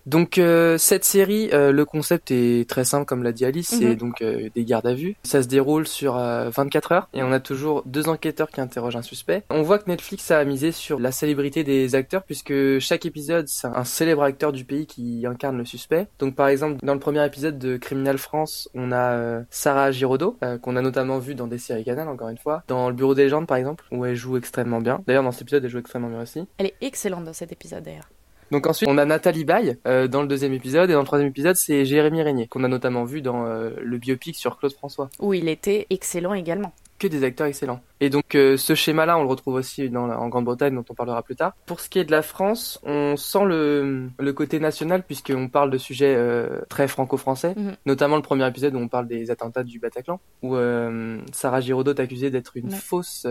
Donc 0.07 0.37
euh, 0.37 0.77
cette 0.77 1.03
série, 1.03 1.49
euh, 1.51 1.73
le 1.73 1.83
concept 1.83 2.31
est 2.31 2.67
très 2.67 2.85
simple 2.85 3.05
comme 3.05 3.23
l'a 3.23 3.33
dit 3.33 3.43
Alice, 3.43 3.67
c'est 3.67 3.89
Mhm. 3.89 3.95
donc 3.95 4.21
euh, 4.21 4.49
des 4.55 4.63
gardes 4.63 4.87
à 4.87 4.93
vue. 4.93 5.15
Ça 5.23 5.43
se 5.43 5.49
déroule 5.49 5.85
sur 5.85 6.15
euh, 6.17 6.49
24 6.49 6.91
heures 6.93 7.09
et 7.13 7.23
on 7.23 7.31
a 7.33 7.41
toujours 7.41 7.83
deux 7.85 8.07
enquêteurs 8.07 8.49
qui 8.49 8.61
interrogent 8.61 8.95
un 8.95 9.01
suspect. 9.01 9.43
On 9.49 9.63
voit 9.63 9.79
que 9.79 9.89
Netflix 9.89 10.31
a 10.31 10.43
misé 10.45 10.71
sur 10.71 10.97
la 10.97 11.11
célébrité 11.11 11.65
des 11.65 11.93
acteurs 11.93 12.23
puisque 12.23 12.79
chaque 12.79 13.05
épisode 13.05 13.49
c'est 13.49 13.67
un 13.67 13.83
célèbre 13.83 14.23
acteur 14.23 14.53
du 14.53 14.63
pays 14.63 14.87
qui 14.87 15.25
incarne 15.27 15.57
le 15.57 15.65
suspect. 15.65 16.07
Donc 16.19 16.35
par 16.35 16.47
exemple 16.47 16.77
dans 16.85 16.93
le 16.93 17.01
premier 17.01 17.25
épisode 17.25 17.59
de 17.59 17.75
Criminal 17.75 18.17
France, 18.17 18.69
on 18.73 18.93
a 18.93 19.11
euh, 19.11 19.41
Sarah 19.49 19.91
Giraudot 19.91 20.37
euh, 20.41 20.57
qu'on 20.57 20.77
a 20.77 20.81
notamment 20.81 21.19
vu 21.19 21.35
dans 21.35 21.47
des 21.47 21.57
séries 21.57 21.83
Canal 21.83 22.07
encore 22.07 22.29
une 22.29 22.37
fois, 22.37 22.63
dans 22.69 22.87
Le 22.87 22.95
Bureau 22.95 23.13
des 23.13 23.23
légendes 23.23 23.45
par 23.45 23.57
exemple 23.57 23.83
où 23.91 24.05
elle 24.05 24.15
joue 24.15 24.37
extrêmement 24.37 24.79
bien. 24.79 25.01
D'ailleurs 25.05 25.23
dans 25.23 25.33
cet 25.33 25.41
épisode 25.41 25.65
elle 25.65 25.69
joue 25.69 25.79
extrêmement 25.79 26.07
bien 26.09 26.21
aussi. 26.21 26.47
Elle 26.59 26.67
est 26.67 26.75
excellente 26.79 27.25
dans 27.25 27.33
cet 27.33 27.51
épisode 27.51 27.83
d'ailleurs. 27.83 28.07
Donc 28.51 28.67
ensuite, 28.67 28.89
on 28.89 28.97
a 28.97 29.05
Nathalie 29.05 29.43
Baye 29.43 29.77
euh, 29.87 30.07
dans 30.07 30.21
le 30.21 30.27
deuxième 30.27 30.53
épisode, 30.53 30.89
et 30.89 30.93
dans 30.93 31.01
le 31.01 31.05
troisième 31.05 31.29
épisode, 31.29 31.55
c'est 31.55 31.85
Jérémy 31.85 32.21
Régnier, 32.21 32.47
qu'on 32.47 32.63
a 32.63 32.67
notamment 32.67 33.03
vu 33.03 33.21
dans 33.21 33.45
euh, 33.45 33.71
le 33.81 33.97
biopic 33.97 34.35
sur 34.37 34.57
Claude 34.57 34.73
François. 34.73 35.09
Où 35.19 35.33
il 35.33 35.49
était 35.49 35.87
excellent 35.89 36.33
également. 36.33 36.73
Que 36.99 37.07
des 37.07 37.23
acteurs 37.23 37.47
excellents. 37.47 37.79
Et 37.99 38.09
donc 38.09 38.35
euh, 38.35 38.57
ce 38.57 38.75
schéma-là, 38.75 39.17
on 39.17 39.21
le 39.23 39.27
retrouve 39.27 39.55
aussi 39.55 39.89
dans 39.89 40.05
la- 40.07 40.19
en 40.19 40.29
Grande-Bretagne, 40.29 40.73
dont 40.75 40.85
on 40.89 40.93
parlera 40.93 41.21
plus 41.23 41.35
tard. 41.35 41.53
Pour 41.65 41.79
ce 41.79 41.89
qui 41.89 41.97
est 41.99 42.03
de 42.05 42.11
la 42.11 42.21
France, 42.21 42.79
on 42.83 43.15
sent 43.17 43.45
le, 43.45 44.09
le 44.19 44.33
côté 44.33 44.59
national, 44.59 45.03
puisqu'on 45.03 45.47
parle 45.47 45.71
de 45.71 45.77
sujets 45.77 46.13
euh, 46.15 46.61
très 46.69 46.87
franco-français, 46.87 47.53
Mhm. 47.57 47.75
notamment 47.87 48.15
le 48.15 48.21
premier 48.21 48.47
épisode 48.47 48.75
où 48.75 48.79
on 48.79 48.87
parle 48.87 49.07
des 49.07 49.31
attentats 49.31 49.63
du 49.63 49.79
Bataclan, 49.79 50.19
où 50.43 50.55
euh, 50.55 51.17
Sarah 51.33 51.59
Giraudot 51.61 51.93
est 51.93 51.99
accusée 51.99 52.29
d'être 52.29 52.55
une 52.57 52.69
Ouais. 52.71 52.75
fausse 52.77 53.25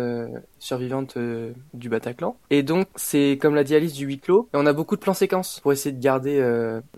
survivante 0.59 1.17
du 1.75 1.89
Bataclan. 1.89 2.37
Et 2.51 2.63
donc, 2.63 2.87
c'est, 2.97 3.39
comme 3.41 3.55
l'a 3.55 3.65
dit 3.65 3.75
Alice, 3.75 3.93
du 3.93 4.07
huis 4.07 4.19
clos. 4.19 4.49
Et 4.55 4.57
on 4.57 4.67
a 4.67 4.73
beaucoup 4.73 4.97
de 4.97 5.01
plans 5.01 5.15
séquences 5.15 5.61
pour 5.61 5.73
essayer 5.73 5.95
de 5.95 6.01
garder 6.03 6.41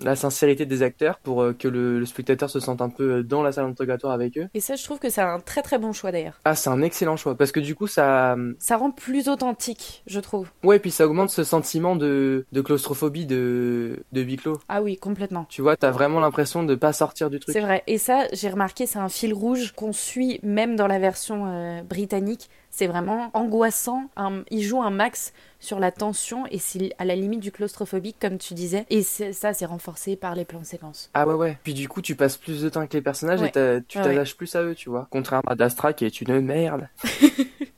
la 0.02 0.16
sincérité 0.16 0.66
des 0.66 0.83
acteurs, 0.83 1.18
pour 1.22 1.44
que 1.59 1.68
le, 1.68 1.98
le 1.98 2.07
spectateur 2.07 2.48
se 2.50 2.61
sente 2.61 2.81
un 2.83 2.88
peu 2.90 3.22
dans 3.22 3.42
la 3.42 3.52
salle 3.52 3.66
d'interrogatoire 3.66 4.12
avec 4.12 4.38
eux. 4.38 4.48
Et 4.54 4.61
ça, 4.61 4.76
je 4.76 4.85
trouve 4.85 4.98
que 4.98 5.11
c'est 5.11 5.20
un 5.20 5.40
très 5.40 5.62
très 5.62 5.78
bon 5.78 5.92
choix 5.92 6.12
d'ailleurs. 6.12 6.40
Ah, 6.44 6.54
c'est 6.59 6.68
un 6.68 6.83
excellent 6.83 7.16
choix, 7.16 7.35
parce 7.35 7.53
que 7.53 7.61
du 7.61 7.75
coup, 7.75 7.87
ça... 7.87 8.37
Ça 8.59 8.77
rend 8.77 8.90
plus 8.90 9.29
authentique, 9.29 10.03
je 10.07 10.21
trouve. 10.21 10.51
Ouais, 10.62 10.79
puis 10.79 10.90
ça 10.90 11.07
augmente 11.07 11.31
ce 11.31 11.44
sentiment 11.44 11.97
de, 11.97 12.44
de 12.53 12.61
claustrophobie 12.61 13.25
de, 13.25 14.01
de 14.12 14.21
huis 14.21 14.37
clos. 14.37 14.59
Ah 14.68 14.83
oui, 14.83 14.99
complètement. 14.99 15.47
Tu 15.49 15.62
vois, 15.62 15.77
t'as 15.77 15.90
vraiment 15.90 16.21
l'impression 16.21 16.64
de 16.64 16.75
pas 16.75 16.92
sortir 16.92 17.31
du 17.31 17.40
truc. 17.40 17.55
C'est 17.55 17.62
vrai. 17.62 17.83
Et 17.87 17.97
ça, 17.97 18.27
j'ai 18.33 18.51
remarqué, 18.51 18.85
c'est 18.85 18.99
un 18.99 19.09
fil 19.09 19.33
rouge 19.33 19.73
qu'on 19.73 19.92
suit 19.92 20.40
même 20.42 20.77
dans 20.77 20.87
la 20.87 20.99
version 20.99 21.47
euh, 21.47 21.83
britannique. 21.83 22.51
C'est 22.78 22.86
vraiment 22.86 23.28
angoissant. 23.34 24.04
Un- 24.16 24.44
il 24.52 24.62
joue 24.62 24.80
un 24.80 24.90
max 24.90 25.32
sur 25.58 25.80
la 25.80 25.90
tension 25.90 26.46
et 26.46 26.60
c'est 26.60 26.92
à 26.98 27.04
la 27.04 27.16
limite 27.16 27.40
du 27.40 27.50
claustrophobique, 27.50 28.18
comme 28.20 28.38
tu 28.38 28.54
disais. 28.54 28.86
Et 28.88 29.02
ça, 29.02 29.52
c'est 29.52 29.64
renforcé 29.66 30.14
par 30.14 30.36
les 30.36 30.44
plans 30.44 30.62
séquences. 30.62 31.10
Ah 31.12 31.26
ouais, 31.26 31.34
ouais. 31.34 31.58
Puis 31.64 31.74
du 31.74 31.88
coup, 31.88 32.02
tu 32.02 32.14
passes 32.14 32.36
plus 32.36 32.62
de 32.62 32.68
temps 32.68 32.78
avec 32.78 32.94
les 32.94 33.02
personnages 33.02 33.40
Ouais. 33.40 33.48
et 33.48 33.82
tu 33.88 33.98
Ouais, 33.98 34.04
t'attaches 34.04 34.36
plus 34.36 34.54
à 34.54 34.62
eux, 34.62 34.76
tu 34.76 34.90
vois. 34.90 35.08
Contrairement 35.10 35.50
à 35.50 35.56
Dastra 35.56 35.92
qui 35.92 36.04
est 36.04 36.20
une 36.20 36.40
merde. 36.40 36.86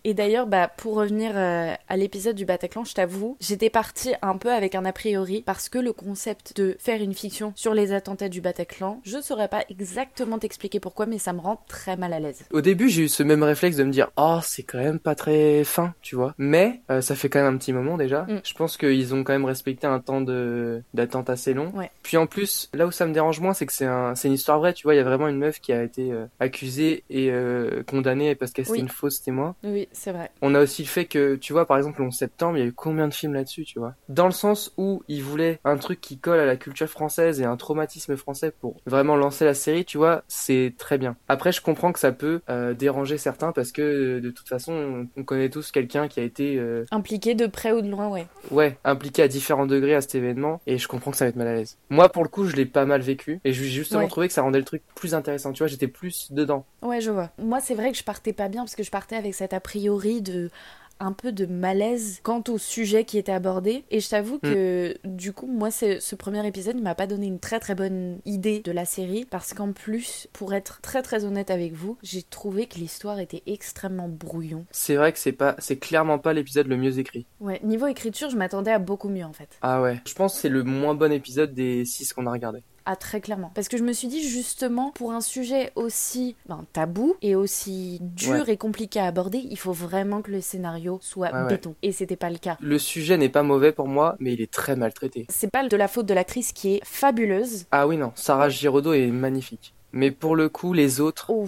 Et 0.02 0.14
d'ailleurs, 0.14 0.46
bah, 0.46 0.66
pour 0.78 0.94
revenir 0.94 1.32
euh, 1.34 1.74
à 1.88 1.96
l'épisode 1.98 2.34
du 2.34 2.46
Bataclan, 2.46 2.84
je 2.84 2.94
t'avoue, 2.94 3.36
j'étais 3.38 3.68
partie 3.68 4.14
un 4.22 4.38
peu 4.38 4.50
avec 4.50 4.74
un 4.74 4.86
a 4.86 4.92
priori 4.94 5.42
parce 5.44 5.68
que 5.68 5.78
le 5.78 5.92
concept 5.92 6.56
de 6.56 6.74
faire 6.78 7.02
une 7.02 7.12
fiction 7.12 7.52
sur 7.54 7.74
les 7.74 7.92
attentats 7.92 8.30
du 8.30 8.40
Bataclan, 8.40 9.00
je 9.04 9.20
saurais 9.20 9.48
pas 9.48 9.62
exactement 9.68 10.38
t'expliquer 10.38 10.80
pourquoi, 10.80 11.04
mais 11.04 11.18
ça 11.18 11.34
me 11.34 11.40
rend 11.40 11.62
très 11.68 11.98
mal 11.98 12.14
à 12.14 12.18
l'aise. 12.18 12.44
Au 12.50 12.62
début, 12.62 12.88
j'ai 12.88 13.02
eu 13.02 13.08
ce 13.08 13.22
même 13.22 13.42
réflexe 13.42 13.76
de 13.76 13.84
me 13.84 13.92
dire, 13.92 14.10
oh, 14.16 14.38
c'est 14.42 14.62
quand 14.62 14.78
même 14.78 14.89
pas 14.98 15.14
très 15.14 15.64
fin, 15.64 15.94
tu 16.03 16.16
vois. 16.16 16.35
Mais 16.38 16.81
euh, 16.90 17.00
ça 17.00 17.14
fait 17.14 17.29
quand 17.29 17.42
même 17.42 17.55
un 17.55 17.59
petit 17.59 17.72
moment 17.72 17.96
déjà. 17.96 18.22
Mm. 18.22 18.40
Je 18.44 18.55
pense 18.55 18.76
qu'ils 18.76 19.14
ont 19.14 19.22
quand 19.24 19.33
même 19.33 19.44
respecté 19.44 19.87
un 19.87 20.00
temps 20.00 20.20
de 20.20 20.83
d'attente 20.94 21.31
assez 21.31 21.55
long. 21.55 21.70
Ouais. 21.74 21.90
Puis 22.03 22.16
en 22.16 22.26
plus, 22.26 22.68
là 22.74 22.87
où 22.87 22.90
ça 22.90 23.07
me 23.07 23.12
dérange 23.12 23.40
moins, 23.40 23.55
c'est 23.55 23.66
que 23.66 23.72
c'est 23.72 23.87
un, 23.87 24.14
c'est 24.14 24.29
une 24.29 24.35
histoire 24.35 24.59
vraie, 24.59 24.72
tu 24.72 24.85
vois. 24.85 24.94
Il 24.94 24.98
y 24.98 25.00
a 25.00 25.05
vraiment 25.05 25.29
une 25.29 25.38
meuf 25.38 25.61
qui 25.61 25.72
a 25.72 25.83
été 25.83 26.12
euh, 26.12 26.26
accusée 26.40 27.05
et 27.11 27.31
euh, 27.31 27.83
condamnée 27.85 28.35
parce 28.35 28.53
qu'elle 28.53 28.68
Oui. 28.70 28.81
une 28.81 28.88
fausse 28.88 29.22
témoin. 29.22 29.55
Oui, 29.64 29.88
c'est 29.92 30.12
vrai. 30.12 30.31
On 30.42 30.55
a 30.55 30.61
aussi 30.61 30.83
le 30.83 30.88
fait 30.88 31.05
que, 31.07 31.37
tu 31.37 31.53
vois, 31.53 31.66
par 31.66 31.76
exemple, 31.76 32.00
le 32.00 32.07
11 32.09 32.14
septembre, 32.14 32.57
il 32.59 32.61
y 32.61 32.64
a 32.64 32.66
eu 32.66 32.72
combien 32.72 33.09
de 33.09 33.14
films 33.14 33.35
là-dessus, 33.35 33.64
tu 33.64 33.79
vois? 33.79 33.94
Dans 34.09 34.26
le 34.26 34.33
sens 34.33 34.72
où 34.76 35.03
ils 35.09 35.22
voulaient 35.22 35.61
un 35.64 35.76
truc 35.76 36.00
qui 36.00 36.18
colle 36.18 36.40
à 36.40 36.46
la 36.46 36.57
culture 36.57 36.88
française 36.88 37.40
et 37.40 37.44
un 37.44 37.57
traumatisme 37.57 38.16
français 38.16 38.53
pour 38.61 38.76
vraiment 38.87 39.16
lancer 39.16 39.44
la 39.44 39.55
série, 39.55 39.85
tu 39.85 39.98
vois, 39.98 40.22
c'est 40.29 40.74
très 40.79 40.98
bien. 40.98 41.16
Après, 41.29 41.53
je 41.53 41.61
comprends 41.61 41.92
que 41.92 41.98
ça 41.98 42.12
peut 42.12 42.40
déranger 42.79 43.18
certains 43.18 43.53
parce 43.53 43.72
que, 43.72 44.18
de 44.20 44.31
toute 44.31 44.48
façon, 44.48 44.80
on, 44.81 45.09
on 45.21 45.25
connaît 45.25 45.49
tous 45.51 45.71
quelqu'un 45.71 46.09
qui 46.09 46.21
a 46.21 46.23
été, 46.23 46.57
euh, 46.57 46.85
Impliqué 46.90 47.35
de 47.35 47.47
près 47.47 47.73
ou 47.73 47.81
de 47.83 47.88
loin, 47.88 48.09
ouais. 48.09 48.27
ouais, 48.51 48.77
impliqué 48.85 49.23
à 49.23 49.29
différents 49.29 49.66
degrés 49.66 49.95
à 49.95 50.01
cet 50.01 50.14
événement 50.14 50.61
et 50.66 50.79
je 50.79 50.88
comprends 50.88 51.11
que 51.11 51.16
ça 51.16 51.25
va 51.25 51.29
être 51.31 51.37
mal 51.37 51.49
à 51.49 51.55
l'aise. 51.55 51.77
Moi, 51.90 52.09
pour 52.09 52.23
le 52.23 52.29
coup, 52.29 52.45
je 52.47 52.57
l'ai 52.57 52.66
pas 52.66 52.85
mal 52.87 53.01
vécu 53.01 53.40
et 53.45 53.53
j'ai 53.53 53.64
justement 53.64 54.01
Ouais. 54.01 54.09
trouvé 54.09 54.29
que 54.29 54.35
ça 54.35 54.43
rendait 54.43 54.59
le 54.59 54.64
truc 54.64 54.83
plus 54.95 55.14
intéressant, 55.14 55.53
tu 55.53 55.59
vois, 55.59 55.66
j'étais 55.69 55.88
plus 55.88 56.33
dedans. 56.33 56.64
Ouais, 56.83 57.01
je 57.01 57.11
vois. 57.11 57.31
Moi, 57.38 57.61
c'est 57.61 57.75
vrai 57.75 57.93
que 57.93 57.99
je 57.99 58.05
partais 58.05 58.33
pas 58.33 58.49
bien 58.49 58.62
parce 58.62 58.75
que 58.77 58.83
je 58.83 58.90
partais 58.90 59.16
avec 59.16 59.35
cet 59.35 59.53
a 59.53 59.61
priori 59.61 60.23
de 60.23 60.51
un 61.00 61.12
peu 61.12 61.32
de 61.32 61.46
malaise 61.46 62.20
quant 62.22 62.42
au 62.48 62.58
sujet 62.58 63.04
qui 63.04 63.18
était 63.18 63.32
abordé 63.32 63.84
et 63.90 64.00
je 64.00 64.08
t'avoue 64.08 64.38
que 64.38 64.94
du 65.04 65.32
coup 65.32 65.46
moi 65.46 65.70
ce 65.70 66.14
premier 66.14 66.46
épisode 66.46 66.76
il 66.76 66.82
m'a 66.82 66.94
pas 66.94 67.06
donné 67.06 67.26
une 67.26 67.40
très 67.40 67.58
très 67.58 67.74
bonne 67.74 68.18
idée 68.26 68.60
de 68.60 68.70
la 68.72 68.84
série 68.84 69.24
parce 69.24 69.54
qu'en 69.54 69.72
plus 69.72 70.28
pour 70.32 70.54
être 70.54 70.80
très 70.82 71.02
très 71.02 71.24
honnête 71.24 71.50
avec 71.50 71.72
vous 71.72 71.96
j'ai 72.02 72.22
trouvé 72.22 72.66
que 72.66 72.76
l'histoire 72.78 73.18
était 73.18 73.42
extrêmement 73.46 74.08
brouillon 74.08 74.66
C'est 74.70 74.96
vrai 74.96 75.12
que 75.12 75.18
c'est 75.18 75.32
pas, 75.32 75.56
c'est 75.58 75.78
clairement 75.78 76.18
pas 76.18 76.32
l'épisode 76.32 76.66
le 76.68 76.76
mieux 76.76 76.98
écrit. 76.98 77.26
ouais 77.40 77.60
niveau 77.64 77.86
écriture 77.86 78.30
je 78.30 78.36
m'attendais 78.36 78.70
à 78.72 78.78
beaucoup 78.78 79.08
mieux 79.08 79.24
en 79.24 79.32
fait 79.32 79.48
Ah 79.62 79.80
ouais. 79.82 80.00
Je 80.06 80.14
pense 80.14 80.34
que 80.34 80.40
c'est 80.40 80.48
le 80.48 80.62
moins 80.64 80.94
bon 80.94 81.12
épisode 81.12 81.54
des 81.54 81.84
six 81.84 82.12
qu'on 82.12 82.26
a 82.26 82.32
regardé. 82.32 82.62
Ah 82.92 82.96
très 82.96 83.20
clairement. 83.20 83.53
Parce 83.55 83.68
que 83.68 83.76
je 83.76 83.85
me 83.85 83.92
suis 83.92 84.09
dit 84.09 84.20
justement 84.29 84.90
pour 84.90 85.12
un 85.12 85.20
sujet 85.20 85.70
aussi 85.76 86.35
ben, 86.48 86.64
tabou 86.72 87.14
et 87.22 87.37
aussi 87.37 87.98
dur 88.00 88.48
et 88.48 88.57
compliqué 88.57 88.98
à 88.98 89.07
aborder, 89.07 89.38
il 89.48 89.57
faut 89.57 89.70
vraiment 89.72 90.22
que 90.22 90.33
le 90.33 90.40
scénario 90.40 90.98
soit 91.00 91.31
Ouais, 91.33 91.42
ouais. 91.42 91.48
béton. 91.50 91.76
Et 91.83 91.92
c'était 91.92 92.16
pas 92.16 92.31
le 92.31 92.38
cas. 92.38 92.57
Le 92.61 92.81
sujet 92.81 93.16
n'est 93.16 93.29
pas 93.29 93.44
mauvais 93.44 93.70
pour 93.70 93.87
moi, 93.87 94.16
mais 94.18 94.33
il 94.33 94.40
est 94.40 94.50
très 94.50 94.74
maltraité. 94.74 95.26
C'est 95.29 95.53
pas 95.53 95.68
de 95.68 95.76
la 95.76 95.87
faute 95.87 96.07
de 96.07 96.14
l'actrice 96.14 96.50
qui 96.50 96.74
est 96.74 96.81
fabuleuse. 96.85 97.66
Ah 97.70 97.87
oui, 97.87 97.96
non, 97.96 98.11
Sarah 98.16 98.48
Giraudot 98.48 98.92
est 98.92 99.07
magnifique. 99.07 99.72
Mais 99.92 100.11
pour 100.11 100.35
le 100.35 100.48
coup, 100.48 100.72
les 100.72 101.00
autres, 101.00 101.26
Oh. 101.31 101.46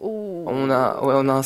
Oh. 0.00 0.44
on 0.48 0.68
a, 0.68 1.00
ouais, 1.04 1.14
on 1.16 1.28
a 1.28 1.34
un... 1.34 1.42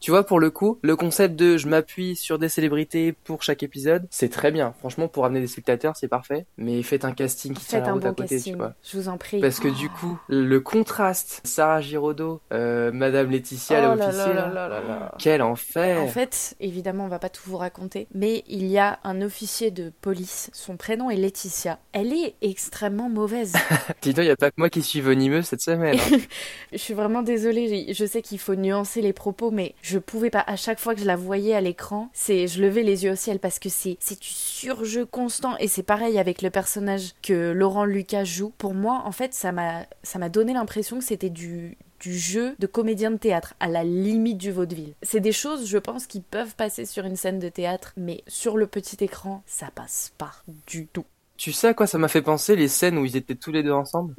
Tu 0.00 0.10
vois, 0.10 0.24
pour 0.24 0.40
le 0.40 0.50
coup, 0.50 0.78
le 0.82 0.96
concept 0.96 1.36
de 1.36 1.56
je 1.56 1.68
m'appuie 1.68 2.16
sur 2.16 2.38
des 2.38 2.48
célébrités 2.48 3.12
pour 3.12 3.42
chaque 3.42 3.62
épisode, 3.62 4.06
c'est 4.10 4.30
très 4.30 4.50
bien. 4.50 4.72
Franchement, 4.78 5.08
pour 5.08 5.24
amener 5.26 5.40
des 5.40 5.46
spectateurs, 5.46 5.94
c'est 5.96 6.08
parfait. 6.08 6.46
Mais 6.56 6.82
faites 6.82 7.04
un 7.04 7.12
casting 7.12 7.52
qui 7.54 7.66
tient 7.66 7.80
la 7.80 7.88
un 7.90 7.92
route 7.92 8.04
à 8.04 8.08
bon 8.08 8.14
côté, 8.14 8.36
casting, 8.36 8.54
tu 8.54 8.58
vois. 8.58 8.74
je 8.82 8.96
vous 8.96 9.08
en 9.08 9.18
prie. 9.18 9.40
Parce 9.40 9.60
que 9.60 9.68
du 9.68 9.88
coup, 9.90 10.18
le 10.28 10.58
contraste, 10.60 11.40
Sarah 11.44 11.80
Giraudot, 11.80 12.40
euh, 12.52 12.90
Madame 12.92 13.30
Laetitia, 13.30 13.78
Oh 13.78 13.82
la 13.82 13.94
là 13.96 14.08
officier, 14.08 14.32
là 14.34 14.48
là, 14.48 14.68
là 14.68 14.80
là 14.80 14.80
là. 14.80 15.14
quel 15.18 15.42
enfer 15.42 16.00
En 16.00 16.08
fait, 16.08 16.54
évidemment, 16.60 17.04
on 17.04 17.08
va 17.08 17.18
pas 17.18 17.28
tout 17.28 17.42
vous 17.44 17.58
raconter, 17.58 18.06
mais 18.14 18.42
il 18.48 18.66
y 18.66 18.78
a 18.78 18.98
un 19.04 19.20
officier 19.20 19.70
de 19.70 19.92
police, 20.00 20.50
son 20.54 20.76
prénom 20.76 21.10
est 21.10 21.16
Laetitia. 21.16 21.78
Elle 21.92 22.12
est 22.12 22.36
extrêmement 22.42 23.08
mauvaise. 23.10 23.52
Dis-donc, 24.02 24.24
y 24.24 24.30
a 24.30 24.36
pas 24.36 24.50
que 24.50 24.56
moi 24.56 24.70
qui 24.70 24.82
suis 24.82 25.00
venimeux 25.02 25.42
cette 25.42 25.60
semaine. 25.60 25.98
hein. 25.98 26.18
Je 26.72 26.78
suis 26.78 26.94
vraiment 26.94 27.22
désolée, 27.22 27.86
je 27.88 28.00
je 28.00 28.06
sais 28.06 28.22
qu'il 28.22 28.38
faut 28.38 28.54
nuancer 28.54 29.02
les 29.02 29.12
propos, 29.12 29.50
mais 29.50 29.74
je 29.82 29.89
pouvais 29.98 30.30
pas, 30.30 30.44
à 30.46 30.56
chaque 30.56 30.78
fois 30.78 30.94
que 30.94 31.00
je 31.00 31.06
la 31.06 31.16
voyais 31.16 31.54
à 31.54 31.60
l'écran, 31.60 32.10
c'est, 32.12 32.46
je 32.46 32.62
levais 32.62 32.82
les 32.82 33.04
yeux 33.04 33.12
au 33.12 33.16
ciel 33.16 33.38
parce 33.38 33.58
que 33.58 33.68
c'est, 33.68 33.98
du 34.20 34.28
surjeu 34.28 35.06
constant 35.06 35.56
et 35.58 35.68
c'est 35.68 35.82
pareil 35.82 36.18
avec 36.18 36.42
le 36.42 36.50
personnage 36.50 37.14
que 37.22 37.52
Laurent 37.52 37.84
Lucas 37.84 38.24
joue. 38.24 38.52
Pour 38.58 38.74
moi, 38.74 39.02
en 39.04 39.12
fait, 39.12 39.34
ça 39.34 39.52
m'a, 39.52 39.86
ça 40.02 40.18
m'a 40.18 40.28
donné 40.28 40.52
l'impression 40.52 40.98
que 40.98 41.04
c'était 41.04 41.30
du, 41.30 41.76
du 42.00 42.18
jeu 42.18 42.56
de 42.58 42.66
comédien 42.66 43.10
de 43.10 43.16
théâtre, 43.16 43.54
à 43.60 43.68
la 43.68 43.84
limite 43.84 44.38
du 44.38 44.50
vaudeville. 44.50 44.94
C'est 45.02 45.20
des 45.20 45.32
choses, 45.32 45.66
je 45.66 45.78
pense, 45.78 46.06
qui 46.06 46.20
peuvent 46.20 46.54
passer 46.56 46.86
sur 46.86 47.04
une 47.04 47.16
scène 47.16 47.38
de 47.38 47.48
théâtre, 47.48 47.92
mais 47.96 48.22
sur 48.26 48.56
le 48.56 48.66
petit 48.66 49.02
écran, 49.04 49.42
ça 49.46 49.70
passe 49.74 50.12
pas 50.18 50.32
du 50.66 50.86
tout. 50.86 51.04
Tu 51.40 51.52
sais 51.52 51.68
à 51.68 51.74
quoi 51.74 51.86
ça 51.86 51.96
m'a 51.96 52.08
fait 52.08 52.20
penser 52.20 52.54
les 52.54 52.68
scènes 52.68 52.98
où 52.98 53.06
ils 53.06 53.16
étaient 53.16 53.34
tous 53.34 53.50
les 53.50 53.62
deux 53.62 53.72
ensemble 53.72 54.14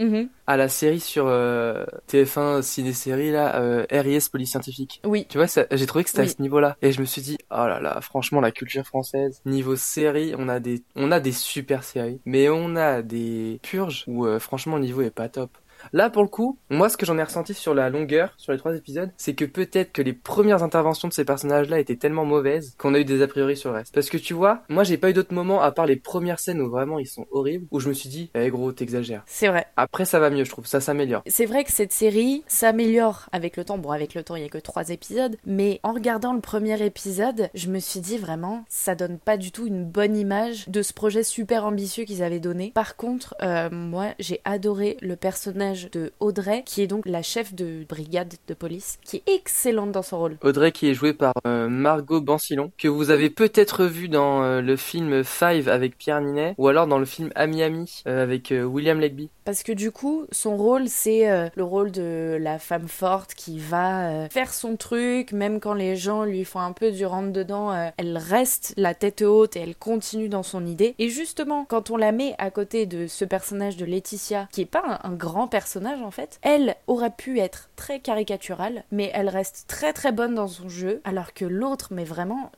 à 0.47 0.57
la 0.57 0.67
série 0.69 0.99
sur 0.99 1.27
euh, 1.27 1.85
TF1 2.09 2.63
ciné-série 2.63 3.31
là, 3.31 3.61
euh, 3.61 3.85
RIS 3.91 4.27
Police 4.31 4.49
Scientifique. 4.49 5.01
Oui. 5.05 5.27
Tu 5.29 5.37
vois, 5.37 5.45
j'ai 5.71 5.85
trouvé 5.85 6.03
que 6.03 6.09
c'était 6.09 6.23
Oui. 6.23 6.27
à 6.27 6.31
ce 6.31 6.41
niveau-là, 6.41 6.77
et 6.81 6.91
je 6.91 6.99
me 6.99 7.05
suis 7.05 7.21
dit, 7.21 7.37
oh 7.51 7.67
là 7.67 7.79
là, 7.79 8.01
franchement, 8.01 8.41
la 8.41 8.49
culture 8.51 8.83
française, 8.85 9.39
niveau 9.45 9.75
série, 9.75 10.33
on 10.35 10.49
a 10.49 10.59
des, 10.59 10.83
on 10.95 11.11
a 11.11 11.19
des 11.19 11.31
super 11.31 11.83
séries, 11.83 12.19
mais 12.25 12.49
on 12.49 12.75
a 12.75 13.03
des 13.03 13.59
purges 13.61 14.03
où 14.07 14.25
euh, 14.25 14.39
franchement 14.39 14.77
le 14.77 14.81
niveau 14.83 15.03
est 15.03 15.11
pas 15.11 15.29
top. 15.29 15.51
Là, 15.93 16.09
pour 16.09 16.23
le 16.23 16.27
coup, 16.27 16.57
moi, 16.69 16.89
ce 16.89 16.97
que 16.97 17.05
j'en 17.05 17.17
ai 17.17 17.23
ressenti 17.23 17.53
sur 17.53 17.73
la 17.73 17.89
longueur, 17.89 18.33
sur 18.37 18.51
les 18.51 18.57
trois 18.57 18.75
épisodes, 18.75 19.11
c'est 19.17 19.33
que 19.33 19.45
peut-être 19.45 19.91
que 19.91 20.01
les 20.01 20.13
premières 20.13 20.63
interventions 20.63 21.07
de 21.07 21.13
ces 21.13 21.25
personnages-là 21.25 21.79
étaient 21.79 21.95
tellement 21.95 22.25
mauvaises 22.25 22.75
qu'on 22.77 22.93
a 22.93 22.99
eu 22.99 23.05
des 23.05 23.21
a 23.21 23.27
priori 23.27 23.57
sur 23.57 23.71
le 23.71 23.77
reste. 23.77 23.93
Parce 23.93 24.09
que 24.09 24.17
tu 24.17 24.33
vois, 24.33 24.63
moi, 24.69 24.83
j'ai 24.83 24.97
pas 24.97 25.09
eu 25.09 25.13
d'autres 25.13 25.33
moments, 25.33 25.61
à 25.61 25.71
part 25.71 25.85
les 25.85 25.95
premières 25.95 26.39
scènes 26.39 26.61
où 26.61 26.69
vraiment 26.69 26.99
ils 26.99 27.07
sont 27.07 27.25
horribles, 27.31 27.67
où 27.71 27.79
je 27.79 27.89
me 27.89 27.93
suis 27.93 28.09
dit, 28.09 28.31
eh 28.35 28.49
gros, 28.49 28.71
t'exagères. 28.71 29.23
C'est 29.25 29.47
vrai. 29.47 29.67
Après, 29.77 30.05
ça 30.05 30.19
va 30.19 30.29
mieux, 30.29 30.43
je 30.43 30.51
trouve, 30.51 30.65
ça 30.65 30.81
s'améliore. 30.81 31.23
C'est 31.27 31.45
vrai 31.45 31.63
que 31.63 31.71
cette 31.71 31.93
série 31.93 32.43
s'améliore 32.47 33.27
avec 33.31 33.57
le 33.57 33.65
temps. 33.65 33.77
Bon, 33.77 33.91
avec 33.91 34.13
le 34.13 34.23
temps, 34.23 34.35
il 34.35 34.43
y 34.43 34.45
a 34.45 34.49
que 34.49 34.57
trois 34.57 34.89
épisodes, 34.89 35.37
mais 35.45 35.79
en 35.83 35.93
regardant 35.93 36.33
le 36.33 36.41
premier 36.41 36.83
épisode, 36.83 37.49
je 37.53 37.69
me 37.69 37.79
suis 37.79 37.99
dit 37.99 38.17
vraiment, 38.17 38.63
ça 38.69 38.95
donne 38.95 39.17
pas 39.17 39.37
du 39.37 39.51
tout 39.51 39.65
une 39.65 39.85
bonne 39.85 40.15
image 40.15 40.67
de 40.67 40.81
ce 40.81 40.93
projet 40.93 41.23
super 41.23 41.65
ambitieux 41.65 42.03
qu'ils 42.03 42.23
avaient 42.23 42.39
donné. 42.39 42.71
Par 42.73 42.95
contre, 42.95 43.35
euh, 43.41 43.69
moi, 43.71 44.09
j'ai 44.19 44.41
adoré 44.45 44.97
le 45.01 45.15
personnage 45.15 45.70
de 45.73 46.11
Audrey, 46.19 46.63
qui 46.65 46.81
est 46.81 46.87
donc 46.87 47.05
la 47.05 47.21
chef 47.21 47.53
de 47.53 47.85
brigade 47.87 48.33
de 48.47 48.53
police, 48.53 48.97
qui 49.03 49.17
est 49.17 49.33
excellente 49.33 49.91
dans 49.91 50.01
son 50.01 50.19
rôle. 50.19 50.37
Audrey 50.41 50.71
qui 50.71 50.89
est 50.89 50.93
jouée 50.93 51.13
par 51.13 51.33
euh, 51.47 51.67
Margot 51.67 52.21
Bancilon, 52.21 52.71
que 52.77 52.87
vous 52.87 53.09
avez 53.09 53.29
peut-être 53.29 53.85
vu 53.85 54.09
dans 54.09 54.43
euh, 54.43 54.61
le 54.61 54.75
film 54.75 55.23
Five 55.23 55.69
avec 55.69 55.97
Pierre 55.97 56.21
Ninet, 56.21 56.55
ou 56.57 56.67
alors 56.67 56.87
dans 56.87 56.99
le 56.99 57.05
film 57.05 57.31
Ami 57.35 57.63
Ami 57.63 58.03
euh, 58.07 58.23
avec 58.23 58.53
William 58.53 58.99
Legby. 58.99 59.29
Parce 59.43 59.63
que 59.63 59.71
du 59.71 59.91
coup, 59.91 60.27
son 60.31 60.55
rôle, 60.55 60.87
c'est 60.87 61.29
euh, 61.29 61.49
le 61.55 61.63
rôle 61.63 61.91
de 61.91 62.37
la 62.39 62.59
femme 62.59 62.87
forte 62.87 63.33
qui 63.33 63.57
va 63.57 64.09
euh, 64.09 64.29
faire 64.29 64.53
son 64.53 64.75
truc, 64.75 65.31
même 65.31 65.59
quand 65.59 65.73
les 65.73 65.95
gens 65.95 66.23
lui 66.23 66.45
font 66.45 66.59
un 66.59 66.73
peu 66.73 66.91
du 66.91 67.05
rentre-dedans, 67.05 67.71
euh, 67.71 67.89
elle 67.97 68.17
reste 68.17 68.73
la 68.77 68.93
tête 68.93 69.23
haute 69.23 69.55
et 69.55 69.61
elle 69.61 69.75
continue 69.75 70.29
dans 70.29 70.43
son 70.43 70.65
idée. 70.65 70.93
Et 70.99 71.09
justement, 71.09 71.65
quand 71.65 71.89
on 71.89 71.97
la 71.97 72.11
met 72.11 72.35
à 72.37 72.51
côté 72.51 72.85
de 72.85 73.07
ce 73.07 73.25
personnage 73.25 73.77
de 73.77 73.85
Laetitia, 73.85 74.47
qui 74.51 74.61
est 74.61 74.65
pas 74.65 74.99
un, 75.03 75.11
grand 75.11 75.47
personnage 75.47 76.01
en 76.01 76.11
fait, 76.11 76.39
elle 76.41 76.75
aurait 76.87 77.11
pu 77.11 77.39
être 77.39 77.69
très 77.75 77.99
caricaturale, 77.99 78.83
mais 78.91 79.11
elle 79.13 79.27
reste 79.27 79.65
très 79.67 79.91
très 79.91 80.11
bonne 80.11 80.35
dans 80.35 80.47
son 80.47 80.69
jeu, 80.69 81.01
alors 81.03 81.33
que 81.33 81.45
l'autre, 81.45 81.89
mais 81.91 82.05
vraiment, 82.05 82.51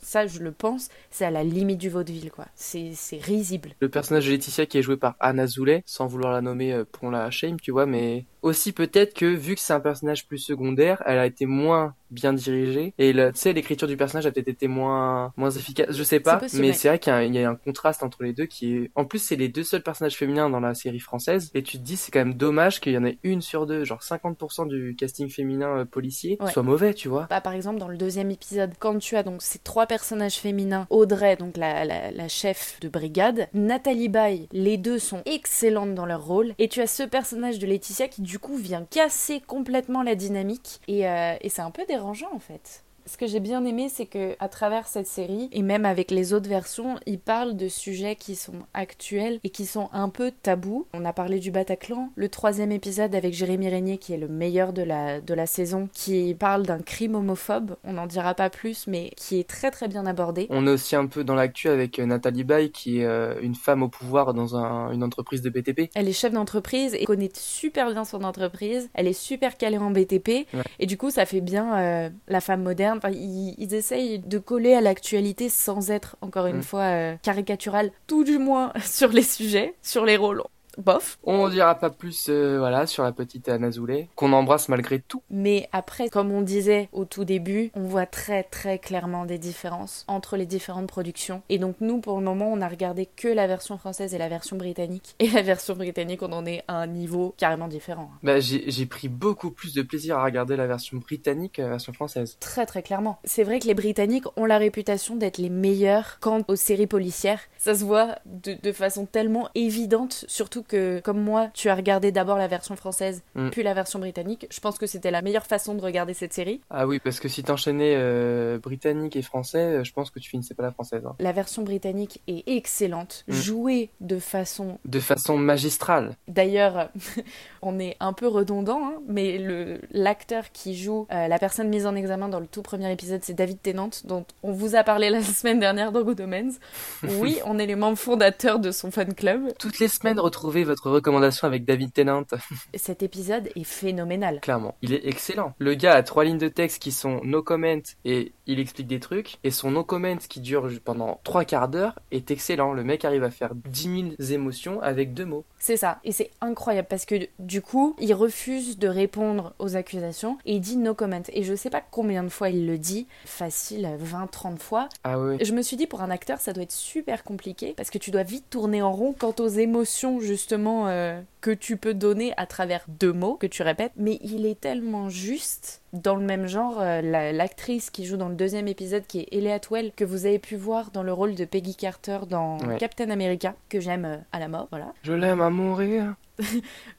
ça 0.00 0.26
je 0.26 0.38
le 0.38 0.52
pense, 0.52 0.88
c'est 1.10 1.24
à 1.24 1.30
la 1.30 1.42
limite 1.42 1.78
du 1.78 1.88
vaudeville 1.88 2.30
quoi. 2.30 2.46
C'est 2.54 2.94
risible. 3.20 3.70
Le 3.80 3.88
personnage 3.88 4.26
de 4.26 4.30
Laetitia 4.30 4.66
qui 4.66 4.78
est 4.78 4.82
joué 4.82 4.96
par 4.96 5.16
Anna 5.18 5.46
Zoulet, 5.46 5.82
vouloir 6.06 6.32
la 6.32 6.40
nommer 6.40 6.72
euh, 6.72 6.84
pour 6.84 7.10
la 7.10 7.30
shame, 7.30 7.58
tu 7.60 7.70
vois, 7.70 7.86
mais 7.86 8.26
aussi 8.42 8.72
peut-être 8.72 9.14
que 9.14 9.26
vu 9.26 9.54
que 9.54 9.60
c'est 9.60 9.72
un 9.72 9.80
personnage 9.80 10.26
plus 10.26 10.38
secondaire, 10.38 11.02
elle 11.06 11.18
a 11.18 11.26
été 11.26 11.46
moins 11.46 11.94
bien 12.10 12.34
dirigée. 12.34 12.92
Et 12.98 13.12
tu 13.14 13.20
sais 13.34 13.52
l'écriture 13.54 13.88
du 13.88 13.96
personnage 13.96 14.26
a 14.26 14.30
peut-être 14.32 14.48
été 14.48 14.68
moins 14.68 15.32
moins 15.38 15.50
efficace, 15.50 15.86
je 15.90 16.02
sais 16.02 16.20
pas, 16.20 16.40
mais 16.54 16.74
c'est 16.74 16.88
vrai 16.88 16.98
qu'il 16.98 17.10
y, 17.10 17.14
a 17.16 17.18
un- 17.18 17.22
il 17.22 17.34
y 17.34 17.38
a 17.42 17.48
un 17.48 17.54
contraste 17.54 18.02
entre 18.02 18.22
les 18.22 18.34
deux 18.34 18.44
qui 18.44 18.74
est 18.76 18.90
en 18.96 19.06
plus 19.06 19.18
c'est 19.18 19.36
les 19.36 19.48
deux 19.48 19.62
seuls 19.62 19.82
personnages 19.82 20.16
féminins 20.16 20.50
dans 20.50 20.60
la 20.60 20.74
série 20.74 20.98
française. 20.98 21.50
Et 21.54 21.62
tu 21.62 21.78
te 21.78 21.82
dis 21.82 21.96
c'est 21.96 22.10
quand 22.12 22.18
même 22.18 22.34
dommage 22.34 22.80
qu'il 22.80 22.92
y 22.92 22.98
en 22.98 23.04
ait 23.06 23.18
une 23.22 23.40
sur 23.40 23.64
deux, 23.66 23.84
genre 23.84 24.02
50% 24.02 24.66
du 24.68 24.94
casting 24.98 25.30
féminin 25.30 25.78
euh, 25.78 25.84
policier 25.86 26.36
Ouais. 26.40 26.50
soit 26.52 26.62
mauvais, 26.62 26.92
tu 26.92 27.08
vois. 27.08 27.26
Bah, 27.30 27.40
par 27.40 27.54
exemple, 27.54 27.78
dans 27.78 27.88
le 27.88 27.96
deuxième 27.96 28.30
épisode, 28.30 28.72
quand 28.78 28.98
tu 28.98 29.16
as 29.16 29.22
donc 29.22 29.40
ces 29.42 29.58
trois 29.58 29.86
personnages 29.86 30.36
féminins, 30.36 30.86
Audrey, 30.90 31.36
donc 31.36 31.56
la, 31.56 31.84
la, 31.86 32.10
la 32.10 32.28
chef 32.28 32.78
de 32.80 32.88
brigade, 32.88 33.48
Nathalie 33.54 34.08
Baye, 34.08 34.48
les 34.52 34.76
deux 34.76 34.98
sont 34.98 35.22
excellentes 35.24 35.94
dans 35.94 36.06
leur 36.06 36.24
rôle, 36.24 36.54
et 36.58 36.68
tu 36.68 36.80
as 36.80 36.86
ce 36.86 37.02
personnage 37.04 37.58
de 37.58 37.66
Laetitia 37.66 38.08
qui 38.08 38.22
du 38.32 38.38
coup 38.38 38.56
vient 38.56 38.86
casser 38.86 39.42
complètement 39.46 40.02
la 40.02 40.14
dynamique, 40.14 40.80
et, 40.88 41.06
euh, 41.06 41.36
et 41.42 41.50
c'est 41.50 41.60
un 41.60 41.70
peu 41.70 41.84
dérangeant 41.84 42.32
en 42.32 42.38
fait. 42.38 42.82
Ce 43.06 43.16
que 43.16 43.26
j'ai 43.26 43.40
bien 43.40 43.64
aimé, 43.64 43.88
c'est 43.92 44.06
que 44.06 44.36
à 44.38 44.48
travers 44.48 44.86
cette 44.86 45.06
série 45.06 45.48
et 45.52 45.62
même 45.62 45.84
avec 45.84 46.10
les 46.10 46.32
autres 46.32 46.48
versions, 46.48 46.96
ils 47.06 47.18
parlent 47.18 47.56
de 47.56 47.68
sujets 47.68 48.14
qui 48.16 48.36
sont 48.36 48.52
actuels 48.74 49.40
et 49.42 49.50
qui 49.50 49.66
sont 49.66 49.88
un 49.92 50.08
peu 50.08 50.30
tabous. 50.30 50.86
On 50.94 51.04
a 51.04 51.12
parlé 51.12 51.40
du 51.40 51.50
Bataclan, 51.50 52.10
le 52.14 52.28
troisième 52.28 52.70
épisode 52.72 53.14
avec 53.14 53.34
Jérémy 53.34 53.68
Régnier 53.68 53.98
qui 53.98 54.12
est 54.12 54.18
le 54.18 54.28
meilleur 54.28 54.72
de 54.72 54.82
la 54.82 55.20
de 55.20 55.34
la 55.34 55.46
saison, 55.46 55.88
qui 55.92 56.34
parle 56.34 56.62
d'un 56.62 56.78
crime 56.78 57.14
homophobe. 57.16 57.76
On 57.84 57.94
n'en 57.94 58.06
dira 58.06 58.34
pas 58.34 58.50
plus, 58.50 58.86
mais 58.86 59.10
qui 59.16 59.38
est 59.40 59.48
très 59.48 59.70
très 59.70 59.88
bien 59.88 60.06
abordé. 60.06 60.46
On 60.50 60.66
est 60.66 60.70
aussi 60.70 60.94
un 60.94 61.06
peu 61.06 61.24
dans 61.24 61.34
l'actu 61.34 61.68
avec 61.68 61.98
euh, 61.98 62.06
Nathalie 62.06 62.44
Baye 62.44 62.70
qui 62.70 63.00
est 63.00 63.04
euh, 63.04 63.34
une 63.42 63.54
femme 63.56 63.82
au 63.82 63.88
pouvoir 63.88 64.32
dans 64.34 64.56
un- 64.56 64.92
une 64.92 65.02
entreprise 65.02 65.42
de 65.42 65.50
BTP. 65.50 65.90
Elle 65.94 66.08
est 66.08 66.12
chef 66.12 66.32
d'entreprise 66.32 66.94
et 66.94 67.04
connaît 67.04 67.30
super 67.34 67.90
bien 67.90 68.04
son 68.04 68.22
entreprise. 68.22 68.90
Elle 68.94 69.08
est 69.08 69.12
super 69.12 69.56
calée 69.58 69.78
en 69.78 69.90
BTP. 69.90 70.46
Ouais. 70.54 70.62
Et 70.78 70.86
du 70.86 70.96
coup, 70.96 71.10
ça 71.10 71.26
fait 71.26 71.40
bien 71.40 71.78
euh, 71.78 72.10
la 72.28 72.40
femme 72.40 72.62
moderne. 72.62 72.91
Enfin, 72.96 73.10
ils, 73.10 73.54
ils 73.58 73.74
essayent 73.74 74.18
de 74.18 74.38
coller 74.38 74.74
à 74.74 74.80
l'actualité 74.80 75.48
sans 75.48 75.90
être, 75.90 76.16
encore 76.20 76.46
une 76.46 76.58
Mm. 76.58 76.62
fois, 76.62 76.80
euh, 76.82 77.14
caricatural, 77.22 77.90
tout 78.06 78.24
du 78.24 78.38
moins 78.38 78.72
sur 78.84 79.08
les 79.08 79.22
sujets, 79.22 79.74
sur 79.82 80.04
les 80.04 80.16
rôles. 80.16 80.42
Bof. 80.78 81.18
On 81.24 81.48
dira 81.48 81.74
pas 81.74 81.90
plus 81.90 82.26
euh, 82.28 82.58
voilà 82.58 82.86
sur 82.86 83.02
la 83.02 83.12
petite 83.12 83.48
Anna 83.48 83.70
Zoulet 83.70 84.08
qu'on 84.16 84.32
embrasse 84.32 84.68
malgré 84.68 85.00
tout. 85.00 85.22
Mais 85.30 85.68
après, 85.72 86.08
comme 86.08 86.32
on 86.32 86.42
disait 86.42 86.88
au 86.92 87.04
tout 87.04 87.24
début, 87.24 87.70
on 87.74 87.84
voit 87.84 88.06
très 88.06 88.42
très 88.42 88.78
clairement 88.78 89.24
des 89.26 89.38
différences 89.38 90.04
entre 90.08 90.36
les 90.36 90.46
différentes 90.46 90.88
productions. 90.88 91.42
Et 91.48 91.58
donc 91.58 91.76
nous, 91.80 92.00
pour 92.00 92.18
le 92.18 92.24
moment, 92.24 92.50
on 92.52 92.60
a 92.60 92.68
regardé 92.68 93.06
que 93.06 93.28
la 93.28 93.46
version 93.46 93.78
française 93.78 94.14
et 94.14 94.18
la 94.18 94.28
version 94.28 94.56
britannique. 94.56 95.14
Et 95.18 95.28
la 95.28 95.42
version 95.42 95.74
britannique, 95.74 96.22
on 96.22 96.32
en 96.32 96.46
est 96.46 96.64
à 96.68 96.74
un 96.74 96.86
niveau 96.86 97.34
carrément 97.36 97.68
différent. 97.68 98.10
Bah, 98.22 98.40
j'ai 98.40 98.70
j'ai 98.70 98.86
pris 98.86 99.08
beaucoup 99.08 99.50
plus 99.50 99.74
de 99.74 99.82
plaisir 99.82 100.18
à 100.18 100.24
regarder 100.24 100.56
la 100.56 100.66
version 100.66 100.98
britannique 100.98 101.54
que 101.54 101.62
la 101.62 101.68
version 101.68 101.92
française. 101.92 102.36
Très 102.40 102.66
très 102.66 102.82
clairement. 102.82 103.18
C'est 103.24 103.44
vrai 103.44 103.58
que 103.58 103.66
les 103.66 103.74
Britanniques 103.74 104.26
ont 104.36 104.44
la 104.44 104.58
réputation 104.58 105.16
d'être 105.16 105.38
les 105.38 105.50
meilleurs 105.50 106.18
quant 106.20 106.42
aux 106.48 106.56
séries 106.56 106.86
policières. 106.86 107.40
Ça 107.58 107.74
se 107.74 107.84
voit 107.84 108.16
de, 108.26 108.54
de 108.60 108.72
façon 108.72 109.06
tellement 109.06 109.48
évidente, 109.54 110.24
surtout 110.28 110.61
que 110.62 111.00
comme 111.00 111.20
moi, 111.20 111.48
tu 111.54 111.68
as 111.68 111.74
regardé 111.74 112.12
d'abord 112.12 112.38
la 112.38 112.48
version 112.48 112.76
française, 112.76 113.22
Mm. 113.34 113.50
puis 113.50 113.62
la 113.62 113.74
version 113.74 113.98
britannique. 113.98 114.46
Je 114.50 114.60
pense 114.60 114.78
que 114.78 114.86
c'était 114.86 115.10
la 115.10 115.22
meilleure 115.22 115.46
façon 115.46 115.74
de 115.74 115.80
regarder 115.82 116.14
cette 116.14 116.32
série. 116.32 116.60
Ah 116.70 116.86
oui, 116.86 116.98
parce 117.02 117.20
que 117.20 117.28
si 117.28 117.42
t'enchaînais 117.42 117.94
euh, 117.96 118.58
britannique 118.58 119.16
et 119.16 119.22
français, 119.22 119.58
euh, 119.80 119.84
je 119.84 119.92
pense 119.92 120.10
que 120.10 120.18
tu 120.18 120.28
finissais 120.30 120.54
pas 120.54 120.62
la 120.62 120.70
française. 120.72 121.02
hein. 121.06 121.14
La 121.18 121.32
version 121.32 121.62
britannique 121.62 122.20
est 122.28 122.44
excellente, 122.46 123.24
Mm. 123.28 123.32
jouée 123.32 123.90
de 124.00 124.18
façon 124.18 124.78
De 124.84 125.00
façon 125.00 125.36
magistrale. 125.38 126.16
D'ailleurs, 126.28 126.90
on 127.62 127.78
est 127.78 127.96
un 128.00 128.12
peu 128.12 128.26
redondant, 128.28 128.80
hein, 128.84 128.94
mais 129.08 129.38
le 129.38 129.80
l'acteur 129.90 130.52
qui 130.52 130.76
joue 130.76 131.06
euh, 131.12 131.28
la 131.28 131.38
personne 131.38 131.68
mise 131.68 131.86
en 131.86 131.94
examen 131.94 132.28
dans 132.28 132.40
le 132.40 132.46
tout 132.46 132.62
premier 132.62 132.90
épisode, 132.92 133.20
c'est 133.22 133.34
David 133.34 133.60
Tennant, 133.62 133.90
dont 134.04 134.24
on 134.42 134.52
vous 134.52 134.74
a 134.74 134.82
parlé 134.84 135.10
la 135.10 135.22
semaine 135.22 135.60
dernière 135.60 135.92
dans 135.92 136.02
Good 136.02 136.20
Omens. 136.20 136.58
Oui, 137.20 137.38
on 137.44 137.58
est 137.58 137.66
les 137.66 137.74
membres 137.76 137.98
fondateurs 137.98 138.58
de 138.58 138.70
son 138.70 138.90
fan 138.90 139.14
club. 139.14 139.52
Toutes 139.58 139.78
les 139.78 139.88
semaines, 139.88 140.18
votre 140.60 140.90
recommandation 140.90 141.46
avec 141.46 141.64
David 141.64 141.92
Tennant. 141.92 142.24
Cet 142.74 143.02
épisode 143.02 143.48
est 143.56 143.64
phénoménal. 143.64 144.40
Clairement, 144.40 144.76
il 144.82 144.92
est 144.92 145.06
excellent. 145.06 145.54
Le 145.58 145.74
gars 145.74 145.94
a 145.94 146.02
trois 146.02 146.24
lignes 146.24 146.38
de 146.38 146.48
texte 146.48 146.82
qui 146.82 146.92
sont 146.92 147.20
no 147.24 147.42
comment 147.42 147.80
et 148.04 148.32
il 148.46 148.60
explique 148.60 148.86
des 148.86 149.00
trucs. 149.00 149.38
Et 149.44 149.50
son 149.50 149.70
no 149.70 149.84
comment 149.84 150.16
qui 150.16 150.40
dure 150.40 150.68
pendant 150.84 151.20
trois 151.24 151.44
quarts 151.44 151.68
d'heure 151.68 151.98
est 152.10 152.30
excellent. 152.30 152.72
Le 152.72 152.84
mec 152.84 153.04
arrive 153.04 153.24
à 153.24 153.30
faire 153.30 153.54
10 153.54 154.16
000 154.18 154.32
émotions 154.32 154.80
avec 154.82 155.14
deux 155.14 155.24
mots. 155.24 155.44
C'est 155.58 155.76
ça, 155.76 156.00
et 156.04 156.12
c'est 156.12 156.30
incroyable 156.40 156.88
parce 156.90 157.04
que 157.04 157.14
du 157.38 157.62
coup, 157.62 157.94
il 158.00 158.12
refuse 158.14 158.78
de 158.78 158.88
répondre 158.88 159.54
aux 159.58 159.76
accusations 159.76 160.36
et 160.44 160.54
il 160.54 160.60
dit 160.60 160.76
no 160.76 160.94
comment. 160.94 161.22
Et 161.32 161.44
je 161.44 161.54
sais 161.54 161.70
pas 161.70 161.82
combien 161.88 162.24
de 162.24 162.28
fois 162.28 162.50
il 162.50 162.66
le 162.66 162.78
dit, 162.78 163.06
facile 163.24 163.88
20-30 164.02 164.58
fois. 164.58 164.88
Ah 165.04 165.18
oui. 165.18 165.36
Je 165.40 165.52
me 165.52 165.62
suis 165.62 165.76
dit, 165.76 165.86
pour 165.86 166.02
un 166.02 166.10
acteur, 166.10 166.40
ça 166.40 166.52
doit 166.52 166.64
être 166.64 166.72
super 166.72 167.24
compliqué 167.24 167.74
parce 167.76 167.90
que 167.90 167.98
tu 167.98 168.10
dois 168.10 168.22
vite 168.22 168.50
tourner 168.50 168.82
en 168.82 168.92
rond 168.92 169.14
quant 169.16 169.34
aux 169.38 169.48
émotions, 169.48 170.20
justement, 170.20 170.41
euh, 170.50 171.20
que 171.40 171.50
tu 171.50 171.76
peux 171.76 171.94
donner 171.94 172.32
à 172.36 172.46
travers 172.46 172.84
deux 172.88 173.12
mots 173.12 173.34
que 173.34 173.46
tu 173.46 173.62
répètes. 173.62 173.92
Mais 173.96 174.18
il 174.22 174.46
est 174.46 174.60
tellement 174.60 175.08
juste. 175.08 175.80
Dans 175.92 176.16
le 176.16 176.24
même 176.24 176.46
genre, 176.46 176.80
euh, 176.80 177.02
la- 177.02 177.32
l'actrice 177.32 177.90
qui 177.90 178.04
joue 178.06 178.16
dans 178.16 178.28
le 178.30 178.34
deuxième 178.34 178.66
épisode, 178.68 179.04
qui 179.06 179.20
est 179.20 179.28
Ellie 179.32 179.50
Atwell, 179.50 179.92
que 179.94 180.04
vous 180.04 180.24
avez 180.26 180.38
pu 180.38 180.56
voir 180.56 180.90
dans 180.90 181.02
le 181.02 181.12
rôle 181.12 181.34
de 181.34 181.44
Peggy 181.44 181.76
Carter 181.76 182.20
dans 182.28 182.58
Ouais. 182.60 182.78
Captain 182.78 183.10
America, 183.10 183.54
que 183.68 183.78
j'aime 183.80 184.04
euh, 184.06 184.16
à 184.32 184.38
la 184.38 184.48
mort, 184.48 184.68
voilà. 184.70 184.92
Je 185.02 185.12
l'aime 185.12 185.40
à 185.42 185.50
mourir. 185.50 186.14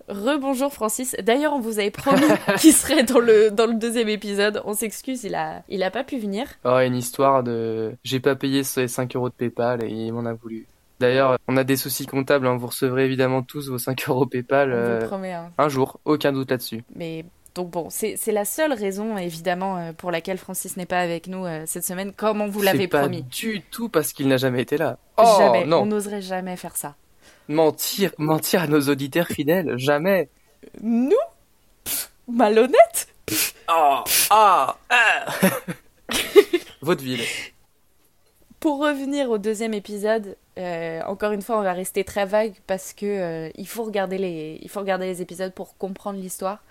Rebonjour 0.08 0.72
Francis. 0.72 1.16
D'ailleurs, 1.24 1.54
on 1.54 1.60
vous 1.60 1.80
avait 1.80 1.90
promis 1.92 2.22
qu'il 2.60 2.74
serait 2.74 3.04
dans 3.04 3.20
le, 3.20 3.50
dans 3.52 3.66
le 3.66 3.74
deuxième 3.76 4.10
épisode. 4.10 4.62
On 4.66 4.74
s'excuse, 4.74 5.24
il 5.24 5.34
a, 5.36 5.64
il 5.70 5.82
a 5.84 5.92
pas 5.92 6.04
pu 6.04 6.18
venir. 6.20 6.48
Oh, 6.66 6.78
une 6.78 6.96
histoire 6.96 7.44
de. 7.44 7.94
J'ai 8.04 8.20
pas 8.20 8.36
payé 8.36 8.64
ces 8.64 8.88
5 8.88 9.16
euros 9.16 9.30
de 9.30 9.34
PayPal 9.34 9.84
et 9.84 9.90
il 9.90 10.12
m'en 10.14 10.26
a 10.26 10.34
voulu. 10.34 10.68
D'ailleurs, 11.04 11.38
on 11.50 11.58
a 11.58 11.66
des 11.66 11.76
soucis 11.76 12.06
comptables, 12.06 12.48
hein. 12.48 12.56
vous 12.56 12.68
recevrez 12.68 13.04
évidemment 13.04 13.44
tous 13.44 13.70
vos 13.70 13.78
5 13.78 14.08
euros 14.08 14.26
PayPal 14.26 14.72
euh, 14.72 15.00
vous 15.02 15.08
promet. 15.08 15.34
hein. 15.34 15.52
un 15.58 15.68
jour, 15.68 16.00
aucun 16.06 16.32
doute 16.32 16.50
là-dessus. 16.50 16.86
Mais 16.96 17.26
donc 17.56 17.72
bon, 17.72 17.90
c'est 17.90 18.18
la 18.32 18.46
seule 18.46 18.72
raison 18.72 19.18
évidemment 19.18 19.78
euh, 19.78 19.92
pour 19.92 20.12
laquelle 20.12 20.38
Francis 20.38 20.78
n'est 20.78 20.86
pas 20.86 21.00
avec 21.02 21.28
nous 21.28 21.46
euh, 21.46 21.64
cette 21.66 21.84
semaine, 21.84 22.14
comme 22.14 22.40
on 22.40 22.48
vous 22.48 22.62
l'avait 22.62 22.78
C'est 22.84 22.88
pas 22.88 23.02
promis. 23.02 23.22
du 23.24 23.62
tout 23.70 23.90
parce 23.90 24.14
qu'il 24.14 24.30
n'a 24.30 24.38
jamais 24.38 24.62
été 24.62 24.78
là. 24.78 24.98
Oh 25.18 25.36
jamais, 25.40 25.66
on 25.74 25.86
n'oserait 25.88 26.22
jamais 26.22 26.56
faire 26.56 26.78
ça. 26.78 26.96
mentir, 27.50 28.12
mentir 28.18 28.62
à 28.62 28.68
nos 28.68 28.80
auditeurs 28.88 29.28
fidèles, 29.28 29.74
jamais. 29.78 30.30
Nous? 30.82 31.12
Pff, 31.84 32.12
Malhonnête? 32.30 33.10
Oh, 33.70 34.00
ah, 34.30 34.78
ah. 34.90 35.26
Vaudeville. 36.82 37.24
Pour 38.64 38.80
revenir 38.80 39.30
au 39.30 39.38
deuxième 39.38 39.74
épisode, 39.74 40.38
euh, 40.58 41.02
encore 41.06 41.34
une 41.34 41.42
fois, 41.42 41.60
on 41.60 41.64
va 41.64 41.74
rester 41.74 42.06
très 42.06 42.26
vague 42.26 42.54
parce 42.66 42.94
que 42.94 43.06
euh, 43.06 43.50
il 43.56 43.68
faut 43.68 43.84
regarder 43.84 44.18
les, 44.18 44.58
il 44.62 44.70
faut 44.70 44.80
regarder 44.80 45.06
les 45.06 45.22
épisodes 45.22 45.52
pour 45.52 45.78
comprendre 45.78 46.18
l'histoire. 46.18 46.64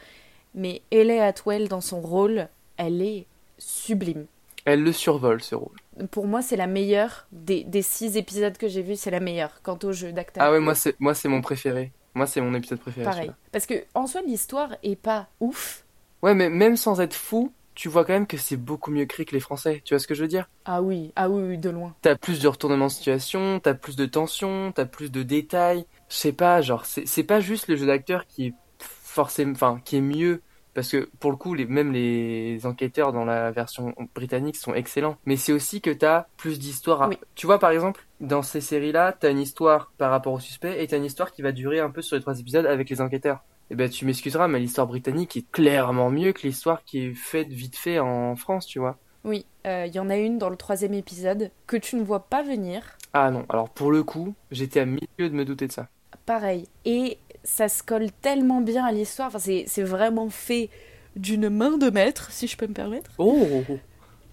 Mais 0.55 0.81
Ellie 0.91 1.19
Atwell 1.19 1.69
dans 1.69 1.83
son 1.83 2.01
rôle, 2.01 2.49
elle 2.79 3.03
est 3.03 3.27
sublime. 3.59 4.25
Elle 4.65 4.83
le 4.83 4.93
survole 4.93 5.43
ce 5.43 5.55
rôle. 5.55 5.77
Pour 6.11 6.27
moi, 6.27 6.41
c'est 6.41 6.57
la 6.57 6.67
meilleure 6.67 7.27
des, 7.31 7.63
des 7.63 7.83
six 7.83 8.17
épisodes 8.17 8.57
que 8.57 8.69
j'ai 8.69 8.81
vus, 8.81 8.97
c'est 8.97 9.11
la 9.11 9.21
meilleure 9.21 9.61
quant 9.63 9.79
au 9.83 9.93
jeu 9.93 10.13
d'acteur. 10.13 10.43
Ah 10.43 10.51
ouais, 10.51 10.61
moi 10.61 10.75
c'est 10.75 10.99
moi 10.99 11.13
c'est 11.13 11.29
mon 11.29 11.43
préféré. 11.43 11.93
Moi 12.15 12.27
c'est 12.27 12.41
mon 12.41 12.55
épisode 12.55 12.79
préféré. 12.79 13.05
Pareil. 13.05 13.33
Parce 13.53 13.67
que 13.67 13.75
en 13.93 14.07
soi, 14.07 14.23
l'histoire 14.23 14.77
est 14.83 14.97
pas 14.97 15.29
ouf. 15.41 15.85
Ouais, 16.23 16.33
mais 16.33 16.49
même 16.49 16.79
sans 16.79 17.03
être 17.03 17.13
fou, 17.13 17.53
tu 17.75 17.89
vois 17.89 18.05
quand 18.05 18.13
même 18.13 18.27
que 18.27 18.37
c'est 18.37 18.57
beaucoup 18.57 18.91
mieux 18.91 19.03
écrit 19.03 19.25
que 19.25 19.35
les 19.35 19.41
Français. 19.41 19.83
Tu 19.85 19.95
vois 19.95 19.99
ce 19.99 20.07
que 20.07 20.15
je 20.15 20.23
veux 20.23 20.29
dire? 20.29 20.49
Ah 20.65 20.83
oui, 20.83 21.13
ah 21.17 21.29
oui, 21.29 21.43
oui, 21.43 21.59
de 21.59 21.71
loin. 21.71 21.95
T'as 22.03 22.17
plus 22.17 22.41
de 22.41 22.49
retournements 22.49 22.87
de 22.87 22.93
situation, 22.93 23.61
t'as 23.61 23.75
plus 23.75 23.97
de 23.97 24.07
tension, 24.07 24.73
t'as 24.73 24.85
plus 24.85 25.11
de 25.11 25.23
détails. 25.23 25.87
Je 26.09 26.17
sais 26.17 26.33
pas, 26.33 26.61
genre 26.61 26.85
c'est 26.85 27.25
pas 27.25 27.41
juste 27.41 27.69
le 27.69 27.77
jeu 27.77 27.87
d'acteur 27.87 28.27
qui 28.27 28.47
est 28.49 28.55
forcément, 28.79 29.53
enfin 29.53 29.81
qui 29.85 29.97
est 29.97 30.01
mieux 30.01 30.43
Parce 30.75 30.89
que 30.91 31.11
pour 31.21 31.31
le 31.31 31.37
coup, 31.37 31.53
les, 31.55 31.67
même 31.67 31.93
les 31.93 32.65
enquêteurs 32.65 33.13
dans 33.13 33.25
la 33.27 33.51
version 33.51 33.95
britannique 34.15 34.57
sont 34.57 34.73
excellents. 34.75 35.17
Mais 35.27 35.37
c'est 35.37 35.53
aussi 35.53 35.81
que 35.83 35.91
t'as 35.91 36.27
plus 36.39 36.59
d'histoires. 36.59 37.03
à- 37.03 37.09
Oui. 37.09 37.19
Tu 37.35 37.47
vois, 37.47 37.59
par 37.59 37.71
exemple, 37.73 38.07
dans 38.21 38.41
ces 38.43 38.63
séries-là, 38.63 39.13
t'as 39.13 39.31
une 39.31 39.39
histoire 39.41 39.93
par 39.99 40.11
rapport 40.11 40.33
au 40.33 40.41
suspect 40.41 40.83
et 40.83 40.87
t'as 40.87 40.97
une 40.97 41.05
histoire 41.05 41.31
qui 41.33 41.43
va 41.43 41.53
durer 41.53 41.81
un 41.81 41.91
peu 41.91 42.01
sur 42.01 42.17
les 42.17 42.23
trois 42.23 42.39
épisodes 42.41 42.65
avec 42.67 42.89
les 42.89 43.01
enquêteurs. 43.03 43.45
Et 43.73 43.75
ben, 43.75 43.89
tu 43.89 44.05
m'excuseras, 44.05 44.49
mais 44.49 44.61
l'histoire 44.61 44.87
britannique 44.87 45.35
est 45.39 45.51
clairement 45.51 46.11
mieux 46.11 46.35
que 46.35 46.43
l'histoire 46.47 46.85
qui 46.85 47.07
est 47.07 47.15
faite 47.15 47.49
vite 47.49 47.75
fait 47.75 47.99
en 47.99 48.37
France, 48.37 48.67
tu 48.67 48.79
vois. 48.79 48.99
Oui, 49.25 49.47
euh, 49.67 49.87
il 49.87 49.95
y 49.95 49.99
en 49.99 50.11
a 50.11 50.17
une 50.19 50.37
dans 50.37 50.51
le 50.51 50.57
troisième 50.57 50.93
épisode 50.93 51.51
que 51.67 51.79
tu 51.79 51.97
ne 51.97 52.03
vois 52.03 52.27
pas 52.27 52.43
venir. 52.43 52.83
Ah 53.15 53.31
non, 53.31 53.47
alors 53.49 53.71
pour 53.71 53.91
le 53.91 54.03
coup, 54.03 54.35
j'étais 54.51 54.81
à 54.81 54.85
milieu 54.85 55.07
de 55.19 55.31
me 55.31 55.47
douter 55.47 55.69
de 55.69 55.73
ça. 55.73 55.89
Pareil. 56.27 56.69
Et 56.85 57.17
ça 57.45 57.71
se 57.71 57.83
colle 57.83 58.13
tellement 58.21 58.61
bien 58.61 58.85
à 58.85 58.93
l'histoire. 58.93 59.29
Enfin, 59.29 59.39
c'est 59.39 59.65
c'est 59.67 59.85
vraiment 59.85 60.29
fait 60.29 60.69
d'une 61.17 61.49
main 61.49 61.79
de 61.79 61.89
maître, 61.89 62.31
si 62.31 62.49
je 62.49 62.59
peux 62.59 62.67
me 62.67 62.75
permettre. 62.75 63.13
Oh 63.17 63.65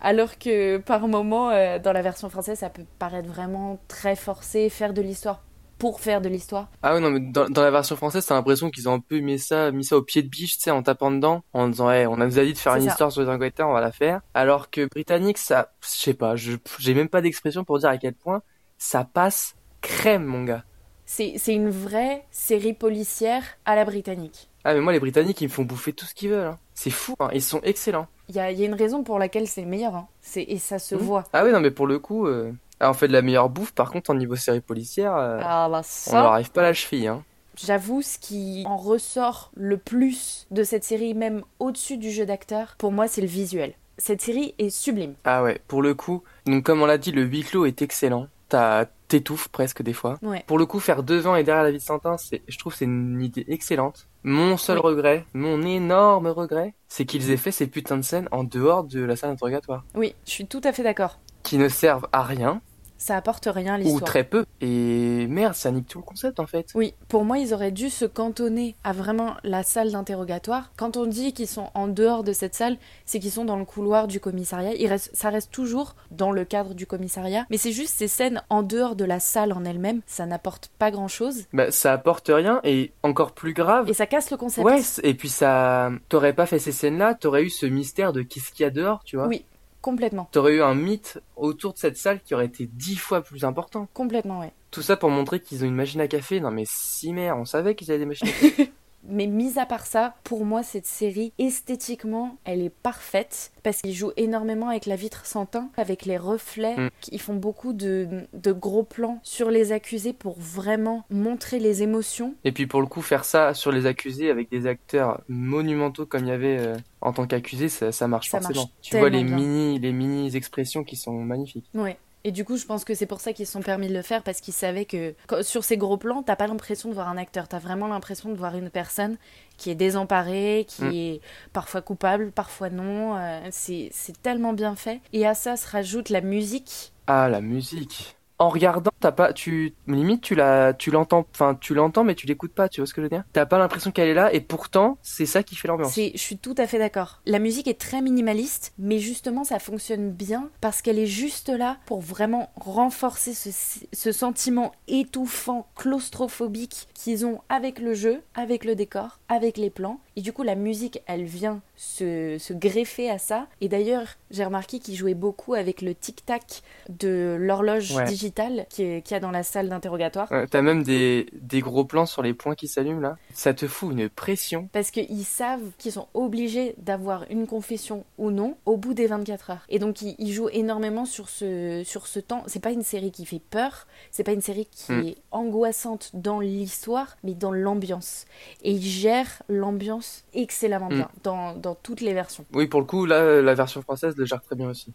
Alors 0.02 0.38
que 0.38 0.80
par 0.80 1.08
moment, 1.08 1.50
euh, 1.52 1.80
dans 1.80 1.94
la 1.94 2.02
version 2.02 2.30
française, 2.30 2.60
ça 2.60 2.70
peut 2.70 2.86
paraître 3.00 3.30
vraiment 3.30 3.80
très 3.88 4.18
forcé, 4.18 4.70
faire 4.70 4.94
de 4.94 5.02
l'histoire 5.02 5.44
pour 5.80 6.00
faire 6.02 6.22
de 6.22 6.30
l'histoire. 6.30 6.68
Ah 6.84 6.94
ouais, 6.94 7.00
non, 7.00 7.10
mais 7.10 7.20
dans, 7.22 7.50
dans 7.50 7.64
la 7.64 7.72
version 7.72 7.96
française, 7.96 8.26
t'as 8.26 8.36
l'impression 8.36 8.70
qu'ils 8.70 8.88
ont 8.88 8.94
un 8.94 9.00
peu 9.00 9.18
mis 9.20 9.40
ça, 9.40 9.72
mis 9.72 9.84
ça 9.84 9.98
au 9.98 10.04
pied 10.04 10.22
de 10.22 10.28
biche, 10.28 10.58
tu 10.58 10.64
sais, 10.64 10.72
en 10.72 10.84
tapant 10.84 11.10
dedans, 11.10 11.42
en 11.54 11.68
disant, 11.70 11.88
ouais, 11.88 12.06
on 12.06 12.18
nous 12.18 12.38
a 12.38 12.44
dit 12.46 12.54
de 12.54 12.58
faire 12.58 12.76
une 12.76 12.84
ça. 12.84 12.90
histoire 12.90 13.12
sur 13.12 13.22
les 13.22 13.30
enquêteurs, 13.30 13.70
on 13.70 13.74
va 13.74 13.82
la 13.82 13.92
faire. 13.92 14.22
Alors 14.36 14.70
que 14.70 14.86
britannique, 14.88 15.38
ça, 15.40 15.72
je 15.82 15.88
sais 15.88 16.14
pas, 16.14 16.36
j'ai 16.36 16.94
même 16.94 17.10
pas 17.10 17.22
d'expression 17.22 17.64
pour 17.64 17.80
dire 17.80 17.90
à 17.90 17.98
quel 17.98 18.14
point 18.14 18.42
ça 18.78 19.04
passe 19.06 19.56
crème, 19.82 20.26
mon 20.26 20.44
gars. 20.44 20.64
C'est 21.06 21.34
c'est 21.38 21.56
une 21.56 21.70
vraie 21.72 22.26
série 22.30 22.74
policière 22.74 23.44
à 23.66 23.76
la 23.76 23.84
britannique. 23.84 24.48
Ah, 24.64 24.74
mais 24.74 24.82
moi, 24.82 24.92
les 24.94 25.00
britanniques, 25.00 25.40
ils 25.42 25.46
me 25.48 25.52
font 25.54 25.64
bouffer 25.64 25.94
tout 25.94 26.06
ce 26.06 26.14
qu'ils 26.14 26.30
veulent, 26.30 26.46
hein. 26.46 26.60
C'est 26.76 26.90
fou, 26.92 27.16
hein. 27.20 27.30
Ils 27.34 27.42
sont 27.42 27.62
excellents. 27.62 28.08
Il 28.28 28.36
y 28.36 28.38
y 28.38 28.42
a 28.42 28.52
une 28.52 28.74
raison 28.76 29.04
pour 29.04 29.18
laquelle 29.18 29.48
c'est 29.48 29.62
le 29.62 29.68
meilleur. 29.68 29.96
Hein. 29.96 30.08
C'est- 30.22 30.44
Et 30.44 30.60
ça 30.60 30.78
se 30.78 30.94
Mhm. 30.96 31.02
voit. 31.02 31.24
Ah 31.34 31.44
oui, 31.46 31.52
non, 31.52 31.62
mais 31.62 31.72
pour 31.72 31.88
le 31.88 31.98
coup, 31.98 32.28
euh, 32.28 32.52
ah, 32.80 32.90
on 32.90 32.94
fait 32.94 33.08
de 33.08 33.14
la 33.14 33.22
meilleure 33.22 33.50
bouffe, 33.50 33.72
par 33.74 33.92
contre, 33.92 34.10
en 34.12 34.16
niveau 34.16 34.36
série 34.36 34.62
policière, 34.62 35.16
euh, 35.16 35.40
Ah 35.44 35.68
bah 35.70 35.80
on 35.80 35.84
ça, 35.84 36.22
leur 36.22 36.32
arrive 36.34 36.52
pas 36.52 36.62
à 36.62 36.66
la 36.66 36.74
cheville, 36.74 37.08
hein. 37.08 37.24
J'avoue, 37.62 38.02
ce 38.02 38.18
qui 38.18 38.64
en 38.66 38.78
ressort 38.78 39.52
le 39.56 39.78
plus 39.78 40.48
de 40.52 40.64
cette 40.64 40.86
série, 40.86 41.14
même 41.14 41.44
au-dessus 41.60 41.98
du 41.98 42.10
jeu 42.12 42.26
d'acteur, 42.26 42.76
pour 42.78 42.92
moi, 42.94 43.08
c'est 43.10 43.20
le 43.22 43.28
visuel. 43.28 43.74
Cette 43.98 44.22
série 44.22 44.56
est 44.60 44.70
sublime. 44.70 45.16
Ah 45.26 45.44
ouais, 45.44 45.60
pour 45.68 45.82
le 45.82 45.94
coup, 45.94 46.24
donc 46.46 46.64
comme 46.64 46.82
on 46.82 46.86
l'a 46.86 46.98
dit, 46.98 47.12
le 47.12 47.24
huis 47.24 47.44
clos 47.44 47.66
est 47.66 47.82
excellent. 47.82 48.28
T'as- 48.48 48.86
T'étouffes 49.10 49.48
presque 49.48 49.82
des 49.82 49.92
fois. 49.94 50.20
Ouais. 50.22 50.44
Pour 50.46 50.60
le 50.60 50.68
coup, 50.68 50.80
faire 50.80 51.02
deux 51.02 51.26
ans 51.26 51.36
et 51.36 51.44
derrière 51.44 51.64
la 51.64 51.72
vie 51.72 51.80
de 51.80 51.84
c'est, 52.20 52.44
je 52.48 52.58
trouve, 52.60 52.74
que 52.74 52.78
c'est 52.78 52.86
une 52.86 53.20
idée 53.24 53.44
excellente. 53.48 54.08
Mon 54.24 54.56
seul 54.56 54.78
Oui. 54.78 54.84
regret, 54.84 55.26
mon 55.34 55.64
énorme 55.64 56.28
regret, 56.28 56.76
c'est 56.88 57.06
qu'ils 57.06 57.32
aient 57.32 57.38
fait 57.38 57.52
ces 57.52 57.66
putains 57.66 57.98
de 57.98 58.04
scènes 58.04 58.28
en 58.32 58.44
dehors 58.44 58.84
de 58.84 59.02
la 59.02 59.16
salle 59.16 59.32
d'interrogatoire, 59.32 59.84
Oui, 59.96 60.14
je 60.28 60.32
suis 60.32 60.46
tout 60.46 60.62
à 60.64 60.72
fait 60.74 60.84
d'accord. 60.84 61.18
qui 61.42 61.58
ne 61.58 61.70
servent 61.70 62.08
à 62.14 62.22
rien 62.22 62.62
Ça 63.00 63.16
apporte 63.18 63.48
rien 63.52 63.74
à 63.74 63.78
ou 63.80 63.82
l'histoire. 63.82 64.04
très 64.04 64.24
peu. 64.24 64.46
Et 64.62 65.26
merde, 65.28 65.56
ça 65.56 65.72
nique 65.72 65.88
tout 65.88 65.98
le 66.00 66.04
concept 66.04 66.40
en 66.40 66.46
fait. 66.46 66.68
Oui, 66.76 66.94
pour 67.08 67.24
moi, 67.26 67.40
ils 67.40 67.54
auraient 67.54 67.72
dû 67.72 67.90
se 67.90 68.06
cantonner 68.06 68.76
à 68.84 68.92
vraiment 68.94 69.36
la 69.44 69.64
salle 69.64 69.92
d'interrogatoire. 69.92 70.72
Quand 70.78 70.98
on 70.98 71.06
dit 71.06 71.34
qu'ils 71.34 71.48
sont 71.48 71.70
en 71.74 71.88
dehors 71.88 72.24
de 72.24 72.34
cette 72.34 72.56
salle, 72.56 72.78
c'est 73.06 73.20
qu'ils 73.20 73.32
sont 73.32 73.46
dans 73.46 73.56
le 73.56 73.66
couloir 73.66 74.08
du 74.08 74.20
commissariat. 74.20 74.74
Ils 74.76 74.88
restent- 74.88 75.10
ça 75.16 75.30
reste 75.30 75.50
toujours 75.52 75.96
dans 76.12 76.32
le 76.32 76.44
cadre 76.46 76.74
du 76.76 76.86
commissariat, 76.86 77.46
mais 77.50 77.58
c'est 77.58 77.72
juste 77.72 77.96
ces 77.96 78.08
scènes 78.10 78.44
en 78.50 78.64
dehors 78.64 78.96
de 78.98 79.06
la 79.06 79.20
salle 79.20 79.54
en 79.54 79.64
elle-même, 79.64 80.02
ça 80.06 80.26
n'apporte 80.26 80.70
pas 80.78 80.92
grand-chose 80.92 81.46
Bah, 81.54 81.72
ça 81.72 81.94
apporte 81.94 82.30
rien 82.34 82.60
et 82.66 82.92
encore 83.04 83.32
plus 83.32 83.54
grave. 83.54 83.90
et 83.90 83.94
ça 83.94 84.06
casse 84.08 84.30
le 84.30 84.36
concept. 84.38 84.66
Ouais, 84.68 84.82
et 85.04 85.14
puis 85.14 85.30
ça, 85.30 85.90
t'aurais 86.10 86.34
pas 86.34 86.46
fait 86.46 86.60
ces 86.60 86.74
scènes-là, 86.74 87.14
t'aurais 87.16 87.44
eu 87.44 87.50
ce 87.50 87.66
mystère 87.66 88.12
de 88.12 88.22
qu'est-ce 88.24 88.52
qu'il 88.52 88.64
y 88.64 88.68
a 88.68 88.72
dehors, 88.72 89.04
tu 89.06 89.16
vois. 89.16 89.28
Oui, 89.28 89.46
complètement, 89.82 90.28
T'aurais 90.32 90.54
eu 90.56 90.62
un 90.62 90.76
mythe 90.76 91.20
autour 91.36 91.74
de 91.74 91.78
cette 91.78 91.98
salle 91.98 92.22
qui 92.22 92.34
aurait 92.34 92.46
été 92.46 92.68
dix 92.72 92.96
fois 92.98 93.22
plus 93.22 93.44
important. 93.46 93.88
complètement, 93.94 94.40
ouais. 94.42 94.54
Tout 94.72 94.82
ça 94.82 94.98
pour 94.98 95.10
montrer 95.10 95.40
qu'ils 95.42 95.64
ont 95.64 95.68
une 95.68 95.76
machine 95.76 96.02
à 96.02 96.08
café. 96.08 96.40
Non 96.40 96.52
mais 96.52 96.64
si 96.68 97.12
merde, 97.12 97.40
on 97.40 97.46
savait 97.46 97.74
qu'ils 97.76 97.90
avaient 97.90 98.00
des 98.00 98.06
machines 98.06 98.28
à 98.28 98.32
café. 98.32 98.72
Mais 99.08 99.28
mis 99.28 99.58
à 99.58 99.66
part 99.66 99.86
ça, 99.86 100.16
pour 100.24 100.46
moi, 100.46 100.62
cette 100.64 100.86
série, 100.86 101.32
esthétiquement, 101.40 102.38
elle 102.46 102.62
est 102.62 102.70
parfaite 102.70 103.52
parce 103.64 103.82
qu'ils 103.82 103.94
jouent 103.94 104.12
énormément 104.18 104.70
avec 104.70 104.86
la 104.86 104.96
vitre 104.96 105.26
sans 105.26 105.46
teint, 105.46 105.70
avec 105.78 106.06
les 106.06 106.18
reflets. 106.18 106.76
Mm. 106.76 106.90
Ils 107.12 107.22
font 107.22 107.36
beaucoup 107.36 107.74
de, 107.74 108.08
de 108.34 108.52
gros 108.52 108.84
plans 108.84 109.20
sur 109.24 109.50
les 109.52 109.72
accusés 109.72 110.14
pour 110.14 110.36
vraiment 110.40 111.04
montrer 111.10 111.60
les 111.60 111.84
émotions. 111.84 112.34
Et 112.44 112.52
puis 112.52 112.68
pour 112.68 112.82
le 112.82 112.88
coup, 112.88 113.02
faire 113.02 113.26
ça 113.26 113.54
sur 113.54 113.72
les 113.72 113.86
accusés 113.86 114.30
avec 114.30 114.50
des 114.52 114.68
acteurs 114.68 115.22
monumentaux 115.30 116.06
comme 116.06 116.26
il 116.26 116.30
y 116.30 116.32
avait 116.32 116.58
euh, 116.60 116.78
en 117.02 117.14
tant 117.14 117.26
qu'accusés, 117.28 117.70
ça, 117.70 117.92
ça 117.92 118.08
marche 118.08 118.30
Ça 118.30 118.40
forcément. 118.40 118.62
marche 118.64 118.74
tu 118.82 118.98
vois 118.98 119.10
les 119.10 119.24
bien. 119.24 119.36
mini, 119.36 119.80
les 119.80 119.92
mini 119.92 120.36
expressions 120.36 120.84
qui 120.84 120.96
sont 120.96 121.14
magnifiques. 121.14 121.70
Ouais. 121.74 121.98
Et 122.26 122.32
du 122.34 122.44
coup, 122.44 122.58
je 122.58 122.66
pense 122.66 122.84
que 122.84 122.94
c'est 122.96 123.06
pour 123.06 123.22
ça 123.22 123.32
qu'ils 123.32 123.46
se 123.46 123.54
sont 123.54 123.62
permis 123.62 123.88
de 123.88 123.94
le 123.94 124.02
faire 124.02 124.24
parce 124.24 124.42
qu'ils 124.42 124.54
savaient 124.54 124.84
que 124.86 125.16
sur 125.42 125.64
ces 125.64 125.78
gros 125.78 125.96
plans, 125.98 126.22
t'as 126.22 126.36
pas 126.36 126.48
l'impression 126.48 126.90
de 126.90 126.94
voir 126.94 127.08
un 127.08 127.16
acteur, 127.18 127.48
t'as 127.48 127.60
vraiment 127.60 127.88
l'impression 127.88 128.28
de 128.30 128.36
voir 128.36 128.58
une 128.58 128.70
personne 128.70 129.18
qui 129.58 129.70
est 129.70 129.76
désemparée, 129.76 130.66
qui 130.68 130.84
Mm. 130.84 130.92
est 130.94 131.22
parfois 131.54 131.82
coupable, 131.82 132.32
parfois 132.32 132.70
non. 132.70 133.16
euh, 133.16 133.40
c'est 133.52 133.92
tellement 134.22 134.52
bien 134.54 134.76
fait. 134.76 135.00
Et 135.14 135.26
à 135.26 135.34
ça 135.34 135.56
se 135.56 135.66
rajoute 135.70 136.10
la 136.10 136.20
musique. 136.22 136.92
Ah 137.08 137.30
la 137.30 137.40
musique. 137.42 138.18
En 138.40 138.48
regardant, 138.50 138.92
t'as 139.02 139.12
pas, 139.12 139.34
tu 139.34 139.76
limite 139.88 140.22
tu 140.22 140.34
la, 140.34 140.74
tu 140.74 140.92
l'entends, 140.92 141.26
enfin 141.34 141.58
tu 141.60 141.74
l'entends 141.74 142.06
mais 142.06 142.16
tu 142.16 142.26
l'écoutes 142.26 142.54
pas. 142.54 142.70
Tu 142.70 142.80
vois 142.80 142.88
ce 142.88 142.94
que 142.94 143.02
je 143.02 143.06
veux 143.06 143.10
dire? 143.10 143.24
T'as 143.34 143.46
pas 143.46 143.58
l'impression 143.58 143.92
qu'elle 143.92 144.08
est 144.08 144.14
là 144.14 144.34
et 144.34 144.40
pourtant 144.40 144.98
c'est 145.02 145.26
ça 145.26 145.44
qui 145.44 145.56
fait 145.56 145.68
l'ambiance. 145.68 145.94
Je 145.96 146.18
suis 146.18 146.38
tout 146.38 146.56
à 146.58 146.66
fait 146.66 146.80
d'accord. 146.80 147.22
La 147.26 147.40
musique 147.40 147.68
est 147.68 147.80
très 147.80 148.02
minimaliste, 148.02 148.74
mais 148.80 149.00
justement 149.00 149.44
ça 149.44 149.60
fonctionne 149.60 150.12
bien 150.12 150.50
parce 150.62 150.82
qu'elle 150.82 151.00
est 151.00 151.06
juste 151.06 151.50
là 151.50 151.78
pour 151.86 152.00
vraiment 152.00 152.50
renforcer 152.56 153.34
ce, 153.34 153.50
ce 153.92 154.12
sentiment 154.14 154.72
étouffant, 154.88 155.68
claustrophobique 155.76 156.88
qu'ils 156.94 157.26
ont 157.26 157.42
avec 157.50 157.80
le 157.80 157.94
jeu, 157.94 158.22
avec 158.36 158.64
le 158.64 158.76
décor, 158.76 159.20
avec 159.28 159.58
les 159.58 159.70
plans. 159.70 160.00
Et 160.20 160.22
du 160.22 160.34
coup 160.34 160.44
la 160.44 160.56
musique, 160.56 161.02
elle 161.06 161.24
vient 161.24 161.62
se, 161.78 162.36
se 162.40 162.52
greffer 162.52 163.10
à 163.10 163.18
ça. 163.18 163.48
Et 163.62 163.70
d'ailleurs, 163.70 164.06
j'ai 164.32 164.44
remarqué 164.44 164.80
qu'ils 164.80 164.96
jouaient 164.96 165.14
beaucoup 165.14 165.54
avec 165.54 165.82
le 165.82 165.96
tic-tac 165.96 166.62
de 166.90 167.38
l'horloge 167.40 167.96
Ouais. 167.96 168.04
digitale 168.04 168.66
qu'il 168.70 169.02
y 169.10 169.14
a 169.14 169.20
dans 169.22 169.32
la 169.32 169.44
salle 169.44 169.70
d'interrogatoire. 169.70 170.30
Ouais, 170.30 170.46
T'as 170.48 170.62
même 170.62 170.84
des, 170.84 171.28
des 171.42 171.62
gros 171.62 171.86
plans 171.86 172.06
sur 172.06 172.22
les 172.22 172.34
points 172.34 172.56
qui 172.56 172.68
s'allument 172.68 173.00
là. 173.00 173.18
Ça 173.34 173.54
te 173.54 173.66
fout 173.66 173.94
une 173.94 174.10
pression. 174.10 174.68
Parce 174.74 174.92
qu'ils 174.92 175.24
savent 175.24 175.72
qu'ils 175.78 175.94
sont 175.94 176.08
obligés 176.14 176.76
d'avoir 176.80 177.24
une 177.30 177.48
confession 177.48 178.04
ou 178.18 178.30
non 178.30 178.58
au 178.66 178.76
bout 178.76 178.94
des 178.94 179.08
24 179.08 179.52
heures. 179.52 179.66
Et 179.70 179.80
donc 179.80 180.02
ils, 180.02 180.16
ils 180.20 180.34
jouent 180.34 180.50
énormément 180.50 181.06
sur 181.06 181.30
ce, 181.30 181.84
sur 181.86 182.08
ce 182.08 182.20
temps. 182.20 182.44
C'est 182.48 182.60
pas 182.62 182.72
une 182.72 182.84
série 182.84 183.12
qui 183.12 183.26
fait 183.26 183.40
peur, 183.50 183.88
c'est 184.12 184.24
pas 184.26 184.34
une 184.34 184.42
série 184.42 184.68
qui 184.70 184.92
Mm. 184.92 185.06
est 185.08 185.18
angoissante 185.32 186.10
dans 186.14 186.40
l'histoire, 186.40 187.16
mais 187.24 187.36
dans 187.36 187.52
l'ambiance. 187.54 188.26
Et 188.64 188.72
ils 188.74 188.82
gèrent 188.82 189.44
l'ambiance 189.48 190.09
excellemment 190.34 190.90
Mm. 190.90 190.96
bien 190.96 191.10
dans, 191.24 191.56
dans 191.56 191.76
toutes 191.76 192.02
les 192.02 192.14
versions. 192.14 192.46
Oui, 192.54 192.68
pour 192.68 192.80
le 192.80 192.86
coup, 192.86 193.06
là, 193.06 193.42
la 193.42 193.54
version 193.54 193.82
française 193.82 194.16
le 194.18 194.26
gère 194.26 194.42
très 194.42 194.56
bien 194.56 194.70
aussi. 194.70 194.94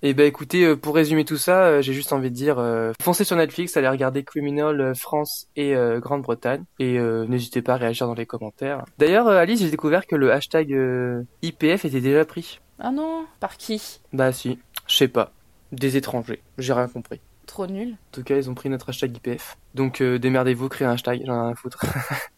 Et 0.00 0.14
bah 0.14 0.22
écoutez, 0.24 0.64
euh, 0.64 0.76
pour 0.76 0.94
résumer 0.94 1.24
tout 1.24 1.36
ça, 1.38 1.64
euh, 1.64 1.82
j'ai 1.82 1.92
juste 1.92 2.12
envie 2.12 2.30
de 2.30 2.34
dire, 2.34 2.60
euh, 2.60 2.92
foncez 3.02 3.24
sur 3.24 3.34
Netflix, 3.34 3.76
allez 3.76 3.88
regarder 3.88 4.22
Criminal 4.22 4.80
euh, 4.80 4.94
France 4.94 5.48
et 5.56 5.74
euh, 5.74 5.98
Grande-Bretagne, 5.98 6.62
et 6.78 7.00
euh, 7.00 7.26
n'hésitez 7.26 7.62
pas 7.62 7.74
à 7.74 7.76
réagir 7.78 8.06
dans 8.06 8.14
les 8.14 8.24
commentaires. 8.26 8.84
D'ailleurs, 8.98 9.26
euh, 9.26 9.38
Alice, 9.38 9.60
j'ai 9.60 9.70
découvert 9.70 10.06
que 10.06 10.14
le 10.14 10.32
hashtag 10.32 10.72
euh, 10.72 11.24
IPF 11.42 11.84
était 11.84 12.00
déjà 12.00 12.24
pris. 12.24 12.60
Ah 12.78 12.92
non, 12.92 13.26
par 13.40 13.56
qui? 13.56 13.98
Bah 14.12 14.30
si, 14.30 14.60
je 14.86 14.94
sais 14.94 15.08
pas, 15.08 15.32
des 15.72 15.96
étrangers, 15.96 16.42
j'ai 16.58 16.72
rien 16.72 16.86
compris. 16.86 17.20
Trop 17.46 17.66
nul. 17.66 17.94
En 17.94 17.96
tout 18.12 18.22
cas, 18.22 18.36
ils 18.36 18.48
ont 18.48 18.54
pris 18.54 18.68
notre 18.68 18.90
hashtag 18.90 19.16
IPF. 19.16 19.56
Donc 19.74 20.00
euh, 20.00 20.20
démerdez-vous, 20.20 20.68
créez 20.68 20.86
un 20.86 20.92
hashtag, 20.92 21.22
j'en 21.26 21.34
ai 21.34 21.40
rien 21.40 21.48
à 21.48 21.54
foutre. 21.56 21.84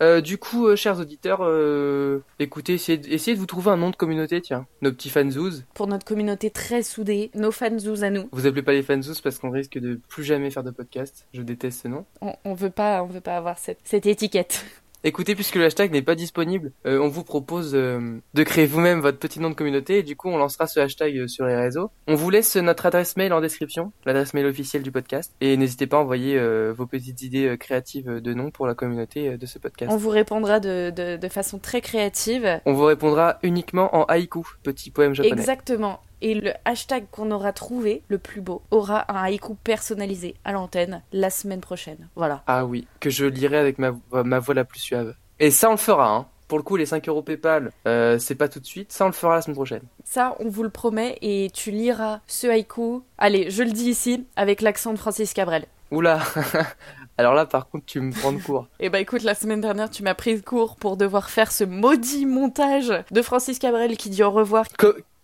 Euh, 0.00 0.20
du 0.20 0.38
coup, 0.38 0.66
euh, 0.66 0.76
chers 0.76 0.98
auditeurs, 0.98 1.40
euh, 1.42 2.24
écoutez, 2.38 2.74
essayez 2.74 2.98
de, 2.98 3.08
essayez 3.08 3.34
de 3.34 3.40
vous 3.40 3.46
trouver 3.46 3.70
un 3.70 3.76
nom 3.76 3.90
de 3.90 3.96
communauté, 3.96 4.40
tiens. 4.40 4.66
Nos 4.80 4.90
petits 4.92 5.10
fanzouz. 5.10 5.64
Pour 5.74 5.86
notre 5.86 6.04
communauté 6.04 6.50
très 6.50 6.82
soudée, 6.82 7.30
nos 7.34 7.52
fans 7.52 7.76
à 8.02 8.10
nous. 8.10 8.28
Vous 8.32 8.46
appelez 8.46 8.62
pas 8.62 8.72
les 8.72 8.82
fanzouz 8.82 9.20
parce 9.20 9.38
qu'on 9.38 9.50
risque 9.50 9.78
de 9.78 10.00
plus 10.08 10.24
jamais 10.24 10.50
faire 10.50 10.64
de 10.64 10.70
podcast. 10.70 11.26
Je 11.34 11.42
déteste 11.42 11.82
ce 11.82 11.88
nom. 11.88 12.04
On, 12.20 12.34
on 12.44 12.54
veut 12.54 12.70
pas, 12.70 13.02
on 13.02 13.06
veut 13.06 13.20
pas 13.20 13.36
avoir 13.36 13.58
cette, 13.58 13.80
cette 13.84 14.06
étiquette. 14.06 14.64
Écoutez, 15.04 15.34
puisque 15.34 15.56
le 15.56 15.64
hashtag 15.64 15.90
n'est 15.90 16.02
pas 16.02 16.14
disponible, 16.14 16.70
euh, 16.86 17.00
on 17.00 17.08
vous 17.08 17.24
propose 17.24 17.74
euh, 17.74 18.20
de 18.34 18.42
créer 18.44 18.66
vous-même 18.66 19.00
votre 19.00 19.18
petit 19.18 19.40
nom 19.40 19.50
de 19.50 19.54
communauté 19.54 19.98
et 19.98 20.02
du 20.04 20.14
coup 20.14 20.28
on 20.28 20.36
lancera 20.36 20.68
ce 20.68 20.78
hashtag 20.78 21.18
euh, 21.18 21.26
sur 21.26 21.44
les 21.44 21.56
réseaux. 21.56 21.90
On 22.06 22.14
vous 22.14 22.30
laisse 22.30 22.54
notre 22.54 22.86
adresse 22.86 23.16
mail 23.16 23.32
en 23.32 23.40
description, 23.40 23.92
l'adresse 24.06 24.32
mail 24.32 24.46
officielle 24.46 24.82
du 24.82 24.92
podcast, 24.92 25.34
et 25.40 25.56
n'hésitez 25.56 25.88
pas 25.88 25.96
à 25.96 26.00
envoyer 26.00 26.38
euh, 26.38 26.72
vos 26.72 26.86
petites 26.86 27.20
idées 27.22 27.56
créatives 27.58 28.20
de 28.20 28.34
noms 28.34 28.52
pour 28.52 28.68
la 28.68 28.74
communauté 28.74 29.36
de 29.36 29.46
ce 29.46 29.58
podcast. 29.58 29.90
On 29.92 29.96
vous 29.96 30.10
répondra 30.10 30.60
de, 30.60 30.90
de, 30.94 31.16
de 31.16 31.28
façon 31.28 31.58
très 31.58 31.80
créative. 31.80 32.60
On 32.64 32.72
vous 32.72 32.84
répondra 32.84 33.38
uniquement 33.42 33.96
en 33.96 34.04
haïku, 34.04 34.46
petit 34.62 34.92
poème 34.92 35.14
japonais. 35.14 35.32
Exactement. 35.32 36.00
Et 36.24 36.34
le 36.34 36.52
hashtag 36.64 37.04
qu'on 37.10 37.30
aura 37.32 37.52
trouvé, 37.52 38.02
le 38.08 38.16
plus 38.16 38.40
beau, 38.40 38.62
aura 38.70 39.04
un 39.12 39.22
haïku 39.24 39.56
personnalisé 39.56 40.36
à 40.44 40.52
l'antenne 40.52 41.02
la 41.12 41.30
semaine 41.30 41.60
prochaine. 41.60 42.08
Voilà. 42.14 42.42
Ah 42.46 42.64
oui, 42.64 42.86
que 43.00 43.10
je 43.10 43.24
lirai 43.26 43.58
avec 43.58 43.78
ma, 43.78 43.90
voix- 43.90 44.22
ma 44.22 44.38
voix 44.38 44.54
la 44.54 44.64
plus 44.64 44.78
suave. 44.78 45.14
Et 45.40 45.50
ça 45.50 45.68
on 45.68 45.72
le 45.72 45.76
fera, 45.78 46.08
hein. 46.14 46.26
pour 46.46 46.58
le 46.58 46.62
coup, 46.62 46.76
les 46.76 46.86
5 46.86 47.08
euros 47.08 47.22
PayPal, 47.22 47.72
euh, 47.88 48.18
c'est 48.20 48.36
pas 48.36 48.48
tout 48.48 48.60
de 48.60 48.66
suite. 48.66 48.92
Ça, 48.92 49.04
on 49.04 49.08
le 49.08 49.12
fera 49.14 49.34
la 49.34 49.42
semaine 49.42 49.56
prochaine. 49.56 49.82
Ça, 50.04 50.36
on 50.38 50.48
vous 50.48 50.62
le 50.62 50.70
promet 50.70 51.18
et 51.22 51.50
tu 51.52 51.72
liras 51.72 52.20
ce 52.28 52.46
haïku. 52.46 53.02
Allez, 53.18 53.50
je 53.50 53.64
le 53.64 53.72
dis 53.72 53.90
ici 53.90 54.24
avec 54.36 54.60
l'accent 54.60 54.92
de 54.92 54.98
Francis 54.98 55.32
Cabrel. 55.34 55.64
Oula 55.90 56.20
Alors 57.18 57.34
là, 57.34 57.44
par 57.46 57.68
contre, 57.68 57.84
tu 57.86 58.00
me 58.00 58.12
prends 58.12 58.32
de 58.32 58.40
court. 58.40 58.66
Eh 58.80 58.88
bah 58.88 59.00
écoute, 59.00 59.22
la 59.22 59.34
semaine 59.34 59.60
dernière, 59.60 59.90
tu 59.90 60.02
m'as 60.02 60.14
pris 60.14 60.34
de 60.36 60.40
court 60.44 60.76
pour 60.76 60.96
devoir 60.96 61.28
faire 61.30 61.52
ce 61.52 61.64
maudit 61.64 62.24
montage 62.26 62.92
de 63.10 63.22
Francis 63.22 63.58
Cabrel 63.58 63.96
qui 63.96 64.08
dit 64.08 64.22
au 64.22 64.30
revoir. 64.30 64.64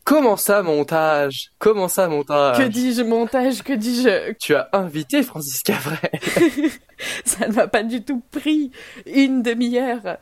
Comment 0.09 0.39
ça, 0.39 0.63
montage? 0.63 1.53
Comment 1.59 1.87
ça, 1.87 2.09
montage? 2.09 2.57
Que 2.57 2.63
dis-je 2.63 3.03
montage? 3.03 3.63
Que 3.63 3.75
dis-je? 3.75 4.33
Tu 4.41 4.55
as 4.55 4.71
invité 4.73 5.23
Francis 5.23 5.63
Cabrel. 5.63 5.99
Ça 7.27 7.47
ne 7.47 7.53
m'a 7.53 7.69
pas 7.69 7.83
du 7.83 8.03
tout 8.03 8.23
pris 8.31 8.71
une 9.05 9.43
demi-heure 9.43 10.17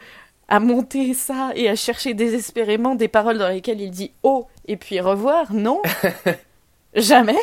à 0.49 0.61
monter 0.61 1.15
ça 1.15 1.53
et 1.55 1.69
à 1.69 1.75
chercher 1.75 2.15
désespérément 2.15 2.95
des 2.95 3.09
paroles 3.09 3.39
dans 3.39 3.49
lesquelles 3.49 3.81
il 3.81 3.91
dit 3.91 4.13
oh 4.23 4.47
et 4.67 4.77
puis 4.77 5.01
revoir. 5.01 5.53
Non? 5.53 5.81
Jamais? 6.95 7.39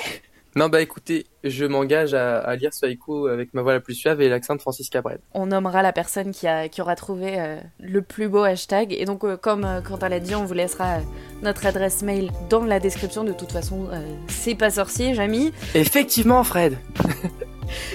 Non, 0.55 0.69
bah 0.69 0.81
écoutez, 0.81 1.25
je 1.43 1.65
m'engage 1.65 2.13
à, 2.13 2.39
à 2.39 2.55
lire 2.55 2.73
ce 2.73 2.85
haïku 2.85 3.27
avec 3.27 3.53
ma 3.53 3.61
voix 3.61 3.73
la 3.73 3.79
plus 3.79 3.95
suave 3.95 4.21
et 4.21 4.29
l'accent 4.29 4.55
de 4.55 4.61
Francis 4.61 4.89
Cabrel. 4.89 5.19
on 5.33 5.47
nommera 5.47 5.81
la 5.81 5.91
personne 5.93 6.31
qui, 6.31 6.47
a, 6.47 6.69
qui 6.69 6.81
aura 6.81 6.95
trouvé 6.95 7.39
euh, 7.39 7.57
le 7.79 8.01
plus 8.01 8.27
beau 8.29 8.43
hashtag. 8.43 8.93
Et 8.93 9.05
donc, 9.05 9.23
euh, 9.23 9.37
comme 9.37 9.65
euh, 9.65 9.81
Quentin 9.81 10.09
l'a 10.09 10.19
dit, 10.19 10.35
on 10.35 10.45
vous 10.45 10.53
laissera 10.53 10.95
euh, 10.95 10.99
notre 11.41 11.65
adresse 11.65 12.01
mail 12.01 12.31
dans 12.49 12.63
la 12.63 12.79
description. 12.79 13.23
De 13.23 13.33
toute 13.33 13.51
façon, 13.51 13.87
euh, 13.91 13.99
c'est 14.27 14.55
pas 14.55 14.69
sorcier, 14.71 15.13
Jamy. 15.13 15.51
Effectivement, 15.75 16.43
Fred 16.43 16.77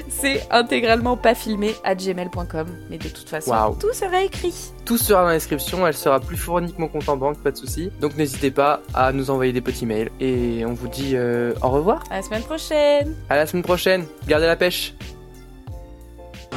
C'est 0.08 0.46
intégralement 0.50 1.16
pas 1.16 1.34
filmé 1.34 1.74
à 1.84 1.94
gmail.com. 1.94 2.66
Mais 2.90 2.98
de 2.98 3.08
toute 3.08 3.28
façon, 3.28 3.76
tout 3.78 3.92
sera 3.92 4.22
écrit. 4.22 4.54
Tout 4.84 4.98
sera 4.98 5.22
dans 5.22 5.28
la 5.28 5.34
description, 5.34 5.86
elle 5.86 5.94
sera 5.94 6.20
plus 6.20 6.36
fournie 6.36 6.72
que 6.72 6.80
mon 6.80 6.88
compte 6.88 7.08
en 7.08 7.16
banque, 7.16 7.38
pas 7.42 7.50
de 7.50 7.56
souci. 7.56 7.90
Donc 8.00 8.16
n'hésitez 8.16 8.50
pas 8.50 8.80
à 8.94 9.12
nous 9.12 9.30
envoyer 9.30 9.52
des 9.52 9.60
petits 9.60 9.86
mails. 9.86 10.10
Et 10.20 10.64
on 10.66 10.72
vous 10.74 10.88
dit 10.88 11.12
euh, 11.14 11.52
au 11.62 11.68
revoir. 11.68 12.02
À 12.10 12.16
la 12.16 12.22
semaine 12.22 12.42
prochaine 12.42 13.14
À 13.28 13.36
la 13.36 13.46
semaine 13.46 13.62
prochaine. 13.62 14.06
Gardez 14.26 14.46
la 14.46 14.56
pêche. 14.56 14.94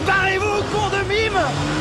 Barrez-vous, 0.05 0.63
con 0.71 0.89
de 0.89 1.07
mime 1.07 1.80